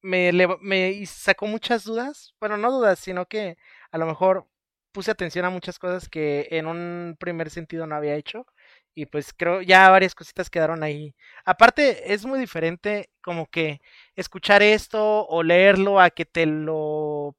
me, 0.02 0.32
me 0.60 1.06
sacó 1.06 1.46
muchas 1.46 1.84
dudas. 1.84 2.34
Bueno, 2.40 2.56
no 2.56 2.72
dudas, 2.72 2.98
sino 2.98 3.26
que 3.26 3.56
a 3.90 3.98
lo 3.98 4.06
mejor 4.06 4.48
puse 4.92 5.10
atención 5.10 5.44
a 5.44 5.50
muchas 5.50 5.78
cosas 5.78 6.08
que 6.08 6.48
en 6.50 6.66
un 6.66 7.16
primer 7.18 7.50
sentido 7.50 7.86
no 7.86 7.96
había 7.96 8.16
hecho. 8.16 8.46
Y 8.94 9.06
pues 9.06 9.32
creo 9.34 9.62
ya 9.62 9.88
varias 9.90 10.14
cositas 10.14 10.50
quedaron 10.50 10.82
ahí. 10.82 11.14
Aparte, 11.44 12.12
es 12.12 12.26
muy 12.26 12.38
diferente 12.38 13.10
como 13.22 13.46
que 13.46 13.80
escuchar 14.16 14.62
esto 14.62 15.26
o 15.26 15.42
leerlo 15.42 16.00
a 16.00 16.10
que 16.10 16.26
te 16.26 16.46
lo 16.46 17.36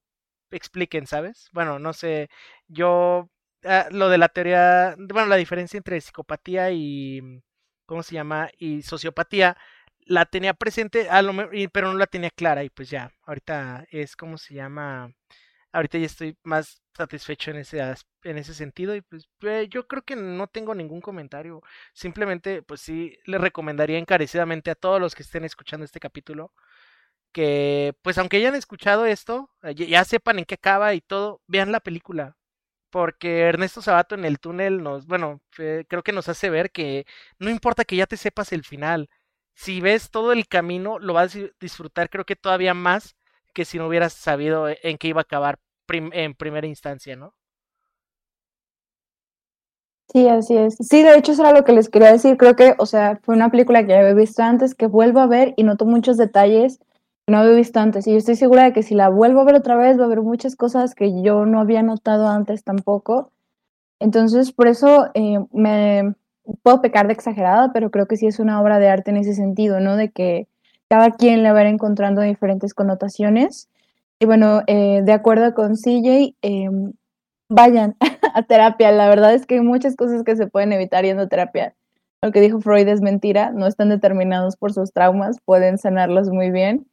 expliquen, 0.52 1.08
¿sabes? 1.08 1.50
Bueno, 1.54 1.80
no 1.80 1.94
sé, 1.94 2.30
yo 2.68 3.30
ah, 3.66 3.88
lo 3.92 4.10
de 4.10 4.18
la 4.18 4.30
teoría, 4.30 4.96
bueno, 4.98 5.28
la 5.28 5.36
diferencia 5.38 5.78
entre 5.78 6.02
psicopatía 6.02 6.72
y, 6.72 7.22
¿cómo 7.86 8.04
se 8.04 8.16
llama? 8.16 8.50
Y 8.58 8.82
sociopatía, 8.84 9.58
la 10.06 10.26
tenía 10.26 10.54
presente, 10.54 11.10
a 11.10 11.22
lo, 11.22 11.34
pero 11.72 11.92
no 11.92 11.98
la 11.98 12.08
tenía 12.08 12.30
clara 12.32 12.64
y 12.64 12.70
pues 12.70 12.90
ya, 12.90 13.12
ahorita 13.26 13.86
es, 13.92 14.16
¿cómo 14.16 14.38
se 14.38 14.56
llama? 14.56 15.14
Ahorita 15.74 15.98
ya 15.98 16.06
estoy 16.06 16.38
más 16.44 16.82
satisfecho 16.96 17.52
en 17.52 17.58
ese 17.58 17.82
en 18.24 18.38
ese 18.38 18.54
sentido 18.54 18.96
y 18.96 19.02
pues 19.02 19.28
eh, 19.42 19.68
yo 19.70 19.88
creo 19.88 20.04
que 20.04 20.16
no 20.16 20.48
tengo 20.48 20.76
ningún 20.76 21.02
comentario. 21.02 21.62
Simplemente 21.94 22.62
pues 22.64 22.82
sí 22.82 23.18
le 23.26 23.38
recomendaría 23.40 23.98
encarecidamente 24.00 24.72
a 24.72 24.76
todos 24.76 25.02
los 25.02 25.16
que 25.16 25.24
estén 25.24 25.44
escuchando 25.44 25.86
este 25.86 26.00
capítulo 26.00 26.54
que 27.34 27.96
pues 28.04 28.18
aunque 28.18 28.38
hayan 28.38 28.56
escuchado 28.56 29.06
esto 29.06 29.50
ya, 29.76 30.06
sepan 30.06 30.40
en 30.40 30.46
qué 30.46 30.56
acaba 30.56 30.94
y 30.94 31.02
todo 31.02 31.42
vean 31.48 31.72
la 31.72 31.80
película 31.82 32.38
porque 32.92 33.42
Ernesto 33.42 33.82
Sabato 33.82 34.16
en 34.16 34.26
el 34.26 34.40
túnel 34.40 34.84
nos 34.84 35.08
bueno 35.08 35.42
creo 35.52 36.04
que 36.04 36.14
nos 36.14 36.30
hace 36.30 36.50
ver 36.50 36.72
que 36.72 37.06
no 37.40 37.50
importa 37.50 37.86
que 37.86 37.96
ya 37.98 38.08
te 38.08 38.18
sepas 38.18 38.54
el 38.54 38.64
final 38.64 39.10
si 39.56 39.82
ves 39.82 40.12
todo 40.12 40.32
el 40.32 40.48
camino 40.48 41.00
lo 41.00 41.14
vas 41.14 41.36
a 41.36 41.40
disfrutar 41.60 42.10
creo 42.10 42.26
que 42.26 42.36
todavía 42.36 42.74
más 42.76 43.16
que 43.54 43.66
si 43.66 43.78
no 43.78 43.88
hubieras 43.88 44.14
sabido 44.14 44.68
en 44.70 44.98
qué 44.98 45.10
iba 45.10 45.22
a 45.22 45.24
acabar 45.24 45.60
en 45.90 46.34
primera 46.34 46.68
instancia, 46.68 47.16
¿no? 47.16 47.34
Sí, 50.12 50.28
así 50.28 50.56
es. 50.56 50.76
Sí, 50.80 51.02
de 51.02 51.18
hecho, 51.18 51.32
eso 51.32 51.42
era 51.42 51.58
lo 51.58 51.64
que 51.64 51.72
les 51.72 51.90
quería 51.90 52.12
decir. 52.12 52.38
Creo 52.38 52.56
que, 52.56 52.76
o 52.78 52.86
sea, 52.86 53.20
fue 53.24 53.36
una 53.36 53.50
película 53.50 53.86
que 53.86 53.96
había 53.96 54.14
visto 54.14 54.44
antes, 54.44 54.76
que 54.76 54.86
vuelvo 54.86 55.20
a 55.20 55.28
ver 55.28 55.54
y 55.58 55.64
noto 55.64 55.86
muchos 55.86 56.18
detalles 56.18 56.78
que 57.26 57.32
no 57.32 57.40
había 57.40 57.56
visto 57.56 57.80
antes. 57.80 58.06
Y 58.06 58.12
yo 58.12 58.18
estoy 58.18 58.36
segura 58.36 58.64
de 58.64 58.74
que 58.74 58.84
si 58.84 58.94
la 58.96 59.10
vuelvo 59.10 59.42
a 59.42 59.46
ver 59.46 59.56
otra 59.56 59.76
vez, 59.76 59.98
va 59.98 60.04
a 60.04 60.06
haber 60.06 60.22
muchas 60.22 60.56
cosas 60.56 60.94
que 60.94 61.24
yo 61.24 61.46
no 61.46 61.60
había 61.60 61.82
notado 61.82 62.28
antes 62.28 62.64
tampoco. 62.64 63.32
Entonces, 64.00 64.52
por 64.52 64.68
eso 64.68 65.08
eh, 65.16 65.40
me 65.52 66.14
puedo 66.62 66.82
pecar 66.82 67.08
de 67.08 67.14
exagerada, 67.14 67.72
pero 67.74 67.90
creo 67.90 68.08
que 68.08 68.18
sí 68.18 68.28
es 68.28 68.40
una 68.40 68.62
obra 68.62 68.80
de 68.80 68.90
arte 68.90 69.12
en 69.12 69.18
ese 69.18 69.34
sentido, 69.34 69.80
¿no? 69.80 69.96
De 69.98 70.12
que 70.12 70.48
cada 70.90 71.12
quien 71.12 71.44
le 71.44 71.52
va 71.52 71.60
a 71.60 71.62
ir 71.64 71.68
encontrando 71.68 72.22
diferentes 72.22 72.74
connotaciones. 72.74 73.70
Y 74.20 74.26
bueno, 74.26 74.62
eh, 74.68 75.02
de 75.04 75.12
acuerdo 75.12 75.54
con 75.54 75.76
CJ, 75.76 76.36
eh, 76.42 76.70
vayan 77.50 77.96
a 78.34 78.44
terapia. 78.44 78.92
La 78.92 79.10
verdad 79.10 79.34
es 79.34 79.46
que 79.46 79.56
hay 79.56 79.62
muchas 79.62 79.96
cosas 79.96 80.24
que 80.24 80.36
se 80.36 80.48
pueden 80.48 80.74
evitar 80.74 81.04
yendo 81.04 81.24
a 81.24 81.28
terapia. 81.28 81.76
Lo 82.22 82.32
que 82.32 82.42
dijo 82.42 82.62
Freud 82.62 82.88
es 82.88 83.02
mentira, 83.02 83.52
no 83.52 83.68
están 83.68 83.90
determinados 83.90 84.56
por 84.56 84.72
sus 84.72 84.94
traumas, 84.94 85.40
pueden 85.44 85.78
sanarlos 85.78 86.30
muy 86.30 86.52
bien. 86.52 86.88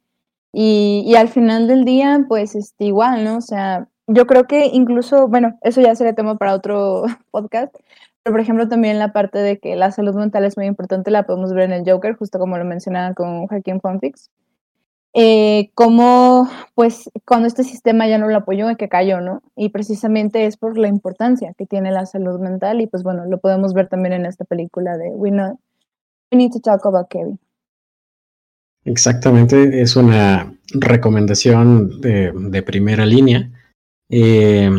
Y, 0.53 1.03
y 1.05 1.15
al 1.15 1.29
final 1.29 1.67
del 1.67 1.85
día, 1.85 2.25
pues 2.27 2.55
este, 2.55 2.85
igual, 2.85 3.23
¿no? 3.23 3.37
O 3.37 3.41
sea, 3.41 3.87
yo 4.07 4.27
creo 4.27 4.45
que 4.45 4.65
incluso, 4.65 5.29
bueno, 5.29 5.57
eso 5.61 5.79
ya 5.79 5.95
sería 5.95 6.13
tema 6.13 6.37
para 6.37 6.53
otro 6.53 7.03
podcast, 7.31 7.73
pero, 8.23 8.33
por 8.33 8.41
ejemplo, 8.41 8.67
también 8.67 8.99
la 8.99 9.13
parte 9.13 9.39
de 9.39 9.59
que 9.59 9.75
la 9.75 9.91
salud 9.91 10.15
mental 10.15 10.45
es 10.45 10.57
muy 10.57 10.67
importante, 10.67 11.11
la 11.11 11.23
podemos 11.23 11.53
ver 11.53 11.63
en 11.63 11.73
el 11.73 11.89
Joker, 11.89 12.15
justo 12.15 12.39
como 12.39 12.57
lo 12.57 12.65
mencionaba 12.65 13.13
con 13.13 13.47
Joaquín 13.47 13.81
Fonfix. 13.81 14.29
Eh, 15.13 15.71
como, 15.73 16.47
pues, 16.73 17.09
cuando 17.25 17.47
este 17.47 17.63
sistema 17.63 18.07
ya 18.07 18.17
no 18.17 18.27
lo 18.27 18.37
apoyó, 18.37 18.69
es 18.69 18.77
que 18.77 18.87
cayó, 18.87 19.19
¿no? 19.19 19.41
Y 19.55 19.69
precisamente 19.69 20.45
es 20.45 20.55
por 20.55 20.77
la 20.77 20.87
importancia 20.87 21.53
que 21.57 21.65
tiene 21.65 21.91
la 21.91 22.05
salud 22.05 22.39
mental, 22.39 22.79
y 22.79 22.87
pues 22.87 23.03
bueno, 23.03 23.25
lo 23.25 23.39
podemos 23.39 23.73
ver 23.73 23.89
también 23.89 24.13
en 24.13 24.25
esta 24.25 24.45
película 24.45 24.97
de 24.97 25.09
We, 25.09 25.31
know, 25.31 25.59
we 26.31 26.37
Need 26.37 26.51
to 26.53 26.59
Talk 26.59 26.85
About 26.85 27.09
Kevin. 27.09 27.39
Exactamente, 28.85 29.81
es 29.81 29.95
una 29.95 30.53
recomendación 30.73 31.99
de, 32.01 32.31
de 32.33 32.63
primera 32.63 33.05
línea. 33.05 33.49
Eh, 34.09 34.69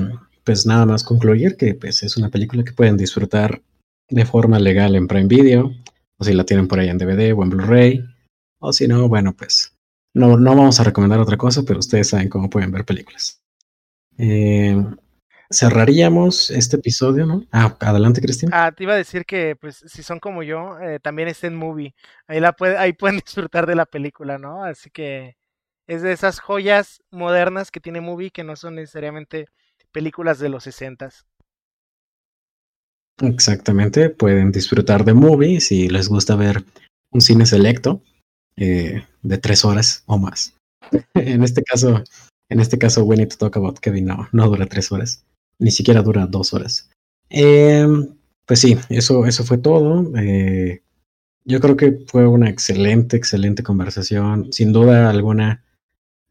pues 0.45 0.66
nada 0.66 0.86
más 0.86 1.05
concluir 1.05 1.57
que 1.57 1.74
pues, 1.74 2.03
es 2.03 2.16
una 2.16 2.28
película 2.28 2.64
que 2.64 2.72
pueden 2.72 2.97
disfrutar 2.97 3.62
de 4.09 4.24
forma 4.26 4.59
legal 4.59 4.95
en 4.97 5.09
Prime 5.09 5.26
Video, 5.26 5.72
o 6.18 6.24
si 6.24 6.32
la 6.32 6.45
tienen 6.45 6.68
por 6.68 6.78
ahí 6.78 6.88
en 6.88 6.99
DVD 6.99 7.32
o 7.32 7.43
en 7.43 7.51
Blu-ray, 7.51 8.05
o 8.59 8.72
si 8.72 8.86
no, 8.86 9.09
bueno, 9.09 9.34
pues 9.34 9.74
no, 10.14 10.36
no 10.36 10.55
vamos 10.55 10.78
a 10.78 10.84
recomendar 10.84 11.18
otra 11.18 11.36
cosa, 11.36 11.62
pero 11.66 11.78
ustedes 11.78 12.11
saben 12.11 12.28
cómo 12.28 12.51
pueden 12.51 12.70
ver 12.70 12.84
películas. 12.84 13.43
Eh, 14.18 14.76
cerraríamos 15.51 16.51
este 16.51 16.76
episodio, 16.76 17.26
¿no? 17.26 17.45
Ah, 17.51 17.76
adelante, 17.80 18.20
Cristina. 18.20 18.66
Ah, 18.66 18.72
te 18.72 18.84
iba 18.84 18.95
a 18.95 18.97
decir 18.97 19.24
que, 19.24 19.57
pues, 19.57 19.82
si 19.86 20.03
son 20.03 20.18
como 20.18 20.43
yo, 20.43 20.78
eh, 20.80 21.01
también 21.01 21.28
está 21.28 21.47
en 21.47 21.57
movie. 21.57 21.95
Ahí, 22.26 22.40
la 22.40 22.53
puede, 22.53 22.76
ahí 22.76 22.93
pueden 22.93 23.16
disfrutar 23.24 23.66
de 23.66 23.74
la 23.74 23.86
película, 23.86 24.38
¿no? 24.38 24.64
Así 24.64 24.90
que 24.90 25.36
es 25.86 26.03
de 26.03 26.12
esas 26.12 26.40
joyas 26.40 27.03
modernas 27.11 27.70
que 27.70 27.80
tiene 27.80 28.01
movie 28.01 28.30
que 28.30 28.45
no 28.45 28.57
son 28.57 28.76
necesariamente 28.76 29.49
películas 29.93 30.38
de 30.38 30.49
los 30.49 30.64
sesentas. 30.64 31.26
Exactamente, 33.20 34.11
pueden 34.11 34.51
disfrutar 34.51 35.05
de 35.05 35.14
movie 35.14 35.61
si 35.61 35.88
les 35.88 36.09
gusta 36.09 36.34
ver 36.34 36.64
un 37.12 37.20
cine 37.20 37.47
selecto 37.47 38.03
eh, 38.57 39.05
de 39.22 39.38
tres 39.38 39.64
horas 39.64 40.03
o 40.07 40.18
más. 40.18 40.57
en 41.14 41.43
este 41.43 41.62
caso, 41.62 42.03
en 42.49 42.61
este 42.61 42.78
caso, 42.78 43.07
Need 43.07 43.28
to 43.28 43.36
Talk 43.36 43.57
About 43.57 43.78
Kevin 43.78 44.07
no, 44.07 44.28
no 44.32 44.49
dura 44.49 44.66
tres 44.66 44.90
horas, 44.90 45.24
ni 45.59 45.70
siquiera 45.70 46.03
dura 46.03 46.26
dos 46.26 46.53
horas. 46.53 46.90
Eh, 47.30 47.86
pues 48.47 48.61
sí, 48.61 48.76
eso, 48.88 49.26
eso 49.26 49.45
fue 49.45 49.59
todo. 49.59 50.11
Eh, 50.18 50.82
yo 51.45 51.61
creo 51.61 51.76
que 51.76 52.05
fue 52.07 52.26
una 52.26 52.51
excelente, 52.51 53.16
excelente 53.16 53.62
conversación. 53.62 54.53
Sin 54.53 54.72
duda 54.72 55.11
alguna, 55.11 55.64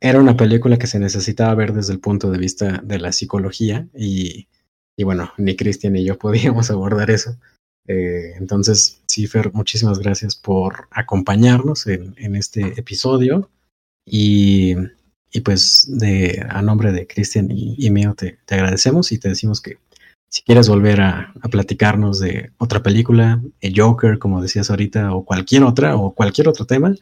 era 0.01 0.19
una 0.19 0.35
película 0.35 0.77
que 0.77 0.87
se 0.87 0.99
necesitaba 0.99 1.53
ver 1.53 1.73
desde 1.73 1.93
el 1.93 1.99
punto 1.99 2.31
de 2.31 2.39
vista 2.39 2.81
de 2.83 2.99
la 2.99 3.11
psicología 3.11 3.87
y, 3.95 4.47
y 4.97 5.03
bueno, 5.03 5.31
ni 5.37 5.55
Cristian 5.55 5.93
ni 5.93 6.03
yo 6.03 6.17
podíamos 6.17 6.71
abordar 6.71 7.11
eso. 7.11 7.37
Eh, 7.87 8.33
entonces, 8.37 9.01
sí, 9.05 9.27
Fer, 9.27 9.53
muchísimas 9.53 9.99
gracias 9.99 10.35
por 10.35 10.87
acompañarnos 10.91 11.85
en, 11.87 12.15
en 12.17 12.35
este 12.35 12.79
episodio 12.79 13.49
y, 14.05 14.75
y, 15.31 15.41
pues 15.41 15.87
de, 15.87 16.45
a 16.49 16.63
nombre 16.63 16.91
de 16.91 17.05
Cristian 17.05 17.51
y, 17.51 17.75
y, 17.77 17.91
mío 17.91 18.15
te, 18.15 18.39
te 18.45 18.55
agradecemos 18.55 19.11
y 19.11 19.19
te 19.19 19.29
decimos 19.29 19.61
que 19.61 19.77
si 20.31 20.41
quieres 20.43 20.67
volver 20.67 21.01
a, 21.01 21.33
a 21.41 21.49
platicarnos 21.49 22.19
de 22.19 22.51
otra 22.57 22.81
película, 22.81 23.41
Joker, 23.75 24.17
como 24.17 24.41
decías 24.41 24.69
ahorita, 24.69 25.13
o 25.13 25.25
cualquier 25.25 25.63
otra, 25.63 25.95
o 25.97 26.15
cualquier 26.15 26.47
otro 26.47 26.65
tema, 26.65 26.95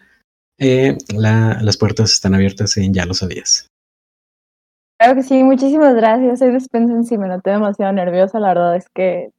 eh, 0.59 0.97
la, 1.15 1.59
las 1.61 1.77
puertas 1.77 2.11
están 2.13 2.35
abiertas 2.35 2.77
en 2.77 2.93
Ya 2.93 3.05
lo 3.05 3.13
sabías. 3.13 3.67
Claro 4.99 5.15
que 5.15 5.23
sí, 5.23 5.43
muchísimas 5.43 5.95
gracias. 5.95 6.39
Soy 6.39 6.51
dispensen 6.51 7.05
si 7.05 7.17
me 7.17 7.27
noté 7.27 7.51
demasiado 7.51 7.93
nerviosa. 7.93 8.39
La 8.39 8.49
verdad 8.49 8.75
es 8.75 8.89
que 8.89 9.31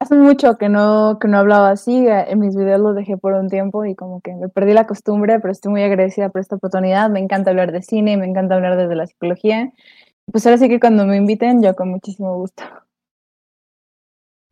hace 0.00 0.14
mucho 0.16 0.58
que 0.58 0.68
no, 0.68 1.18
que 1.18 1.28
no 1.28 1.38
hablaba 1.38 1.70
así. 1.70 2.06
En 2.06 2.38
mis 2.38 2.54
videos 2.54 2.80
los 2.80 2.94
dejé 2.94 3.16
por 3.16 3.32
un 3.32 3.48
tiempo 3.48 3.86
y 3.86 3.94
como 3.94 4.20
que 4.20 4.34
me 4.34 4.50
perdí 4.50 4.74
la 4.74 4.86
costumbre, 4.86 5.40
pero 5.40 5.52
estoy 5.52 5.72
muy 5.72 5.82
agradecida 5.82 6.28
por 6.28 6.42
esta 6.42 6.56
oportunidad. 6.56 7.08
Me 7.08 7.20
encanta 7.20 7.50
hablar 7.50 7.72
de 7.72 7.80
cine, 7.82 8.18
me 8.18 8.26
encanta 8.26 8.54
hablar 8.54 8.76
desde 8.76 8.94
la 8.94 9.06
psicología. 9.06 9.72
Pues 10.30 10.44
ahora 10.46 10.58
sí 10.58 10.68
que 10.68 10.78
cuando 10.78 11.06
me 11.06 11.16
inviten, 11.16 11.62
yo 11.62 11.74
con 11.74 11.88
muchísimo 11.88 12.36
gusto. 12.36 12.62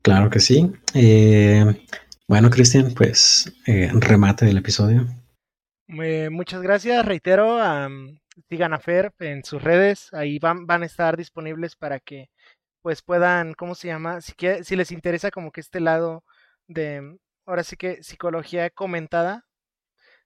Claro 0.03 0.30
que 0.30 0.40
sí. 0.40 0.72
Eh, 0.94 1.66
bueno, 2.26 2.48
Cristian, 2.48 2.94
pues 2.96 3.53
eh, 3.66 3.90
remate 3.92 4.46
del 4.46 4.57
episodio. 4.57 5.07
Muchas 5.93 6.62
gracias. 6.62 7.05
Reitero, 7.05 7.57
um, 7.57 8.18
sigan 8.49 8.72
a 8.72 8.78
Fer 8.78 9.12
en 9.18 9.45
sus 9.45 9.62
redes. 9.62 10.12
Ahí 10.12 10.38
van, 10.38 10.66
van 10.66 10.82
a 10.82 10.86
estar 10.86 11.16
disponibles 11.16 11.76
para 11.76 12.01
que 12.01 12.30
pues 12.82 13.03
puedan, 13.03 13.55
¿cómo 13.55 13.74
se 13.74 13.88
llama? 13.88 14.20
Si, 14.20 14.32
quiere, 14.34 14.64
si 14.64 14.76
les 14.76 14.93
interesa 14.93 15.30
como 15.30 15.53
que 15.53 15.61
este 15.61 15.80
lado 15.80 16.24
de, 16.68 17.18
ahora 17.47 17.64
sí 17.64 17.76
que 17.76 18.03
psicología 18.03 18.70
comentada, 18.70 19.47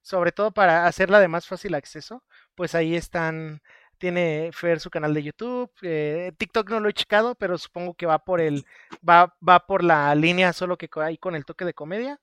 sobre 0.03 0.33
todo 0.33 0.53
para 0.53 0.87
hacerla 0.87 1.21
de 1.21 1.29
más 1.29 1.47
fácil 1.47 1.75
acceso, 1.75 2.23
pues 2.55 2.75
ahí 2.75 2.97
están 2.97 3.63
tiene 3.99 4.51
Fer 4.53 4.81
su 4.81 4.91
canal 4.91 5.15
de 5.15 5.23
YouTube. 5.23 5.71
Eh, 5.83 6.33
TikTok 6.37 6.71
no 6.71 6.81
lo 6.81 6.89
he 6.91 6.93
checado, 6.93 7.35
pero 7.37 7.57
supongo 7.59 7.95
que 7.95 8.07
va 8.07 8.19
por 8.19 8.41
el. 8.41 8.65
va, 9.09 9.35
va 9.47 9.67
por 9.67 9.83
la 9.85 10.15
línea 10.15 10.53
solo 10.53 10.77
que 10.77 10.89
hay 10.97 11.17
con 11.19 11.35
el 11.35 11.45
toque 11.45 11.65
de 11.65 11.75
comedia. 11.75 12.21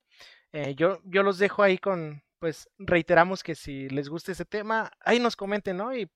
Eh, 0.53 0.75
yo, 0.75 0.99
yo 1.05 1.23
los 1.23 1.39
dejo 1.39 1.63
ahí 1.63 1.77
con. 1.77 2.23
Pues 2.41 2.67
reiteramos 2.79 3.43
que 3.43 3.53
si 3.53 3.87
les 3.89 4.09
gusta 4.09 4.31
ese 4.31 4.45
tema, 4.45 4.91
ahí 5.01 5.19
nos 5.19 5.35
comenten, 5.35 5.77
¿no? 5.77 5.95
Y, 5.95 6.09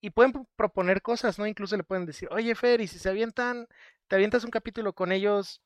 y 0.00 0.10
pueden 0.10 0.32
proponer 0.54 1.02
cosas, 1.02 1.36
¿no? 1.36 1.48
Incluso 1.48 1.76
le 1.76 1.82
pueden 1.82 2.06
decir, 2.06 2.28
oye 2.30 2.54
Fer, 2.54 2.80
y 2.80 2.86
si 2.86 3.00
se 3.00 3.08
avientan, 3.08 3.66
te 4.06 4.14
avientas 4.14 4.44
un 4.44 4.52
capítulo 4.52 4.92
con 4.92 5.10
ellos, 5.10 5.60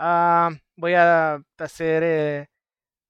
uh, 0.00 0.50
voy 0.74 0.94
a 0.94 1.40
hacer. 1.58 2.02
Eh, 2.04 2.48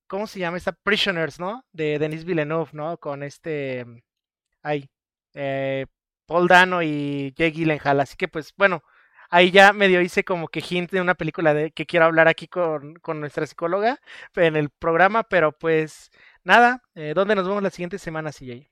¿Cómo 0.09 0.26
se 0.26 0.39
llama 0.41 0.59
esta? 0.59 0.72
Prisoners, 0.72 1.41
¿no? 1.41 1.64
De 1.72 1.99
Denis 1.99 2.26
Villeneuve, 2.26 2.68
¿no? 2.74 2.99
Con 2.99 3.22
este. 3.22 3.87
Ay, 4.62 4.91
eh, 5.32 5.87
Paul 6.26 6.49
Dano 6.49 6.82
y 6.82 7.32
Jake 7.34 7.53
Gyllenhaal. 7.53 8.01
Así 8.01 8.14
que 8.16 8.28
pues 8.28 8.53
bueno, 8.59 8.82
ahí 9.31 9.51
ya 9.51 9.72
medio 9.72 10.01
hice 10.01 10.24
como 10.24 10.49
que 10.49 10.62
hint 10.68 10.91
de 10.91 11.01
una 11.01 11.14
película 11.14 11.55
de 11.55 11.70
que 11.70 11.87
quiero 11.87 12.07
hablar 12.07 12.29
aquí 12.29 12.49
con, 12.49 12.95
con 12.97 13.20
nuestra 13.20 13.47
psicóloga 13.47 14.01
en 14.35 14.57
el 14.57 14.70
programa, 14.70 15.24
pero 15.24 15.53
pues 15.53 16.11
nada, 16.45 16.83
eh, 16.95 17.12
¿dónde 17.14 17.35
nos 17.35 17.47
vemos 17.47 17.62
la 17.62 17.70
siguiente 17.70 17.99
semana, 17.99 18.33
CJ? 18.33 18.70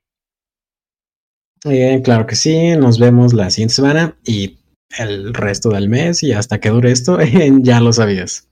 Eh, 1.67 2.03
claro 2.05 2.27
que 2.27 2.37
sí, 2.37 2.77
nos 2.77 2.99
vemos 2.99 3.33
la 3.33 3.51
siguiente 3.51 3.75
semana 3.75 4.17
y 4.25 4.59
el 4.99 5.33
resto 5.33 5.71
del 5.71 5.89
mes 5.89 6.23
y 6.23 6.33
hasta 6.33 6.61
que 6.61 6.69
dure 6.69 6.91
esto, 6.91 7.19
ya 7.63 7.81
lo 7.81 7.93
sabías. 7.93 8.49